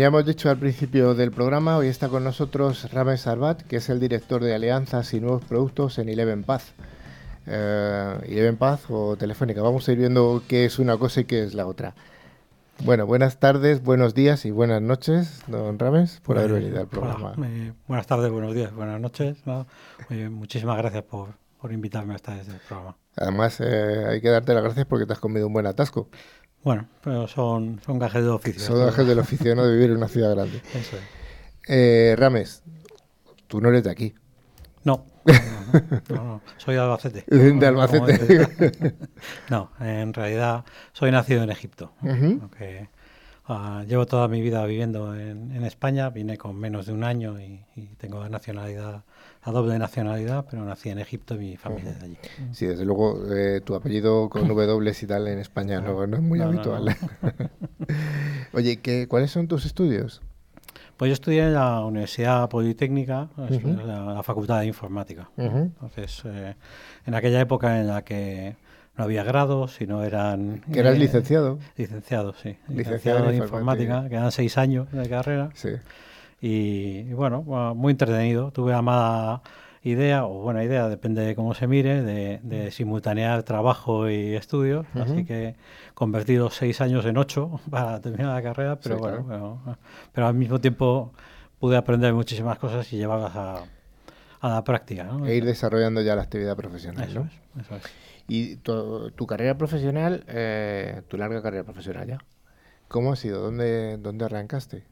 Ya 0.03 0.09
hemos 0.09 0.27
dicho 0.27 0.51
al 0.51 0.59
principio 0.59 1.15
del 1.15 1.31
programa, 1.31 1.77
hoy 1.77 1.87
está 1.87 2.09
con 2.09 2.25
nosotros 2.25 2.93
Rames 2.93 3.29
Arbat, 3.29 3.63
que 3.63 3.77
es 3.77 3.89
el 3.89 4.01
director 4.01 4.43
de 4.43 4.53
alianzas 4.53 5.15
y 5.15 5.21
nuevos 5.21 5.45
productos 5.45 5.97
en 6.01 6.09
Eleven 6.09 6.43
Path. 6.43 6.65
Eh, 7.47 8.19
Eleven 8.25 8.57
Path 8.57 8.81
o 8.89 9.17
Telefónica. 9.17 9.63
Vamos 9.63 9.89
a 9.89 9.93
ir 9.93 9.99
viendo 9.99 10.43
qué 10.49 10.65
es 10.65 10.81
una 10.81 10.97
cosa 10.97 11.21
y 11.21 11.25
qué 11.27 11.45
es 11.45 11.55
la 11.55 11.69
otra. 11.69 11.95
Bueno, 12.85 13.07
buenas 13.07 13.39
tardes, 13.39 13.81
buenos 13.81 14.13
días 14.13 14.45
y 14.45 14.51
buenas 14.51 14.83
noches, 14.83 15.45
don 15.47 15.79
Rames, 15.79 16.19
por 16.25 16.37
haber 16.37 16.55
venido 16.55 16.81
al 16.81 16.89
programa. 16.89 17.35
hola, 17.37 17.75
buenas 17.87 18.09
tardes, 18.09 18.33
buenos 18.33 18.57
días, 18.57 18.75
buenas 18.75 19.01
noches. 19.01 19.37
muchísimas 20.33 20.79
gracias 20.79 21.05
por, 21.05 21.29
por 21.61 21.73
invitarme 21.73 22.15
a 22.15 22.17
estar 22.17 22.35
en 22.35 22.41
este 22.41 22.55
programa. 22.67 22.97
Además, 23.17 23.61
eh, 23.61 24.07
hay 24.09 24.21
que 24.21 24.31
darte 24.31 24.53
las 24.53 24.65
gracias 24.65 24.85
porque 24.87 25.07
te 25.07 25.13
has 25.13 25.21
comido 25.21 25.47
un 25.47 25.53
buen 25.53 25.67
atasco. 25.67 26.09
Bueno, 26.65 26.87
pero 27.03 27.27
son, 27.27 27.81
son 27.85 27.99
gajes 27.99 28.23
de 28.23 28.31
oficio. 28.31 28.63
Son 28.63 28.79
gajes 28.79 29.07
del 29.07 29.19
oficio, 29.19 29.55
¿no? 29.55 29.65
De 29.65 29.73
vivir 29.73 29.91
en 29.91 29.97
una 29.97 30.09
ciudad 30.09 30.35
grande. 30.35 30.59
Eso 30.75 30.97
es. 30.97 31.03
Eh, 31.69 32.15
Rames, 32.17 32.63
tú 33.49 33.61
no 33.61 33.69
eres 33.69 33.85
de 33.85 33.91
aquí. 33.91 34.15
No, 34.85 35.07
no, 35.25 35.35
no, 36.09 36.25
no, 36.25 36.43
soy 36.57 36.75
de 36.75 36.81
Albacete. 36.81 37.25
De 37.29 37.67
Albacete. 37.67 38.97
No, 39.49 39.71
en 39.81 40.13
realidad 40.13 40.65
soy 40.93 41.13
nacido 41.13 41.43
en 41.45 41.51
Egipto. 41.51 41.93
Aunque, 42.01 42.89
ah, 43.47 43.85
llevo 43.87 44.07
toda 44.07 44.27
mi 44.27 44.41
vida 44.41 44.65
viviendo 44.67 45.15
en, 45.15 45.53
en 45.53 45.65
España, 45.65 46.11
vine 46.11 46.37
con 46.37 46.59
menos 46.59 46.87
de 46.87 46.93
un 46.93 47.05
año 47.05 47.41
y, 47.41 47.65
y 47.77 47.87
tengo 47.97 48.29
nacionalidad, 48.29 49.05
la 49.45 49.53
doble 49.53 49.79
nacionalidad, 49.79 50.45
pero 50.49 50.65
nací 50.65 50.91
en 50.91 50.99
Egipto 50.99 51.35
y 51.35 51.39
mi 51.39 51.57
familia 51.57 51.91
es 51.91 51.99
de 52.01 52.07
allí. 52.07 52.19
Sí, 52.53 52.67
desde 52.67 52.85
luego, 52.85 53.19
eh, 53.35 53.61
tu 53.61 53.75
apellido 53.75 54.29
con 54.29 54.47
W 54.47 54.93
y 55.01 55.07
tal 55.07 55.27
en 55.29 55.39
España 55.39 55.81
no, 55.81 56.07
no 56.07 56.17
es 56.17 56.23
muy 56.23 56.39
No, 56.39 56.45
no, 56.47 56.51
habitual. 56.53 56.97
Oye, 58.53 58.79
¿qué, 58.81 59.09
¿cuáles 59.09 59.31
son 59.31 59.49
tus 59.49 59.65
estudios? 59.67 60.23
Pues 60.97 61.09
yo 61.09 61.15
estudié 61.15 61.43
en 61.45 61.55
la 61.55 61.85
Universidad 61.85 62.49
Politécnica, 62.49 63.29
Ujú. 63.37 63.77
la, 63.85 64.15
la 64.15 64.23
Facultad 64.23 64.61
de 64.61 64.67
Informática. 64.67 65.31
Ujú. 65.37 65.59
Entonces, 65.59 66.23
eh, 66.27 66.55
en 67.07 67.15
aquella 67.15 67.41
época 67.41 67.81
en 67.81 67.89
la 67.89 68.03
que 68.03 68.55
no 68.97 69.05
había 69.05 69.25
grados, 69.25 69.75
sino 69.75 70.05
eran... 70.05 70.61
Que 70.73 70.81
eras 70.81 70.95
eh, 70.95 70.99
licenciado. 70.99 71.59
Licenciado, 71.77 72.35
sí. 72.35 72.51
Licenciado 72.69 72.77
Licenciado, 72.77 73.31
en 73.31 73.37
informática, 73.37 74.09
que 74.09 74.15
eran 74.15 74.31
seis 74.31 74.57
años 74.59 74.93
de 74.93 75.09
carrera. 75.09 75.51
Sí. 75.55 75.71
Y, 76.45 77.05
bueno, 77.13 77.43
bueno, 77.43 77.75
muy 77.77 77.93
entretenido. 77.93 78.51
Tuve 78.51 78.73
la 78.73 78.83
mala 78.83 79.43
idea, 79.85 80.27
o 80.27 80.41
buena 80.43 80.65
idea, 80.65 80.89
depende 80.89 81.23
de 81.23 81.35
cómo 81.37 81.55
se 81.55 81.67
mire, 81.69 82.03
de, 82.03 82.41
de 82.43 82.71
simultanear 82.73 83.45
trabajo 83.45 84.11
y 84.11 84.35
estudios. 84.35 84.85
Así 84.95 85.25
que 85.25 85.55
convertí 85.95 86.37
los 86.37 86.55
seis 86.55 86.81
años 86.81 87.05
en 87.07 87.17
ocho 87.17 87.61
para 87.71 88.01
terminar 88.01 88.35
la 88.35 88.43
carrera, 88.43 88.77
pero 88.81 88.97
Sí, 88.97 89.01
bueno, 89.01 89.25
claro. 89.27 89.59
pero, 89.65 89.79
pero 90.13 90.27
al 90.27 90.35
mismo 90.35 90.61
tiempo 90.61 91.13
pude 91.61 91.77
aprender 91.77 92.13
muchísimas 92.13 92.59
cosas 92.59 92.93
y 92.93 92.97
llevarlas 92.97 93.37
a, 93.37 93.63
a 94.41 94.49
la 94.49 94.65
práctica. 94.65 95.05
¿no? 95.05 95.25
E 95.27 95.37
ir 95.37 95.45
desarrollando 95.45 96.01
ya 96.01 96.17
la 96.17 96.23
actividad 96.23 96.57
profesional, 96.57 97.09
Eso 97.09 97.21
¿no? 97.21 97.27
es, 97.27 97.65
eso 97.67 97.77
es. 97.77 97.83
Y 98.27 98.57
tu, 98.57 99.11
tu 99.13 99.27
carrera 99.29 99.57
profesional, 99.57 100.25
eh, 100.27 101.03
tu 101.07 101.17
larga 101.17 101.41
carrera 101.41 101.63
profesional 101.65 102.07
ya, 102.09 102.19
¿cómo 102.89 103.13
ha 103.13 103.17
sido? 103.17 103.41
¿Dónde, 103.43 103.97
dónde 103.99 104.25
arrancaste? 104.25 104.85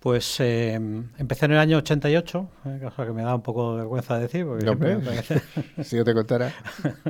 Pues 0.00 0.38
eh, 0.40 0.74
empecé 0.74 1.46
en 1.46 1.52
el 1.52 1.58
año 1.58 1.78
88, 1.78 2.48
eh, 2.66 2.80
cosa 2.82 3.06
que 3.06 3.12
me 3.12 3.22
da 3.22 3.34
un 3.34 3.42
poco 3.42 3.72
de 3.72 3.78
vergüenza 3.78 4.18
decir, 4.18 4.44
porque 4.46 4.64
No, 4.64 4.78
parece- 4.78 5.42
Si 5.84 5.96
yo 5.96 6.04
te 6.04 6.14
contara. 6.14 6.52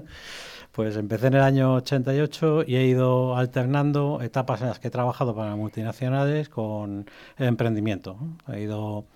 Pues 0.73 0.95
empecé 0.99 1.29
en 1.29 1.35
el 1.35 1.41
año 1.41 1.73
88 1.77 2.65
y 2.67 2.77
he 2.77 2.85
ido 2.85 3.35
alternando 3.35 4.21
etapas 4.21 4.61
en 4.61 4.69
las 4.69 4.79
que 4.79 4.89
he 4.89 4.91
trabajado 4.91 5.35
para 5.35 5.57
multinacionales 5.57 6.51
con 6.51 7.07
el 7.39 7.47
emprendimiento. 7.47 8.19
He 8.53 8.61
ido 8.61 9.07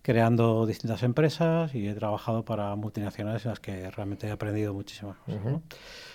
creando 0.00 0.64
distintas 0.64 1.02
empresas 1.02 1.74
y 1.74 1.86
he 1.88 1.92
trabajado 1.94 2.46
para 2.46 2.74
multinacionales 2.74 3.44
en 3.44 3.50
las 3.50 3.60
que 3.60 3.90
realmente 3.90 4.28
he 4.28 4.30
aprendido 4.30 4.72
muchísimas 4.72 5.18
cosas. 5.18 5.42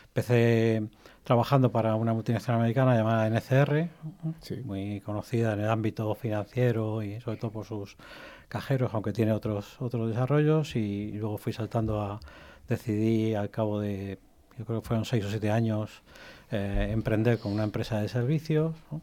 Empecé 0.07 0.87
trabajando 1.25 1.71
para 1.71 1.95
una 1.95 2.13
multinacional 2.13 2.61
americana 2.61 2.95
llamada 2.95 3.27
NCR. 3.27 3.89
Sí. 4.39 4.61
muy 4.63 5.01
conocida 5.01 5.53
en 5.53 5.59
el 5.61 5.69
ámbito 5.69 6.15
financiero 6.15 7.03
y 7.03 7.19
sobre 7.19 7.37
todo 7.37 7.51
por 7.51 7.65
sus 7.65 7.97
cajeros, 8.47 8.93
aunque 8.93 9.11
tiene 9.11 9.33
otros 9.33 9.81
otros 9.81 10.07
desarrollos 10.07 10.75
y 10.77 11.11
luego 11.13 11.37
fui 11.37 11.51
saltando 11.51 11.99
a 12.01 12.19
decidí 12.69 13.35
al 13.35 13.49
cabo 13.49 13.79
de 13.81 14.19
yo 14.57 14.63
creo 14.65 14.81
que 14.81 14.87
fueron 14.87 15.03
seis 15.03 15.25
o 15.25 15.29
siete 15.29 15.51
años 15.51 16.01
eh, 16.51 16.89
emprender 16.91 17.39
con 17.39 17.51
una 17.51 17.63
empresa 17.65 17.99
de 17.99 18.07
servicios. 18.07 18.73
¿no? 18.91 19.01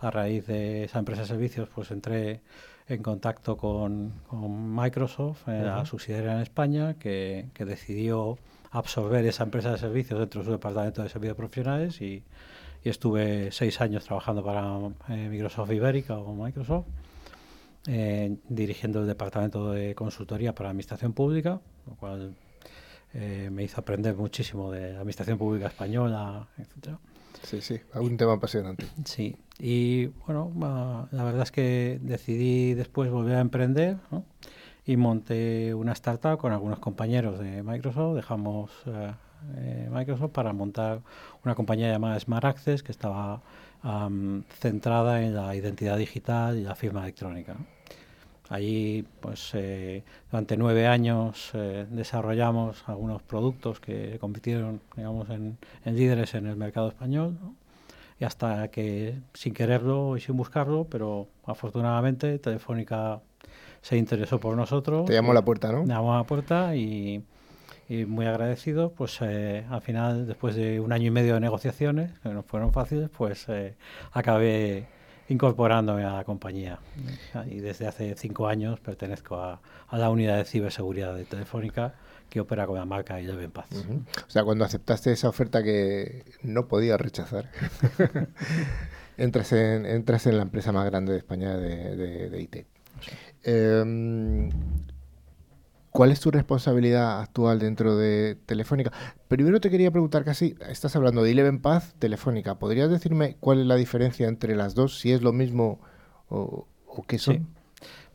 A 0.00 0.10
raíz 0.10 0.46
de 0.46 0.84
esa 0.84 0.98
empresa 0.98 1.22
de 1.22 1.28
servicios, 1.28 1.68
pues 1.74 1.90
entré 1.90 2.40
en 2.88 3.02
contacto 3.02 3.56
con, 3.56 4.12
con 4.28 4.74
Microsoft, 4.74 5.46
eh, 5.48 5.62
la 5.64 5.78
Ujú. 5.78 5.86
subsidiaria 5.86 6.32
en 6.32 6.40
España, 6.40 6.94
que, 6.94 7.46
que 7.52 7.64
decidió 7.64 8.38
absorber 8.78 9.24
esa 9.26 9.44
empresa 9.44 9.72
de 9.72 9.78
servicios 9.78 10.18
dentro 10.18 10.40
de 10.40 10.46
su 10.46 10.52
departamento 10.52 11.02
de 11.02 11.08
servicios 11.08 11.36
profesionales 11.36 12.00
y, 12.00 12.22
y 12.84 12.88
estuve 12.88 13.50
seis 13.52 13.80
años 13.80 14.04
trabajando 14.04 14.44
para 14.44 14.78
eh, 15.08 15.28
Microsoft 15.28 15.72
Ibérica 15.72 16.16
o 16.18 16.34
Microsoft, 16.34 16.86
eh, 17.86 18.36
dirigiendo 18.48 19.00
el 19.00 19.06
departamento 19.06 19.72
de 19.72 19.94
consultoría 19.94 20.54
para 20.54 20.70
administración 20.70 21.12
pública, 21.12 21.60
lo 21.86 21.94
cual 21.96 22.34
eh, 23.14 23.48
me 23.50 23.64
hizo 23.64 23.80
aprender 23.80 24.14
muchísimo 24.14 24.70
de 24.70 24.92
la 24.92 24.98
administración 24.98 25.38
pública 25.38 25.66
española, 25.66 26.48
etcétera. 26.58 26.98
Sí, 27.42 27.60
sí, 27.60 27.80
un 27.94 28.16
tema 28.16 28.34
apasionante. 28.34 28.84
Sí, 29.04 29.36
y 29.58 30.06
bueno, 30.26 31.08
la 31.12 31.24
verdad 31.24 31.42
es 31.42 31.52
que 31.52 31.98
decidí 32.02 32.74
después 32.74 33.10
volver 33.10 33.36
a 33.36 33.40
emprender 33.40 33.96
¿no? 34.10 34.24
Y 34.88 34.96
monté 34.96 35.74
una 35.74 35.92
startup 35.92 36.38
con 36.38 36.50
algunos 36.50 36.78
compañeros 36.78 37.38
de 37.38 37.62
Microsoft. 37.62 38.16
Dejamos 38.16 38.70
eh, 38.86 39.12
eh, 39.58 39.88
Microsoft 39.92 40.30
para 40.30 40.54
montar 40.54 41.02
una 41.44 41.54
compañía 41.54 41.92
llamada 41.92 42.18
Smart 42.18 42.46
Access 42.46 42.82
que 42.82 42.92
estaba 42.92 43.42
am, 43.82 44.44
centrada 44.48 45.22
en 45.22 45.34
la 45.34 45.54
identidad 45.54 45.98
digital 45.98 46.56
y 46.56 46.62
la 46.62 46.74
firma 46.74 47.02
electrónica. 47.02 47.54
Allí, 48.48 49.04
pues, 49.20 49.50
eh, 49.52 50.04
durante 50.30 50.56
nueve 50.56 50.86
años 50.86 51.52
desarrollamos 51.90 52.82
algunos 52.88 53.20
productos 53.22 53.80
que 53.80 54.16
convirtieron, 54.18 54.80
digamos, 54.96 55.28
en, 55.28 55.58
en 55.84 55.96
líderes 55.96 56.32
en 56.32 56.46
el 56.46 56.56
mercado 56.56 56.88
español. 56.88 57.36
Y 58.18 58.24
hasta 58.24 58.68
que, 58.68 59.18
sin 59.34 59.52
quererlo 59.52 60.16
y 60.16 60.20
sin 60.20 60.34
buscarlo, 60.38 60.86
pero 60.88 61.28
afortunadamente 61.44 62.38
Telefónica 62.38 63.20
se 63.88 63.96
interesó 63.96 64.38
por 64.38 64.54
nosotros. 64.54 65.06
Te 65.06 65.14
llamó 65.14 65.30
a 65.30 65.34
la 65.34 65.42
puerta, 65.42 65.72
¿no? 65.72 65.82
Me 65.84 65.94
llamó 65.94 66.12
a 66.14 66.18
la 66.18 66.24
puerta 66.24 66.76
y, 66.76 67.22
y 67.88 68.04
muy 68.04 68.26
agradecido, 68.26 68.92
pues 68.92 69.16
eh, 69.22 69.64
al 69.70 69.80
final, 69.80 70.26
después 70.26 70.54
de 70.56 70.78
un 70.80 70.92
año 70.92 71.06
y 71.06 71.10
medio 71.10 71.34
de 71.34 71.40
negociaciones, 71.40 72.10
que 72.22 72.28
no 72.28 72.42
fueron 72.42 72.72
fáciles, 72.72 73.08
pues 73.08 73.46
eh, 73.48 73.76
acabé 74.12 74.86
incorporándome 75.30 76.04
a 76.04 76.12
la 76.12 76.24
compañía. 76.24 76.78
Y 77.50 77.60
desde 77.60 77.86
hace 77.86 78.14
cinco 78.16 78.46
años 78.48 78.78
pertenezco 78.80 79.36
a, 79.36 79.60
a 79.88 79.98
la 79.98 80.10
unidad 80.10 80.36
de 80.36 80.44
ciberseguridad 80.44 81.14
de 81.14 81.24
Telefónica 81.24 81.94
que 82.28 82.40
opera 82.40 82.66
con 82.66 82.76
la 82.76 82.84
marca 82.84 83.18
Eleven 83.18 83.50
Path. 83.50 83.72
Ujú. 83.72 84.02
O 84.26 84.30
sea, 84.30 84.44
cuando 84.44 84.64
aceptaste 84.66 85.12
esa 85.12 85.28
oferta 85.30 85.62
que 85.62 86.24
no 86.42 86.66
podías 86.68 87.00
rechazar, 87.00 87.48
entras, 89.16 89.52
en, 89.52 89.86
entras 89.86 90.26
en 90.26 90.36
la 90.36 90.42
empresa 90.42 90.72
más 90.72 90.84
grande 90.86 91.12
de 91.12 91.18
España 91.18 91.56
de, 91.56 91.96
de- 91.96 92.28
de 92.30 92.40
IT. 92.42 92.56
Em, 93.42 94.50
¿Cuál 95.90 96.12
es 96.12 96.20
tu 96.20 96.30
responsabilidad 96.30 97.20
actual 97.20 97.58
dentro 97.58 97.96
de 97.96 98.36
Telefónica? 98.46 98.92
Primero 99.26 99.60
te 99.60 99.70
quería 99.70 99.90
preguntar 99.90 100.22
casi, 100.24 100.54
estás 100.68 100.94
hablando 100.94 101.22
de 101.22 101.30
Eleven 101.32 101.60
Path, 101.60 101.94
Telefónica. 101.98 102.58
¿Podrías 102.58 102.90
decirme 102.90 103.36
cuál 103.40 103.60
es 103.60 103.66
la 103.66 103.74
diferencia 103.74 104.28
entre 104.28 104.54
las 104.54 104.74
dos? 104.74 104.98
Si 104.98 105.10
es 105.12 105.22
lo 105.22 105.32
mismo 105.32 105.80
o, 106.28 106.66
qué 107.08 107.18
son. 107.18 107.48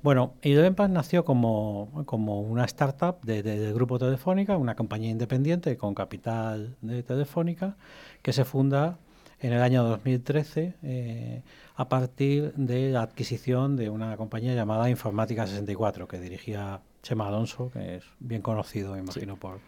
Bueno, 0.02 0.36
Eleven 0.42 0.76
Path 0.76 0.92
nació 0.92 1.26
como, 1.26 2.04
como 2.06 2.42
una 2.42 2.64
startup 2.66 3.22
de- 3.24 3.42
de- 3.42 3.60
del 3.60 3.74
grupo 3.74 3.98
Telefónica, 3.98 4.56
una 4.56 4.76
compañía 4.76 5.10
independiente 5.10 5.76
con 5.76 5.96
capital 5.96 6.76
de 6.82 7.04
Telefónica, 7.04 7.76
que 8.22 8.34
se 8.34 8.46
funda 8.46 9.00
en 9.44 9.52
el 9.52 9.62
año 9.62 9.84
2013 9.84 10.74
eh, 10.84 11.44
a 11.76 11.90
partir 11.90 12.54
de 12.54 12.90
la 12.90 13.02
adquisición 13.02 13.76
de 13.76 13.90
una 13.90 14.16
compañía 14.16 14.56
llamada 14.56 14.90
Informática 14.90 15.46
64, 15.46 16.08
que 16.08 16.20
dirigía 16.20 16.80
Chema 17.02 17.28
Alonso, 17.28 17.70
que 17.70 17.98
es 17.98 18.06
bien 18.20 18.42
conocido, 18.42 18.98
imagino, 18.98 19.36
por, 19.36 19.60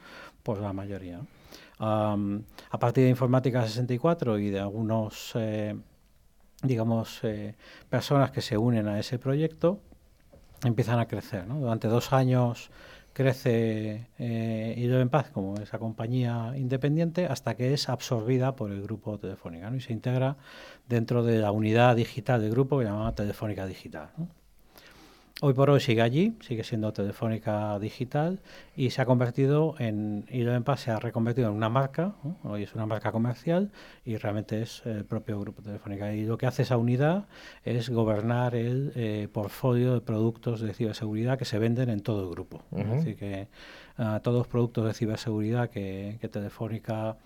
por 0.44 0.62
la 0.62 0.72
mayoría. 0.72 1.20
a 1.80 2.80
partir 2.80 3.04
de 3.04 3.10
Informática 3.10 3.64
64 3.68 4.40
y 4.40 4.50
de 4.50 4.62
algunos, 4.62 5.34
eh, 5.36 5.76
digamos, 6.64 7.20
eh, 7.24 7.56
personas 7.90 8.32
que 8.32 8.42
se 8.42 8.58
unen 8.58 8.88
a 8.88 8.98
ese 8.98 9.20
proyecto, 9.20 9.82
empiezan 10.64 11.00
a 11.00 11.08
crecer. 11.08 11.48
¿no? 11.48 11.60
Durante 11.60 11.90
dos 11.90 12.14
años 12.14 12.72
crece 13.16 14.10
eh, 14.20 15.08
Paz 15.10 15.30
como 15.32 15.56
esa 15.56 15.80
compañía 15.80 16.52
independiente 16.58 17.28
hasta 17.28 17.56
que 17.56 17.74
es 17.74 17.88
absorbida 17.88 18.58
por 18.58 18.72
el 18.72 18.82
grupo 18.82 19.18
Telefónica 19.18 19.72
y 19.74 19.80
se 19.80 19.94
integra 19.94 20.36
dentro 20.90 21.24
de 21.24 21.40
la 21.40 21.52
unidad 21.52 21.96
digital 21.96 22.42
del 22.42 22.52
grupo 22.52 22.78
que 22.78 22.86
llamaba 22.86 23.16
Telefónica 23.16 23.66
Digital. 23.66 24.10
Hoy 25.42 25.54
por 25.54 25.70
hoy 25.70 25.82
sigue 25.82 26.02
allí, 26.02 26.38
sigue 26.40 26.64
siendo 26.64 26.94
Telefónica 26.94 27.78
Digital 27.78 28.40
y 28.74 28.92
se 28.92 29.02
ha 29.02 29.06
convertido 29.06 29.76
en, 29.80 30.26
Iloempa 30.30 30.78
se 30.78 30.92
ha 30.92 31.00
reconvertido 31.00 31.50
en 31.50 31.56
una 31.56 31.68
marca, 31.68 32.16
hoy 32.46 32.64
es 32.64 32.74
una 32.74 32.86
marca 32.86 33.12
comercial 33.12 33.70
y 34.06 34.16
realmente 34.16 34.62
es 34.62 34.86
el 34.86 35.04
propio 35.04 35.38
grupo 35.38 35.62
Telefónica. 35.62 36.14
Y 36.14 36.24
lo 36.24 36.38
que 36.38 36.46
hace 36.46 36.62
esa 36.62 36.78
unidad 36.78 37.26
es 37.66 37.90
gobernar 37.90 38.56
el 38.56 38.94
eh, 38.96 39.28
portfolio 39.30 39.96
de 39.96 40.00
productos 40.00 40.62
de 40.62 40.74
ciberseguridad 40.74 41.38
que 41.38 41.44
se 41.44 41.60
venden 41.60 41.90
en 41.90 42.00
todo 42.00 42.24
el 42.24 42.30
grupo. 42.30 42.64
Es 42.74 42.90
decir, 42.90 43.18
que 43.18 43.50
ah, 43.98 44.22
todos 44.24 44.38
los 44.38 44.48
productos 44.48 44.86
de 44.86 44.94
ciberseguridad 44.94 45.70
que, 45.70 46.18
Telefónica 46.32 47.18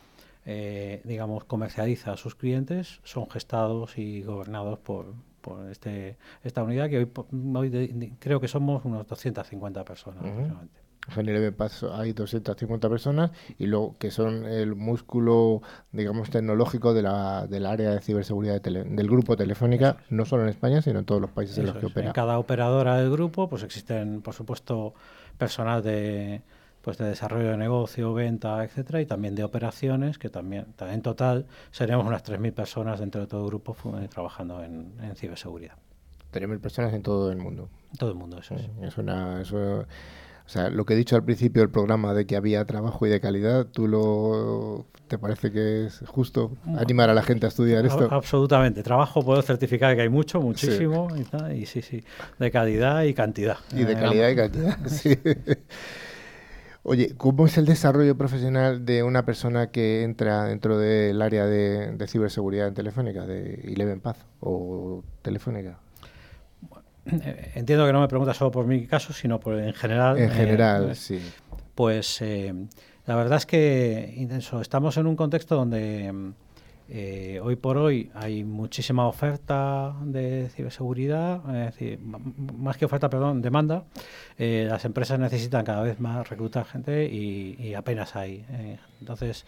eh, 0.47 1.01
digamos, 1.03 1.43
comercializa 1.43 2.13
a 2.13 2.17
sus 2.17 2.33
clientes 2.33 3.01
son 3.03 3.29
gestados 3.29 3.99
y 3.99 4.23
gobernados 4.23 4.79
por, 4.79 5.13
por 5.49 5.69
este, 5.69 6.17
esta 6.43 6.63
unidad 6.63 6.89
que 6.89 6.97
hoy, 6.97 7.11
hoy 7.55 8.15
creo 8.19 8.39
que 8.39 8.47
somos 8.47 8.85
unos 8.85 9.07
250 9.07 9.83
personas 9.83 10.19
aproximadamente. 10.19 10.79
En 11.15 11.27
el 11.27 11.55
hay 11.93 12.13
250 12.13 12.87
personas 12.87 13.31
y 13.57 13.65
luego 13.65 13.97
que 13.97 14.11
son 14.11 14.45
el 14.45 14.75
músculo, 14.75 15.63
digamos, 15.91 16.29
tecnológico 16.29 16.93
de 16.93 17.01
la, 17.01 17.47
del 17.47 17.65
área 17.65 17.89
de 17.89 17.99
ciberseguridad 17.99 18.61
del 18.61 19.07
grupo 19.07 19.35
Telefónica, 19.35 19.97
no 20.09 20.25
solo 20.25 20.43
en 20.43 20.49
España, 20.49 20.83
sino 20.83 20.99
en 20.99 21.05
todos 21.05 21.19
los 21.19 21.31
países 21.31 21.57
en 21.57 21.65
los 21.65 21.77
que 21.77 21.87
opera. 21.87 22.07
En 22.07 22.13
cada 22.13 22.37
operadora 22.37 22.97
del 22.97 23.09
grupo, 23.09 23.49
pues 23.49 23.63
existen, 23.63 24.21
por 24.21 24.35
supuesto, 24.35 24.93
personal 25.37 25.81
de, 25.81 26.43
pues 26.81 26.97
de 26.97 27.05
desarrollo 27.05 27.51
de 27.51 27.57
negocio, 27.57 28.13
venta, 28.13 28.63
etcétera, 28.63 29.01
y 29.01 29.05
también 29.05 29.35
de 29.35 29.43
operaciones, 29.43 30.17
que 30.17 30.29
también, 30.29 30.67
en 30.79 31.01
total 31.01 31.45
seremos 31.71 32.05
unas 32.05 32.23
3.000 32.23 32.53
personas 32.53 32.99
dentro 32.99 33.21
de 33.21 33.27
todo 33.27 33.43
el 33.43 33.47
grupo 33.47 33.75
eh, 33.99 34.07
trabajando 34.07 34.63
en, 34.63 34.93
en 35.01 35.15
ciberseguridad. 35.15 35.75
3.000 36.33 36.59
personas 36.59 36.93
en 36.93 37.01
todo 37.01 37.31
el 37.31 37.37
mundo. 37.37 37.69
Todo 37.97 38.11
el 38.11 38.15
mundo, 38.15 38.39
eso 38.39 38.55
es. 38.55 38.69
Es 38.81 38.97
una, 38.97 39.41
eso, 39.41 39.85
o 40.49 40.51
sea, 40.51 40.71
lo 40.71 40.83
que 40.83 40.95
he 40.95 40.97
dicho 40.97 41.15
al 41.15 41.23
principio 41.23 41.61
del 41.61 41.69
programa 41.69 42.15
de 42.15 42.25
que 42.25 42.35
había 42.35 42.65
trabajo 42.65 43.05
y 43.05 43.09
de 43.11 43.19
calidad, 43.19 43.67
¿tú 43.67 43.87
lo 43.87 44.87
te 45.07 45.19
parece 45.19 45.51
que 45.51 45.85
es 45.85 46.03
justo 46.07 46.57
animar 46.75 47.11
a 47.11 47.13
la 47.13 47.21
gente 47.21 47.45
a 47.45 47.49
estudiar 47.49 47.85
esto? 47.85 48.07
absolutamente. 48.11 48.81
Trabajo 48.81 49.23
puedo 49.23 49.43
certificar 49.43 49.95
que 49.95 50.01
hay 50.01 50.09
mucho, 50.09 50.41
muchísimo, 50.41 51.07
Y, 51.15 51.53
y, 51.53 51.65
sí, 51.67 51.83
sí, 51.83 52.03
de 52.39 52.49
calidad 52.49 53.03
y 53.03 53.13
cantidad. 53.13 53.57
Y 53.75 53.83
de 53.83 53.93
calidad 53.93 54.29
y 54.29 54.35
cantidad, 54.35 54.77
sí. 54.87 55.19
Oye, 56.83 57.13
¿cómo 57.17 57.45
es 57.45 57.57
el 57.57 57.65
desarrollo 57.65 58.17
profesional 58.17 58.85
de 58.85 59.03
una 59.03 59.25
persona 59.25 59.67
que 59.67 60.03
entra 60.03 60.45
dentro 60.45 60.77
del 60.77 61.21
área 61.21 61.45
de, 61.45 62.05
ciberseguridad 62.07 62.67
en 62.67 62.73
Telefónica, 62.73 63.25
de 63.25 63.55
Eleven 63.65 63.99
Paz 63.99 64.17
o 64.39 65.03
Telefónica? 65.21 65.79
Eh, 67.05 67.51
entiendo 67.55 67.85
que 67.85 67.93
no 67.93 68.01
me 68.01 68.07
preguntas 68.07 68.37
solo 68.37 68.51
por 68.51 68.65
mi 68.65 68.85
caso, 68.87 69.13
sino 69.13 69.39
por 69.39 69.59
en 69.59 69.73
general. 69.73 70.17
En 70.17 70.31
general, 70.31 70.91
eh, 70.91 70.95
sí. 70.95 71.21
Pues 71.75 72.21
eh, 72.21 72.53
la 73.05 73.15
verdad 73.15 73.37
es 73.37 73.45
que 73.45 74.13
intenso. 74.15 74.61
Estamos 74.61 74.95
en 74.97 75.07
un 75.07 75.15
contexto 75.15 75.55
donde 75.55 76.33
eh, 76.91 77.39
hoy 77.43 77.55
por 77.55 77.77
hoy 77.77 78.11
hay 78.15 78.43
muchísima 78.43 79.07
oferta 79.07 79.95
de 80.01 80.49
ciberseguridad, 80.49 81.41
es 81.55 81.75
decir, 81.75 81.99
más 81.99 82.77
que 82.77 82.85
oferta, 82.85 83.09
perdón, 83.09 83.43
demanda. 83.43 83.83
Eh, 84.37 84.65
las 84.67 84.85
empresas 84.85 85.19
necesitan 85.19 85.63
cada 85.63 85.83
vez 85.83 85.99
más 85.99 86.27
reclutar 86.29 86.65
gente 86.65 87.05
y, 87.05 87.73
apenas 87.75 88.15
hay. 88.15 88.43
Eh. 88.49 88.79
entonces, 88.99 89.45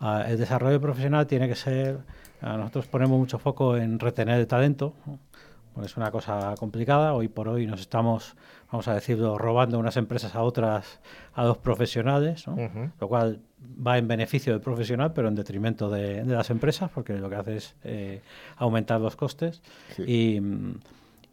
ah, 0.00 0.24
el 0.28 0.38
desarrollo 0.38 0.80
profesional 0.80 1.26
tiene 1.26 1.48
que 1.48 1.54
ser, 1.54 2.00
nosotros 2.42 2.86
ponemos 2.88 3.18
mucho 3.18 3.38
foco 3.38 3.76
en 3.76 3.98
retener 3.98 4.38
el 4.38 4.46
talento, 4.46 4.94
es 5.82 5.96
una 5.96 6.10
cosa 6.10 6.54
complicada. 6.58 7.14
Hoy 7.14 7.28
por 7.28 7.48
hoy 7.48 7.66
nos 7.66 7.80
estamos, 7.80 8.36
vamos 8.70 8.88
a 8.88 8.94
decirlo, 8.94 9.38
robando 9.38 9.78
unas 9.78 9.96
empresas 9.96 10.34
a 10.34 10.42
otras, 10.42 11.00
a 11.32 11.44
dos 11.44 11.56
profesionales, 11.56 12.44
lo 13.00 13.08
cual 13.08 13.40
va 13.74 13.98
en 13.98 14.08
beneficio 14.08 14.52
del 14.52 14.60
profesional, 14.60 15.12
pero 15.12 15.28
en 15.28 15.34
detrimento 15.34 15.90
de, 15.90 16.24
las 16.24 16.50
empresas, 16.50 16.90
porque 16.92 17.14
lo 17.14 17.28
que 17.28 17.36
hace 17.36 17.56
es 17.56 17.74
eh, 17.84 18.20
aumentar 18.56 19.00
los 19.00 19.16
costes. 19.16 19.62
Y, 20.06 20.40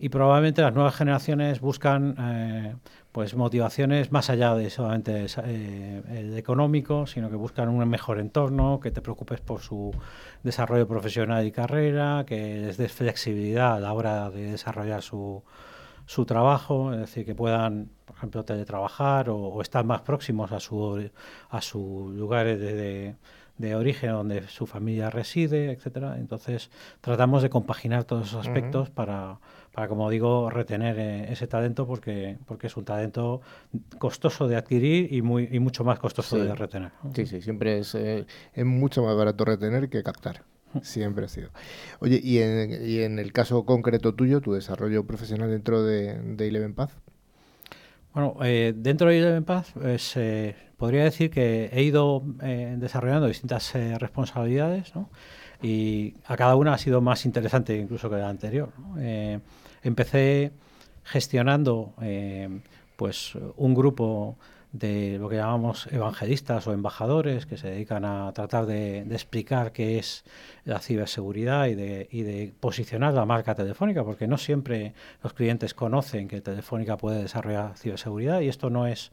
probablemente 0.09 0.61
las 0.61 0.73
nuevas 0.73 0.95
generaciones 0.95 1.59
buscan 1.59 2.15
eh, 2.17 2.73
pues 3.11 3.35
motivaciones 3.35 4.13
más 4.13 4.29
allá 4.29 4.55
de 4.55 4.69
solamente 4.69 5.25
eh, 5.43 6.01
el 6.09 6.37
económico, 6.37 7.05
sino 7.05 7.29
que 7.29 7.35
buscan 7.35 7.67
un 7.67 7.85
mejor 7.89 8.19
entorno, 8.19 8.79
que 8.79 8.91
te 8.91 9.01
preocupes 9.01 9.41
por 9.41 9.59
su 9.59 9.91
desarrollo 10.41 10.87
profesional 10.87 11.45
y 11.45 11.51
carrera, 11.51 12.23
que 12.25 12.59
les 12.59 12.77
des 12.77 12.93
flexibilidad 12.93 13.75
a 13.75 13.79
la 13.81 13.91
hora 13.91 14.29
de 14.29 14.51
desarrollar 14.51 15.01
su, 15.01 15.43
su 16.05 16.25
trabajo, 16.25 16.91
es 16.93 16.99
decir, 17.01 17.23
que 17.23 17.35
puedan, 17.35 17.91
ejemplo, 18.20 18.45
teletrabajar 18.45 19.30
o, 19.30 19.38
o 19.38 19.61
estar 19.61 19.84
más 19.86 20.01
próximos 20.01 20.51
a 20.51 20.59
su, 20.59 21.09
a 21.49 21.61
su 21.61 22.13
lugares 22.15 22.59
de, 22.59 23.15
de, 23.57 23.76
origen 23.76 24.11
donde 24.11 24.47
su 24.47 24.65
familia 24.67 25.09
reside, 25.09 25.72
etcétera. 25.72 26.17
Entonces, 26.17 26.70
tratamos 27.01 27.41
de 27.41 27.49
compaginar 27.49 28.03
todos 28.03 28.28
esos 28.28 28.47
aspectos 28.47 28.89
para 28.89 29.39
para, 29.74 29.88
como 29.88 30.09
digo, 30.09 30.49
retener 30.49 30.97
eh, 30.99 31.32
ese 31.32 31.47
talento 31.47 31.86
porque, 31.86 32.38
porque 32.47 32.67
es 32.67 32.76
un 32.76 32.86
talento 32.86 33.41
costoso 33.97 34.47
de 34.47 34.55
adquirir 34.55 35.13
y, 35.13 35.22
muy, 35.22 35.47
y 35.51 35.59
mucho 35.59 35.84
más 35.84 35.99
costoso 35.99 36.38
de 36.38 36.53
retener. 36.55 36.91
Sí, 37.13 37.26
sí, 37.26 37.41
siempre 37.41 37.80
es, 37.80 37.95
eh, 37.95 38.26
es 38.53 38.65
mucho 38.65 39.03
más 39.03 39.15
barato 39.15 39.45
retener 39.45 39.89
que 39.89 40.03
captar. 40.03 40.43
Siempre 40.82 41.26
ha 41.26 41.28
sido. 41.28 41.49
Oye, 41.99 42.20
y 42.22 42.39
en, 42.39 42.86
y 42.86 42.99
en 42.99 43.20
el 43.20 43.32
caso 43.32 43.65
concreto 43.65 44.13
tuyo, 44.13 44.41
tu 44.41 44.53
desarrollo 44.53 45.05
profesional 45.05 45.49
dentro 45.49 45.82
de, 45.84 46.20
de 46.22 46.47
Eleven 46.47 46.76
Path. 46.76 46.91
Bueno, 48.14 48.38
eh, 48.43 48.74
dentro 48.76 49.10
de 49.10 49.20
Eleven 49.20 49.43
Path, 49.43 49.68
pues, 49.74 50.18
podría 50.78 51.03
decir 51.03 51.30
que 51.30 51.70
he 51.72 51.84
ido 51.84 52.24
desarrollando 52.78 53.28
distintas 53.28 53.74
responsabilidades, 53.74 54.95
¿no? 54.95 55.10
y 55.62 56.14
a 56.26 56.38
cada 56.38 56.55
una 56.55 56.74
ha 56.74 56.78
sido 56.78 57.01
más 57.01 57.26
interesante 57.26 57.76
incluso 57.76 58.10
que 58.10 58.18
la 58.18 58.30
anterior. 58.30 58.72
Eh, 58.99 59.39
empecé 59.84 60.51
gestionando 61.03 61.93
eh, 62.01 62.62
pues 62.95 63.34
un 63.57 63.74
grupo 63.74 64.38
de 64.72 65.17
lo 65.20 65.30
que 65.30 65.38
llamamos 65.38 65.88
evangelistas 65.91 66.67
o 66.67 66.74
embajadores 66.74 67.45
que 67.45 67.57
se 67.57 67.70
dedican 67.70 68.05
a 68.05 68.32
tratar 68.34 68.67
de, 68.67 68.99
explicar 68.99 69.72
qué 69.72 69.97
es 69.97 70.24
la 70.63 70.80
ciberseguridad 70.80 71.67
y 71.67 71.76
de, 71.76 72.07
y 72.11 72.22
de, 72.22 72.53
posicionar 72.59 73.13
la 73.13 73.26
marca 73.26 73.55
telefónica, 73.55 74.03
porque 74.03 74.28
no 74.28 74.38
siempre 74.38 74.93
los 75.24 75.34
clientes 75.34 75.74
conocen 75.74 76.28
que 76.28 76.41
Telefónica 76.41 76.97
puede 76.97 77.22
desarrollar 77.22 77.78
ciberseguridad 77.78 78.41
y 78.41 78.47
esto 78.47 78.70
no 78.70 78.86
es 78.86 79.11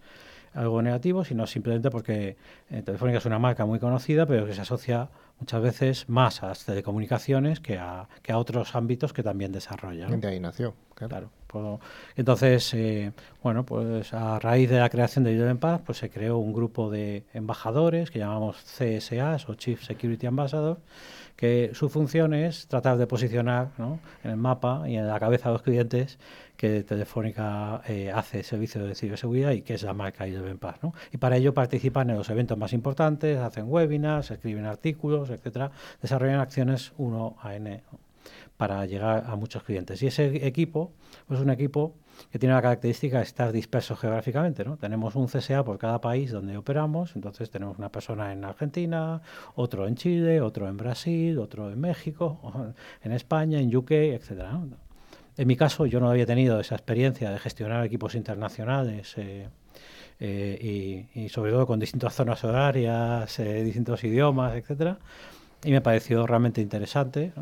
algo 0.53 0.81
negativo, 0.83 1.25
sino 1.25 1.47
simplemente 1.47 1.91
porque 1.91 2.37
eh, 2.71 2.83
Telefónica 2.83 3.19
es 3.19 3.27
una 3.27 3.39
marca 3.39 3.67
muy 3.67 3.79
conocida, 3.79 4.27
pero 4.27 4.47
que 4.47 4.55
se 4.55 4.63
asocia 4.63 5.09
muchas 5.39 5.63
veces 5.63 6.09
más 6.09 6.43
a 6.43 6.49
las 6.49 6.65
telecomunicaciones 6.65 7.61
que 7.61 7.79
a, 7.79 8.09
que 8.23 8.33
a 8.33 8.39
otros 8.39 8.75
ámbitos 8.75 9.13
que 9.13 9.23
también 9.23 9.53
desarrollan. 9.53 10.19
De 10.19 10.29
ahí 10.29 10.41
nació, 10.41 10.75
claro. 10.97 11.31
Pues, 11.47 11.81
entonces, 12.17 12.75
eh, 12.75 13.13
bueno, 13.43 13.65
pues 13.65 14.13
a 14.13 14.39
raíz 14.39 14.69
de 14.69 14.79
la 14.79 14.91
creación 14.91 15.25
de 15.25 15.37
en 15.37 15.59
Paz, 15.59 15.81
pues 15.85 15.99
se 15.99 16.11
creó 16.11 16.39
un 16.39 16.53
grupo 16.53 16.91
de 16.91 17.25
embajadores 17.35 18.11
que 18.11 18.19
llamamos 18.19 18.57
CSAs 18.57 19.49
o 19.49 19.55
Chief 19.55 19.83
Security 19.83 20.27
Ambassadors, 20.27 20.81
que 21.37 21.71
su 21.75 21.89
función 21.89 22.35
es 22.35 22.67
tratar 22.67 22.97
de 22.97 23.07
posicionar 23.07 23.69
en 24.25 24.31
el 24.31 24.37
mapa 24.37 24.85
y 24.89 24.97
en 24.97 25.07
la 25.07 25.21
cabeza 25.21 25.51
de 25.51 25.55
los 25.55 25.63
clientes 25.63 26.19
que 26.57 26.83
Telefónica 26.83 27.83
eh, 27.87 28.11
hace 28.11 28.43
servicio 28.43 28.85
de 28.85 28.95
ciberseguridad 28.95 29.51
y 29.51 29.61
que 29.61 29.75
es 29.75 29.83
la 29.83 29.93
marca 29.93 30.27
Idol 30.27 30.59
Paz. 30.59 30.77
¿no? 30.83 30.95
Y 31.13 31.19
para 31.19 31.37
ello 31.37 31.53
participan 31.53 32.09
en 32.09 32.17
los 32.17 32.31
eventos 32.31 32.57
más 32.57 32.73
importantes, 32.73 33.39
hacen 33.39 33.67
webinars, 33.69 34.31
escriben 34.31 34.65
artículos, 34.65 35.29
etcétera, 35.29 35.71
desarrollan 36.01 36.41
acciones 36.41 36.93
1 36.97 37.37
a 37.43 37.55
N 37.55 37.83
para 38.57 38.85
llegar 38.87 39.25
a 39.27 39.37
muchos 39.37 39.63
clientes. 39.63 40.03
Y 40.03 40.07
ese 40.07 40.47
equipo 40.47 40.93
pues 41.27 41.41
es 41.41 41.45
un 41.45 41.51
equipo 41.51 41.95
que 42.31 42.39
tiene 42.39 42.55
la 42.55 42.63
característica 42.63 43.19
de 43.19 43.25
estar 43.25 43.53
disperso 43.53 43.97
geográficamente. 43.97 44.65
¿no? 44.65 44.77
Tenemos 44.77 45.15
un 45.15 45.27
CSA 45.27 45.65
por 45.65 45.79
cada 45.79 46.01
país 46.01 46.33
donde 46.33 46.57
operamos, 46.57 47.15
entonces 47.17 47.51
tenemos 47.51 47.79
una 47.79 47.91
persona 47.91 48.33
en 48.33 48.45
Argentina, 48.45 49.21
otro 49.55 49.87
en 49.87 49.97
Chile, 49.97 50.41
otro 50.41 50.69
en 50.69 50.77
Brasil, 50.77 51.39
otro 51.39 51.71
en 51.71 51.81
México, 51.81 52.75
en 53.03 53.13
España, 53.13 53.61
en 53.61 53.75
UK, 53.75 53.91
etcétera. 53.91 54.61
En 55.37 55.47
mi 55.47 55.57
caso, 55.57 55.85
yo 55.85 56.01
no 56.01 56.09
había 56.11 56.25
tenido 56.25 56.59
esa 56.61 56.77
experiencia 56.77 57.31
de 57.31 57.39
gestionar 57.39 57.85
equipos 57.85 58.15
internacionales 58.15 59.15
eh, 59.19 59.49
eh, 60.19 61.07
y, 61.15 61.29
sobre 61.29 61.53
todo 61.53 61.67
con 61.67 61.79
distintas 61.79 62.15
zonas 62.15 62.43
horarias, 62.43 63.39
eh, 63.39 63.63
distintos 63.63 64.03
idiomas, 64.05 64.57
etcétera, 64.57 64.99
y 65.63 65.73
me 65.73 65.83
pareció 65.83 66.27
realmente 66.27 66.63
interesante. 66.63 67.33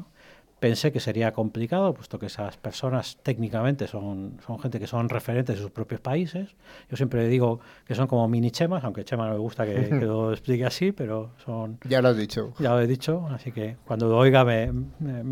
Pensé 0.60 0.92
que 0.92 1.00
sería 1.00 1.32
complicado, 1.32 1.92
puesto 1.92 2.18
que 2.18 2.26
esas 2.26 2.56
personas 2.56 3.18
técnicamente 3.22 3.86
son, 3.86 4.38
son 4.46 4.58
gente 4.58 4.78
que 4.80 4.86
son 4.86 5.10
referentes 5.10 5.56
de 5.56 5.62
sus 5.62 5.70
propios 5.70 6.00
países. 6.00 6.56
Yo 6.90 6.96
siempre 6.96 7.26
digo 7.28 7.60
que 7.84 7.94
son 7.94 8.06
como 8.06 8.26
mini 8.28 8.50
chemas, 8.50 8.82
aunque 8.84 9.04
chema 9.04 9.26
no 9.26 9.32
me 9.34 9.38
gusta 9.40 9.66
que, 9.66 9.88
que 9.90 10.06
lo 10.06 10.32
explique 10.32 10.64
así, 10.64 10.92
pero 10.92 11.32
son... 11.44 11.78
Ya 11.86 12.00
lo 12.00 12.08
has 12.08 12.16
dicho. 12.16 12.54
Ya 12.60 12.70
lo 12.70 12.80
he 12.80 12.86
dicho, 12.86 13.26
así 13.30 13.52
que 13.52 13.76
cuando 13.84 14.08
lo 14.08 14.16
oiga 14.16 14.42
me, 14.44 14.72
me, 15.00 15.22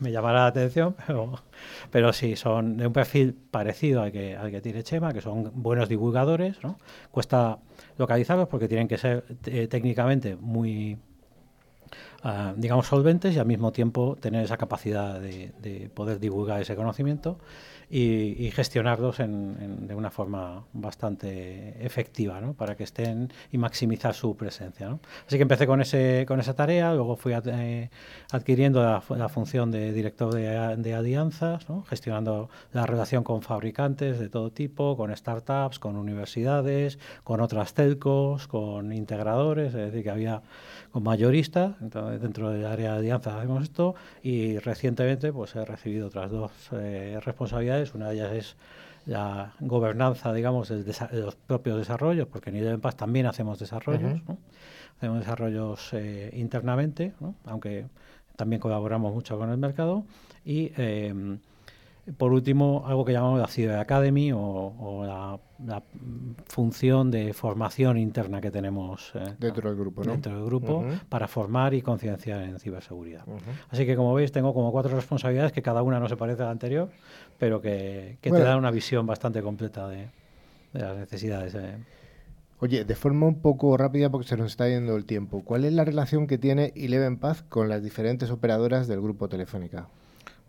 me- 0.00 0.10
llamará 0.10 0.40
la 0.40 0.46
atención, 0.46 0.96
pero, 1.06 1.34
pero 1.92 2.12
sí, 2.12 2.34
son 2.34 2.76
de 2.76 2.88
un 2.88 2.92
perfil 2.92 3.34
parecido 3.50 4.02
al 4.02 4.10
que, 4.10 4.36
al 4.36 4.50
que 4.50 4.60
tiene 4.60 4.82
Chema, 4.82 5.12
que 5.12 5.20
son 5.20 5.52
buenos 5.54 5.88
divulgadores, 5.88 6.62
¿no? 6.64 6.78
Cuesta 7.12 7.58
localizarlos 7.96 8.48
porque 8.48 8.66
tienen 8.66 8.88
que 8.88 8.98
ser 8.98 9.24
eh, 9.46 9.68
técnicamente 9.68 10.34
muy, 10.36 10.96
digamos, 12.56 12.86
solventes 12.86 13.34
y 13.34 13.38
al 13.38 13.46
mismo 13.46 13.72
tiempo 13.72 14.16
tener 14.20 14.44
esa 14.44 14.56
capacidad 14.56 15.20
de 15.20 15.90
poder 15.94 16.20
divulgar 16.20 16.60
ese 16.60 16.76
conocimiento 16.76 17.38
y, 17.90 18.50
gestionarlos 18.52 19.18
de 19.18 19.94
una 19.94 20.10
forma 20.10 20.64
bastante 20.72 21.84
efectiva. 21.84 22.40
Para 22.56 22.76
que 22.76 22.84
estén 22.84 23.32
y 23.50 23.58
maximizar 23.58 24.14
su 24.14 24.36
presencia. 24.36 24.98
Así 25.26 25.36
que 25.36 25.42
empecé 25.42 25.66
con, 25.66 25.80
ese, 25.80 26.24
con 26.28 26.38
esa 26.38 26.54
tarea, 26.54 26.94
luego 26.94 27.16
fui 27.16 27.32
eh, 27.32 27.90
adquiriendo 28.30 28.82
la, 28.82 29.00
fu- 29.00 29.14
la 29.16 29.28
función 29.28 29.70
de 29.70 29.92
director 29.92 30.32
de, 30.34 30.76
de 30.76 30.94
alianzas, 30.94 31.66
gestionando 31.88 32.50
la 32.72 32.86
relación 32.86 33.24
con 33.24 33.42
fabricantes 33.42 34.18
de 34.18 34.28
todo 34.28 34.50
tipo, 34.50 34.96
con 34.96 35.14
startups, 35.16 35.78
con 35.78 35.96
universidades, 35.96 36.98
con 37.24 37.40
otras 37.40 37.74
telcos, 37.74 38.46
con 38.46 38.92
integradores, 38.92 39.68
es 39.74 39.86
decir, 39.86 40.02
que 40.02 40.10
había 40.10 40.42
con 40.90 41.02
mayoristas, 41.02 41.76
dentro 41.80 42.50
del 42.50 42.66
área 42.66 42.92
de 42.92 42.98
alianzas 42.98 43.34
hacemos 43.34 43.62
esto 43.62 43.94
y 44.22 44.58
recientemente 44.58 45.32
pues 45.32 45.54
he 45.56 45.64
recibido 45.64 46.08
otras 46.08 46.30
dos 46.30 46.50
eh, 46.72 47.18
responsabilidades, 47.24 47.79
una 47.94 48.08
de 48.08 48.14
ellas 48.14 48.32
es 48.32 48.56
la 49.06 49.54
gobernanza, 49.60 50.32
digamos, 50.32 50.68
de 50.68 50.84
los 51.12 51.34
propios 51.34 51.78
desarrollos, 51.78 52.28
porque 52.28 52.50
en 52.50 52.56
Idem 52.56 52.80
Paz 52.80 52.96
también 52.96 53.26
hacemos 53.26 53.58
desarrollos, 53.58 54.22
¿no? 54.28 54.38
hacemos 54.96 55.20
desarrollos 55.20 55.92
eh, 55.92 56.30
internamente, 56.34 57.14
¿no? 57.20 57.34
aunque 57.46 57.86
también 58.36 58.60
colaboramos 58.60 59.12
mucho 59.12 59.38
con 59.38 59.50
el 59.50 59.58
mercado. 59.58 60.04
Y 60.44 60.72
eh, 60.76 61.38
por 62.16 62.32
último, 62.32 62.82
algo 62.86 63.04
que 63.04 63.12
llamamos 63.12 63.40
la 63.40 63.46
Cyber 63.46 63.78
Academy 63.78 64.32
o, 64.32 64.38
o 64.40 65.04
la, 65.06 65.38
la, 65.66 65.82
función 66.46 67.10
de 67.10 67.32
formación 67.32 67.98
interna 67.98 68.40
que 68.40 68.50
tenemos 68.50 69.12
eh, 69.14 69.34
Dentro 69.38 69.68
del 69.70 69.78
grupo, 69.78 70.02
¿no? 70.04 70.12
dentro 70.12 70.34
del 70.34 70.44
grupo 70.44 70.84
para 71.08 71.28
formar 71.28 71.74
y 71.74 71.82
concienciar 71.82 72.42
en 72.42 72.58
ciberseguridad. 72.58 73.24
Así 73.68 73.86
que, 73.86 73.96
como 73.96 74.14
veis, 74.14 74.32
tengo 74.32 74.52
como 74.54 74.72
cuatro 74.72 74.94
responsabilidades 74.94 75.52
que 75.52 75.62
cada 75.62 75.82
una 75.82 76.00
no 76.00 76.08
se 76.08 76.16
parece 76.16 76.42
a 76.42 76.46
la 76.46 76.50
anterior, 76.52 76.90
pero 77.38 77.60
que, 77.60 78.18
que 78.20 78.30
Bueno. 78.30 78.44
te 78.44 78.48
dan 78.48 78.58
una 78.58 78.70
visión 78.70 79.06
bastante 79.06 79.42
completa 79.42 79.88
de, 79.88 80.08
de 80.72 80.80
las 80.80 80.96
necesidades. 80.96 81.54
eh. 81.54 81.76
Oye, 82.62 82.84
de 82.84 82.94
forma 82.94 83.26
un 83.26 83.40
poco 83.40 83.74
rápida 83.78 84.10
porque 84.10 84.28
se 84.28 84.36
nos 84.36 84.48
está 84.48 84.68
yendo 84.68 84.94
el 84.96 85.06
tiempo, 85.06 85.42
¿cuál 85.44 85.64
es 85.64 85.72
la 85.72 85.84
relación 85.84 86.26
que 86.26 86.36
tiene 86.36 86.72
Eleven 86.76 87.16
Paz 87.16 87.42
con 87.48 87.68
las 87.70 87.82
diferentes 87.82 88.30
operadoras 88.30 88.86
del 88.86 89.00
grupo 89.00 89.28
Telefónica? 89.30 89.88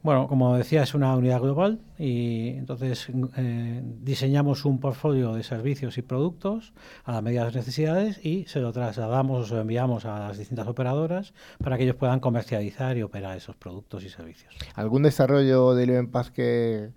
Bueno, 0.04 0.28
como 0.28 0.58
decía, 0.58 0.82
es 0.82 0.96
una 0.96 1.16
unidad 1.16 1.42
global 1.42 1.80
y 2.00 2.50
entonces 2.50 3.08
eh, 3.38 3.82
diseñamos 4.02 4.66
un 4.66 4.80
portfolio 4.80 5.34
de 5.36 5.44
servicios 5.44 5.98
y 6.00 6.02
productos 6.02 6.74
a 7.04 7.12
la 7.12 7.22
medida 7.22 7.42
de 7.42 7.46
las 7.48 7.56
necesidades 7.56 8.20
y 8.26 8.46
se 8.48 8.62
lo 8.62 8.72
trasladamos 8.72 9.44
o 9.44 9.48
se 9.48 9.54
lo 9.54 9.62
enviamos 9.62 10.06
a 10.06 10.20
las 10.20 10.40
distintas 10.40 10.68
operadoras 10.68 11.34
para 11.64 11.78
que 11.78 11.84
ellos 11.84 11.98
puedan 11.98 12.20
comercializar 12.20 12.98
y 12.98 13.04
operar 13.04 13.38
esos 13.38 13.56
productos 13.56 14.04
y 14.04 14.10
servicios. 14.10 14.56
¿Algún 14.74 15.04
desarrollo 15.04 15.76
de 15.76 15.84
Eleven 15.84 16.10
Paz 16.10 16.32
que, 16.32 16.90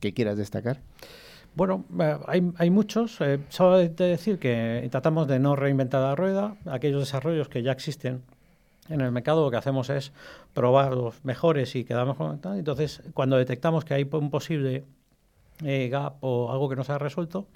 que 0.00 0.12
quieras 0.12 0.36
destacar? 0.36 0.80
Bueno, 1.54 1.84
eh, 2.00 2.16
hay, 2.26 2.52
hay 2.56 2.70
muchos. 2.70 3.20
eh, 3.20 3.38
solo 3.48 3.78
he 3.78 3.88
de 3.90 4.04
decir 4.06 4.40
que 4.40 4.88
tratamos 4.90 5.28
de 5.28 5.38
no 5.38 5.54
reinventar 5.54 6.02
la 6.02 6.16
rueda. 6.16 6.56
Aquellos 6.66 7.00
desarrollos 7.00 7.48
que 7.48 7.62
ya 7.62 7.70
existen 7.70 8.22
en 8.88 9.00
el 9.00 9.12
mercado 9.12 9.44
lo 9.44 9.50
que 9.50 9.56
hacemos 9.56 9.90
es 9.90 10.12
probar 10.54 10.94
los 10.94 11.24
mejores 11.24 11.74
y 11.76 11.84
quedamos 11.84 12.16
con. 12.16 12.40
Entonces, 12.54 13.02
cuando 13.14 13.36
detectamos 13.36 13.84
que 13.84 13.94
hay 13.94 14.08
un 14.12 14.30
posible 14.30 14.84
eh, 15.64 15.88
gap 15.88 16.14
o 16.20 16.50
algo 16.52 16.68
que 16.68 16.76
no 16.76 16.84
se 16.84 16.92
ha 16.92 16.98
resuelto, 16.98 17.46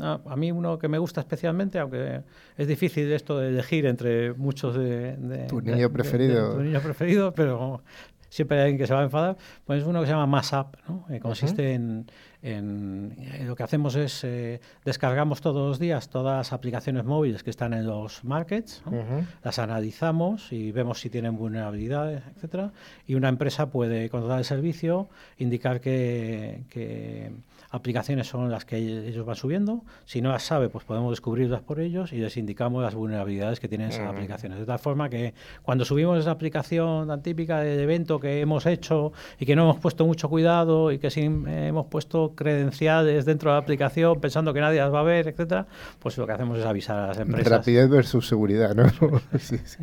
a, 0.00 0.20
a 0.26 0.36
mí 0.36 0.50
uno 0.52 0.78
que 0.78 0.88
me 0.88 0.98
gusta 0.98 1.20
especialmente, 1.20 1.78
aunque 1.78 2.22
es 2.56 2.66
difícil 2.68 3.10
esto 3.12 3.38
de 3.38 3.48
elegir 3.48 3.86
entre 3.86 4.32
muchos 4.34 4.74
de... 4.76 5.16
de- 5.16 5.46
Tu 5.46 5.60
niño 5.60 5.76
de- 5.76 5.88
preferido. 5.90 6.50
de- 6.50 6.56
tu 6.56 6.62
niño 6.62 6.80
preferido, 6.80 7.32
pero 7.34 7.82
siempre 8.30 8.56
hay 8.58 8.62
alguien 8.64 8.78
que 8.78 8.86
se 8.86 8.94
va 8.94 9.00
a 9.00 9.04
enfadar, 9.04 9.36
pues 9.64 9.82
es 9.82 9.86
uno 9.86 10.00
que 10.00 10.06
se 10.06 10.12
llama 10.12 10.26
MassApp, 10.26 10.76
¿no? 10.88 11.04
que 11.08 11.18
consiste 11.20 11.74
en, 11.74 12.06
en- 12.42 13.14
eh, 13.18 13.44
Lo 13.46 13.54
que 13.56 13.62
hacemos 13.62 13.94
es 13.96 14.24
eh, 14.24 14.60
descargamos 14.84 15.40
todos 15.40 15.68
los 15.68 15.78
días 15.78 16.08
todas 16.08 16.36
las 16.38 16.52
aplicaciones 16.52 17.04
móviles 17.04 17.42
que 17.42 17.50
están 17.50 17.72
en 17.74 17.86
los 17.86 18.24
markets, 18.24 18.82
¿no? 18.86 18.92
Ujú. 18.98 19.24
las 19.44 19.58
analizamos 19.58 20.52
y 20.52 20.72
vemos 20.72 21.00
si 21.00 21.10
tienen 21.10 21.36
vulnerabilidades, 21.36 22.22
etcétera, 22.36 22.72
y 23.06 23.14
una 23.14 23.28
empresa 23.28 23.70
puede 23.70 24.08
contratar 24.08 24.38
el 24.38 24.44
servicio, 24.44 25.08
indicar 25.38 25.80
que, 25.80 26.62
que 26.70 27.32
aplicaciones 27.72 28.26
son 28.26 28.50
las 28.50 28.64
que 28.64 28.76
ellos 28.78 29.24
van 29.24 29.36
subiendo, 29.36 29.84
si 30.04 30.20
no 30.20 30.30
las 30.32 30.42
sabe, 30.42 30.68
pues 30.68 30.84
podemos 30.84 31.10
descubrirlas 31.12 31.60
por 31.60 31.78
ellos 31.78 32.12
y 32.12 32.16
les 32.16 32.36
indicamos 32.36 32.82
las 32.82 32.94
vulnerabilidades 32.96 33.60
que 33.60 33.68
tienen 33.68 33.88
esas 33.90 34.06
Mm. 34.06 34.16
aplicaciones. 34.16 34.58
De 34.58 34.66
tal 34.66 34.78
forma 34.80 35.08
que 35.08 35.34
cuando 35.62 35.84
subimos 35.84 36.18
esa 36.18 36.32
aplicación 36.32 37.06
tan 37.06 37.22
típica 37.22 37.60
del 37.60 37.78
evento 37.80 38.18
que 38.18 38.40
hemos 38.40 38.66
hecho 38.66 39.12
y 39.38 39.46
que 39.46 39.54
no 39.54 39.62
hemos 39.64 39.78
puesto 39.78 40.04
mucho 40.04 40.28
cuidado 40.28 40.90
y 40.90 40.98
que 40.98 41.10
sin, 41.10 41.46
eh, 41.46 41.68
hemos 41.68 41.86
puesto 41.86 42.29
credenciales 42.34 43.24
dentro 43.24 43.50
de 43.50 43.54
la 43.54 43.60
aplicación 43.60 44.20
pensando 44.20 44.52
que 44.52 44.60
nadie 44.60 44.80
las 44.80 44.92
va 44.92 45.00
a 45.00 45.04
ver, 45.04 45.28
etcétera, 45.28 45.66
pues 45.98 46.16
lo 46.18 46.26
que 46.26 46.32
hacemos 46.32 46.58
es 46.58 46.66
avisar 46.66 46.98
a 46.98 47.06
las 47.08 47.18
empresas. 47.18 47.50
Rapidez 47.50 47.88
versus 47.88 48.28
seguridad, 48.28 48.74
¿no? 48.74 48.90
Sí, 49.38 49.58
sí. 49.64 49.78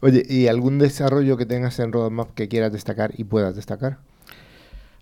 Oye, 0.00 0.22
¿y 0.28 0.46
algún 0.46 0.78
desarrollo 0.78 1.36
que 1.36 1.46
tengas 1.46 1.78
en 1.80 1.92
Roadmap 1.92 2.32
que 2.34 2.48
quieras 2.48 2.72
destacar 2.72 3.12
y 3.16 3.24
puedas 3.24 3.56
destacar? 3.56 3.98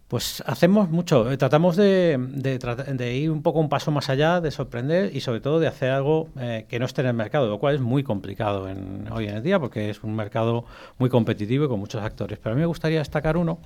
Pues 0.09 0.41
hacemos 0.47 0.89
mucho, 0.89 1.32
eh, 1.32 1.37
tratamos 1.37 1.74
de, 1.74 2.16
de 2.16 2.59
de 2.59 3.16
ir 3.16 3.28
un 3.28 3.43
poco 3.43 3.59
un 3.59 3.68
paso 3.68 3.91
más 3.91 4.09
allá, 4.09 4.41
de 4.41 4.53
sorprender 4.53 5.14
y 5.16 5.20
sobre 5.20 5.41
todo 5.41 5.59
de 5.59 5.66
hacer 5.66 5.91
algo 5.91 6.28
eh, 6.39 6.64
que 6.68 6.78
no 6.78 6.87
esté 6.87 7.01
en 7.01 7.09
el 7.09 7.14
mercado, 7.14 7.49
lo 7.49 7.59
cual 7.59 7.74
es 7.74 7.80
muy 7.80 8.05
complicado 8.05 8.68
en, 8.68 9.09
hoy 9.11 9.26
en 9.26 9.43
día 9.43 9.59
porque 9.59 9.91
es 9.91 10.05
un 10.05 10.14
mercado 10.14 10.64
muy 10.99 11.11
competitivo 11.11 11.64
y 11.64 11.68
con 11.68 11.80
muchos 11.80 12.05
actores. 12.05 12.39
Pero 12.39 12.53
a 12.53 12.55
mí 12.55 12.61
me 12.61 12.66
gustaría 12.66 13.01
destacar 13.01 13.37
uno. 13.37 13.59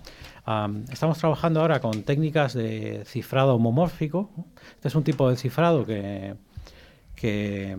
Am, 0.45 0.85
estamos 0.91 1.19
trabajando 1.19 1.61
ahora 1.61 1.81
con 1.81 2.03
técnicas 2.03 2.55
de 2.55 3.03
cifrado 3.07 3.55
homomórfico. 3.55 4.31
Este 4.75 4.89
es 4.89 4.95
un 4.95 5.05
tipo 5.05 5.29
de 5.29 5.37
cifrado 5.37 5.85
que, 5.85 6.35
que 7.15 7.77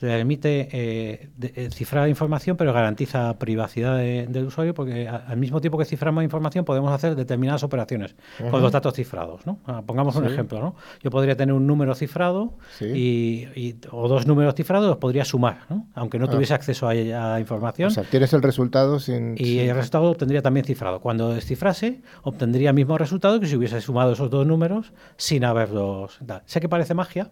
le 0.00 0.08
permite 0.08 0.68
eh, 0.72 1.28
de- 1.36 1.52
eh, 1.56 1.70
cifrar 1.70 2.08
información, 2.08 2.56
pero 2.56 2.72
garantiza 2.72 3.38
privacidad 3.38 3.96
de- 3.96 4.26
del 4.28 4.46
usuario, 4.46 4.74
porque 4.74 5.08
a- 5.08 5.16
al 5.16 5.36
mismo 5.38 5.60
tiempo 5.60 5.78
que 5.78 5.84
ciframos 5.84 6.22
información 6.24 6.64
podemos 6.64 6.92
hacer 6.92 7.14
determinadas 7.16 7.62
operaciones 7.62 8.14
con 8.50 8.60
los 8.62 8.72
datos 8.72 8.94
cifrados. 8.94 9.46
¿no? 9.46 9.58
Ah, 9.66 9.82
pongamos 9.86 10.14
un 10.16 10.26
ejemplo. 10.26 10.60
¿no? 10.60 10.74
Yo 11.02 11.10
podría 11.10 11.36
tener 11.36 11.54
un 11.54 11.66
número 11.66 11.94
cifrado 11.94 12.54
Sí. 12.78 12.84
y, 12.86 13.48
y- 13.60 13.76
o 13.90 14.08
dos 14.08 14.26
números 14.26 14.54
cifrados, 14.54 14.86
los 14.88 14.98
podría 14.98 15.24
sumar, 15.24 15.60
¿no? 15.70 15.86
aunque 15.94 16.18
no 16.18 16.26
Ah. 16.26 16.30
tuviese 16.30 16.54
acceso 16.54 16.88
a, 16.88 17.34
a 17.34 17.40
información. 17.40 17.88
O 17.88 17.90
sea, 17.90 18.04
tienes 18.04 18.32
el 18.32 18.42
resultado 18.42 18.98
sin... 19.00 19.34
Y 19.38 19.44
sin- 19.44 19.60
el 19.60 19.74
resultado 19.76 20.04
lo 20.04 20.10
obtendría 20.10 20.42
también 20.42 20.66
cifrado. 20.66 21.00
Cuando 21.00 21.30
descifrase, 21.34 22.02
obtendría 22.22 22.70
el 22.70 22.74
mismo 22.76 22.98
resultado 22.98 23.40
que 23.40 23.46
si 23.46 23.56
hubiese 23.56 23.80
sumado 23.80 24.12
esos 24.12 24.30
dos 24.30 24.46
números 24.46 24.92
sin 25.16 25.44
haberlos. 25.44 26.18
Sé 26.46 26.60
que 26.60 26.68
parece 26.68 26.94
magia, 26.94 27.30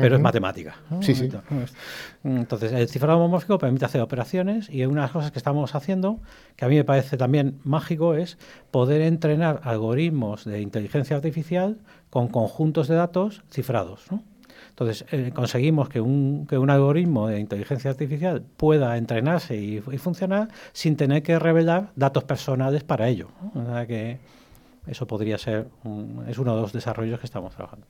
pero 0.00 0.16
es 0.16 0.22
matemática. 0.22 0.76
¿no? 0.90 1.02
Sí, 1.02 1.14
sí. 1.14 1.28
Entonces, 2.24 2.72
el 2.72 2.88
cifrado 2.88 3.18
homomórfico 3.18 3.58
permite 3.58 3.84
hacer 3.84 4.00
operaciones 4.00 4.68
y 4.70 4.84
una 4.84 5.02
de 5.02 5.06
las 5.06 5.10
cosas 5.12 5.30
que 5.30 5.38
estamos 5.38 5.74
haciendo, 5.74 6.20
que 6.56 6.64
a 6.64 6.68
mí 6.68 6.76
me 6.76 6.84
parece 6.84 7.16
también 7.16 7.58
mágico, 7.64 8.14
es 8.14 8.38
poder 8.70 9.02
entrenar 9.02 9.60
algoritmos 9.64 10.44
de 10.44 10.60
inteligencia 10.60 11.16
artificial 11.16 11.78
con 12.10 12.28
conjuntos 12.28 12.88
de 12.88 12.94
datos 12.96 13.42
cifrados. 13.50 14.04
¿no? 14.10 14.22
Entonces, 14.70 15.04
eh, 15.12 15.30
conseguimos 15.34 15.88
que 15.88 16.00
un, 16.00 16.46
que 16.48 16.58
un 16.58 16.70
algoritmo 16.70 17.28
de 17.28 17.40
inteligencia 17.40 17.90
artificial 17.90 18.42
pueda 18.56 18.96
entrenarse 18.96 19.56
y, 19.56 19.76
y 19.90 19.98
funcionar 19.98 20.48
sin 20.72 20.96
tener 20.96 21.22
que 21.22 21.38
revelar 21.38 21.90
datos 21.96 22.24
personales 22.24 22.84
para 22.84 23.08
ello. 23.08 23.28
¿no? 23.54 23.62
O 23.62 23.66
sea 23.66 23.86
que 23.86 24.18
eso 24.86 25.06
podría 25.06 25.38
ser, 25.38 25.68
un- 25.84 26.24
es 26.28 26.38
uno 26.38 26.54
de 26.54 26.60
los 26.62 26.72
desarrollos 26.72 27.18
que 27.20 27.26
estamos 27.26 27.54
trabajando. 27.54 27.86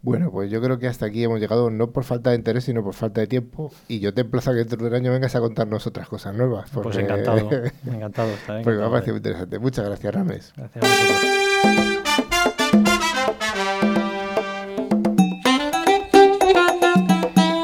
Bueno, 0.00 0.30
pues 0.30 0.50
yo 0.50 0.62
creo 0.62 0.78
que 0.78 0.86
hasta 0.86 1.06
aquí 1.06 1.24
hemos 1.24 1.40
llegado 1.40 1.70
no 1.70 1.90
por 1.90 2.04
falta 2.04 2.30
de 2.30 2.36
interés, 2.36 2.64
sino 2.64 2.82
por 2.84 2.94
falta 2.94 3.20
de 3.20 3.26
tiempo. 3.26 3.72
Y 3.88 3.98
yo 3.98 4.14
te 4.14 4.20
emplazo 4.20 4.50
a 4.50 4.52
que 4.54 4.60
dentro 4.60 4.78
del 4.84 4.94
año 4.94 5.10
vengas 5.12 5.34
a 5.34 5.40
contarnos 5.40 5.86
otras 5.86 6.08
cosas 6.08 6.34
nuevas. 6.34 6.70
Pues 6.70 6.96
encantado, 6.96 7.38
encantado. 7.86 8.30
estaré 8.30 8.62
porque 8.62 8.78
me 8.78 8.84
ha 8.84 8.90
parecido 8.90 9.14
de- 9.14 9.20
muy 9.20 9.28
interesante. 9.28 9.58
Muchas 9.58 9.84
gracias, 9.86 10.14
Rames. 10.14 10.52
Gracias 10.56 10.84
a 10.84 10.88
vosotros. 10.88 12.38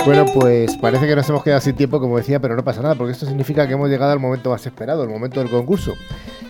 Bueno, 0.05 0.27
pues 0.35 0.77
parece 0.77 1.07
que 1.07 1.17
nos 1.17 1.27
hemos 1.31 1.43
quedado 1.43 1.63
sin 1.63 1.77
tiempo, 1.77 1.99
como 1.99 2.19
decía, 2.19 2.39
pero 2.39 2.55
no 2.57 2.63
pasa 2.63 2.83
nada, 2.83 2.95
porque 2.95 3.13
esto 3.13 3.25
significa 3.25 3.67
que 3.67 3.73
hemos 3.73 3.89
llegado 3.89 4.13
al 4.13 4.21
momento 4.21 4.51
más 4.51 4.67
esperado, 4.67 5.03
el 5.03 5.09
momento 5.09 5.41
del 5.41 5.49
concurso. 5.49 5.95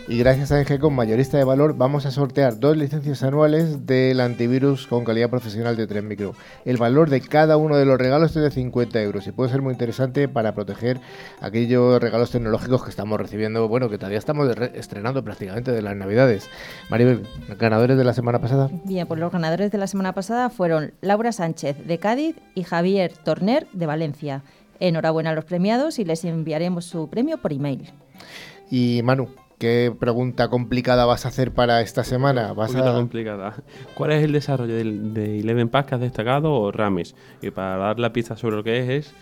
Y 0.07 0.19
gracias 0.19 0.51
a 0.51 0.59
Engecom 0.59 0.93
Mayorista 0.93 1.39
de 1.39 1.43
Valor 1.43 1.75
vamos 1.75 2.05
a 2.05 2.11
sortear 2.11 2.59
dos 2.59 2.77
licencias 2.77 3.23
anuales 3.23 3.87
del 3.87 4.19
antivirus 4.19 4.85
con 4.85 5.03
calidad 5.03 5.31
profesional 5.31 5.75
de 5.75 5.87
3 5.87 6.03
Micro. 6.03 6.35
El 6.63 6.77
valor 6.77 7.09
de 7.09 7.21
cada 7.21 7.57
uno 7.57 7.75
de 7.75 7.85
los 7.85 7.97
regalos 7.97 8.35
es 8.35 8.43
de 8.43 8.51
50 8.51 9.01
euros 9.01 9.25
y 9.25 9.31
puede 9.31 9.49
ser 9.49 9.63
muy 9.63 9.73
interesante 9.73 10.27
para 10.27 10.53
proteger 10.53 11.01
aquellos 11.41 11.99
regalos 11.99 12.29
tecnológicos 12.29 12.83
que 12.83 12.91
estamos 12.91 13.19
recibiendo, 13.19 13.67
bueno, 13.67 13.89
que 13.89 13.97
todavía 13.97 14.19
estamos 14.19 14.47
estrenando 14.75 15.23
prácticamente 15.23 15.71
de 15.71 15.81
las 15.81 15.95
navidades. 15.95 16.51
Maribel, 16.91 17.23
ganadores 17.57 17.97
de 17.97 18.03
la 18.03 18.13
semana 18.13 18.37
pasada. 18.39 18.69
Bien, 18.83 19.07
pues 19.07 19.19
los 19.19 19.31
ganadores 19.31 19.71
de 19.71 19.79
la 19.79 19.87
semana 19.87 20.13
pasada 20.13 20.51
fueron 20.51 20.93
Laura 21.01 21.31
Sánchez 21.31 21.87
de 21.87 21.97
Cádiz 21.97 22.35
y 22.53 22.61
Javier 22.61 23.11
Torner 23.23 23.65
de 23.73 23.87
Valencia. 23.87 24.43
Enhorabuena 24.79 25.31
a 25.31 25.33
los 25.33 25.45
premiados 25.45 25.97
y 25.97 26.05
les 26.05 26.23
enviaremos 26.25 26.85
su 26.85 27.09
premio 27.09 27.39
por 27.39 27.53
email. 27.53 27.91
Y 28.69 29.01
Manu, 29.03 29.29
¿Qué 29.57 29.93
pregunta 29.97 30.49
complicada 30.49 31.05
vas 31.05 31.25
a 31.25 31.29
hacer 31.29 31.51
para 31.51 31.81
esta 31.81 32.03
semana? 32.03 32.51
¿Vas 32.53 32.75
a... 32.75 32.93
complicada. 32.93 33.55
¿Cuál 33.93 34.11
es 34.11 34.23
el 34.23 34.33
desarrollo 34.33 34.75
de 34.75 35.39
Eleven 35.39 35.69
Pass 35.69 35.85
que 35.85 35.95
has 35.95 36.01
destacado 36.01 36.51
o 36.53 36.71
Rames? 36.71 37.15
Y 37.41 37.51
para 37.51 37.77
dar 37.77 37.99
la 37.99 38.11
pista 38.11 38.35
sobre 38.35 38.57
lo 38.57 38.63
que 38.63 38.79
es, 38.79 38.89
es 39.07 39.13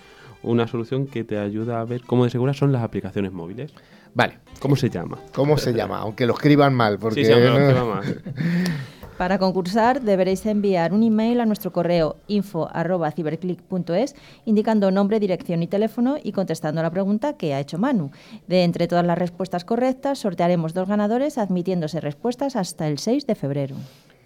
una 0.42 0.68
solución 0.68 1.06
que 1.06 1.24
te 1.24 1.38
ayuda 1.38 1.82
a 1.82 1.86
ver 1.86 2.02
cómo 2.02 2.24
de 2.24 2.32
seguras 2.32 2.58
son 2.58 2.72
las 2.72 2.84
aplicaciones 2.84 3.32
móviles. 3.32 3.74
Vale. 4.16 4.40
¿Cómo 4.60 4.76
se 4.76 4.90
llama? 4.90 5.20
¿Cómo 5.34 5.58
se 5.58 5.74
llama? 5.74 6.00
Aunque 6.00 6.26
lo 6.26 6.34
escriban 6.34 6.74
mal. 6.74 6.98
Porque 7.00 7.26
sí, 7.26 7.34
sí, 7.34 7.40
lo 7.40 7.58
escriban 7.58 7.90
mal. 7.90 8.22
Para 9.24 9.40
concursar 9.40 10.02
deberéis 10.02 10.46
enviar 10.46 10.92
un 10.92 11.02
email 11.02 11.40
a 11.40 11.46
nuestro 11.46 11.72
correo 11.72 12.18
info@ciberclick.es 12.28 14.16
indicando 14.44 14.92
nombre, 14.92 15.22
dirección 15.22 15.64
y 15.64 15.68
teléfono 15.68 16.18
y 16.22 16.34
contestando 16.34 16.82
la 16.84 16.92
pregunta 16.92 17.38
que 17.38 17.54
ha 17.54 17.62
hecho 17.62 17.78
Manu. 17.78 18.12
De 18.48 18.66
entre 18.66 18.90
todas 18.90 19.06
las 19.06 19.18
respuestas 19.18 19.64
correctas 19.64 20.20
sortearemos 20.20 20.74
dos 20.74 20.90
ganadores 20.90 21.38
admitiéndose 21.38 22.02
respuestas 22.02 22.58
hasta 22.58 22.90
el 22.90 23.00
6 23.00 23.26
de 23.26 23.36
febrero. 23.36 23.78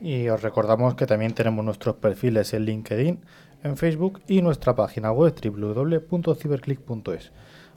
Y 0.01 0.29
os 0.29 0.41
recordamos 0.41 0.95
que 0.95 1.05
también 1.05 1.35
tenemos 1.35 1.63
nuestros 1.63 1.97
perfiles 1.97 2.55
en 2.55 2.65
LinkedIn, 2.65 3.19
en 3.65 3.77
Facebook 3.77 4.21
y 4.27 4.41
nuestra 4.41 4.75
página 4.75 5.11
web 5.11 5.35
www.ciberclick.es. 5.39 7.31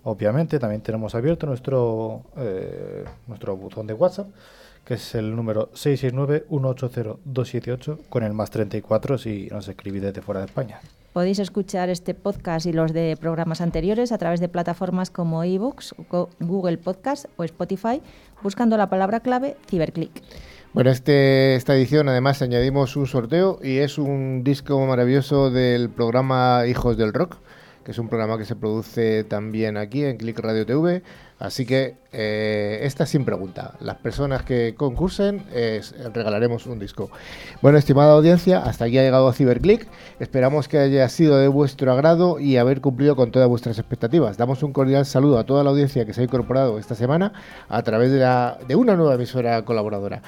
Obviamente 0.05 0.59
también 0.59 0.81
tenemos 0.81 1.15
abierto 1.15 1.47
nuestro, 1.47 2.23
eh, 2.39 3.05
nuestro 3.27 3.59
botón 3.59 3.87
de 3.87 3.93
WhatsApp 3.93 4.29
que 4.91 4.95
es 4.95 5.15
el 5.15 5.37
número 5.37 5.71
669-180-278 5.75 7.99
con 8.09 8.25
el 8.25 8.33
más 8.33 8.51
34 8.51 9.19
si 9.19 9.47
nos 9.49 9.69
escribís 9.69 10.03
desde 10.03 10.21
fuera 10.21 10.41
de 10.41 10.47
España. 10.47 10.81
Podéis 11.13 11.39
escuchar 11.39 11.91
este 11.91 12.13
podcast 12.13 12.67
y 12.67 12.73
los 12.73 12.93
de 12.93 13.17
programas 13.17 13.61
anteriores 13.61 14.11
a 14.11 14.19
través 14.19 14.41
de 14.41 14.49
plataformas 14.49 15.13
como 15.13 15.45
iVoox, 15.45 15.93
Google 16.41 16.79
Podcast 16.79 17.27
o 17.37 17.45
Spotify, 17.45 18.03
buscando 18.43 18.77
la 18.77 18.91
palabra 18.91 19.21
clave 19.21 19.57
Ciberclick. 19.69 20.11
Bueno, 20.73 20.91
este, 20.91 21.55
esta 21.55 21.77
edición 21.77 22.09
además 22.09 22.43
añadimos 22.43 22.97
un 22.97 23.07
sorteo 23.07 23.61
y 23.63 23.79
es 23.79 23.97
un 23.97 24.43
disco 24.43 24.85
maravilloso 24.87 25.53
del 25.53 25.89
programa 25.89 26.67
Hijos 26.67 26.97
del 26.97 27.13
Rock, 27.13 27.37
que 27.91 27.93
es 27.93 27.99
un 27.99 28.09
programa 28.09 28.39
que 28.39 28.45
se 28.45 28.55
produce 28.55 29.25
también 29.25 29.77
aquí 29.77 30.05
en 30.05 30.17
Click 30.17 30.39
Radio 30.39 30.65
TV 30.65 31.03
Así 31.41 31.67
que 31.67 31.97
eh, 32.13 32.79
esta 32.83 33.05
sin 33.05 33.25
pregunta. 33.25 33.73
Las 33.81 33.97
personas 33.97 34.43
que 34.45 34.77
concursen 34.77 35.43
regalaremos 36.13 36.67
un 36.67 36.79
disco. 36.79 37.11
Bueno, 37.63 37.79
estimada 37.79 38.13
audiencia, 38.13 38.61
hasta 38.61 38.85
aquí 38.85 38.99
ha 38.99 39.03
llegado 39.03 39.33
Ciberclick. 39.33 39.89
Esperamos 40.21 40.69
que 40.69 40.79
haya 40.79 41.09
sido 41.09 41.39
de 41.39 41.49
vuestro 41.49 41.91
agrado 41.93 42.39
y 42.39 42.59
haber 42.59 42.81
cumplido 42.81 43.17
con 43.17 43.33
todas 43.33 43.49
vuestras 43.49 43.79
expectativas. 43.79 44.37
Damos 44.37 44.63
un 44.63 44.73
cordial 44.73 45.07
saludo 45.07 45.39
a 45.39 45.45
toda 45.45 45.65
la 45.65 45.71
audiencia 45.71 46.05
que 46.05 46.13
se 46.13 46.21
ha 46.21 46.25
incorporado 46.25 46.79
esta 46.79 46.95
semana 46.95 47.33
a 47.69 47.83
través 47.83 48.13
de, 48.13 48.19
la, 48.19 48.59
de 48.69 48.77
una 48.77 48.95
nueva 48.95 49.15
emisora 49.15 49.65
colaboradora. 49.65 50.23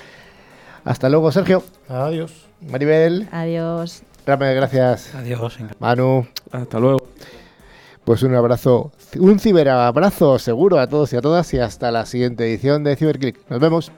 Hasta 0.82 1.08
luego, 1.10 1.30
Sergio. 1.30 1.62
Adiós. 1.88 2.46
Maribel. 2.60 3.28
Adiós. 3.30 4.02
Rame, 4.26 4.54
gracias. 4.54 5.14
Adiós. 5.14 5.58
Manu. 5.78 6.26
Hasta 6.50 6.80
luego. 6.80 7.06
Pues 8.04 8.22
un 8.24 8.34
abrazo, 8.34 8.90
un 9.18 9.38
ciberabrazo 9.38 10.38
seguro 10.38 10.80
a 10.80 10.88
todos 10.88 11.12
y 11.12 11.16
a 11.16 11.20
todas 11.20 11.54
y 11.54 11.58
hasta 11.58 11.92
la 11.92 12.04
siguiente 12.04 12.44
edición 12.44 12.82
de 12.82 12.96
Ciberclick. 12.96 13.38
Nos 13.48 13.60
vemos. 13.60 13.92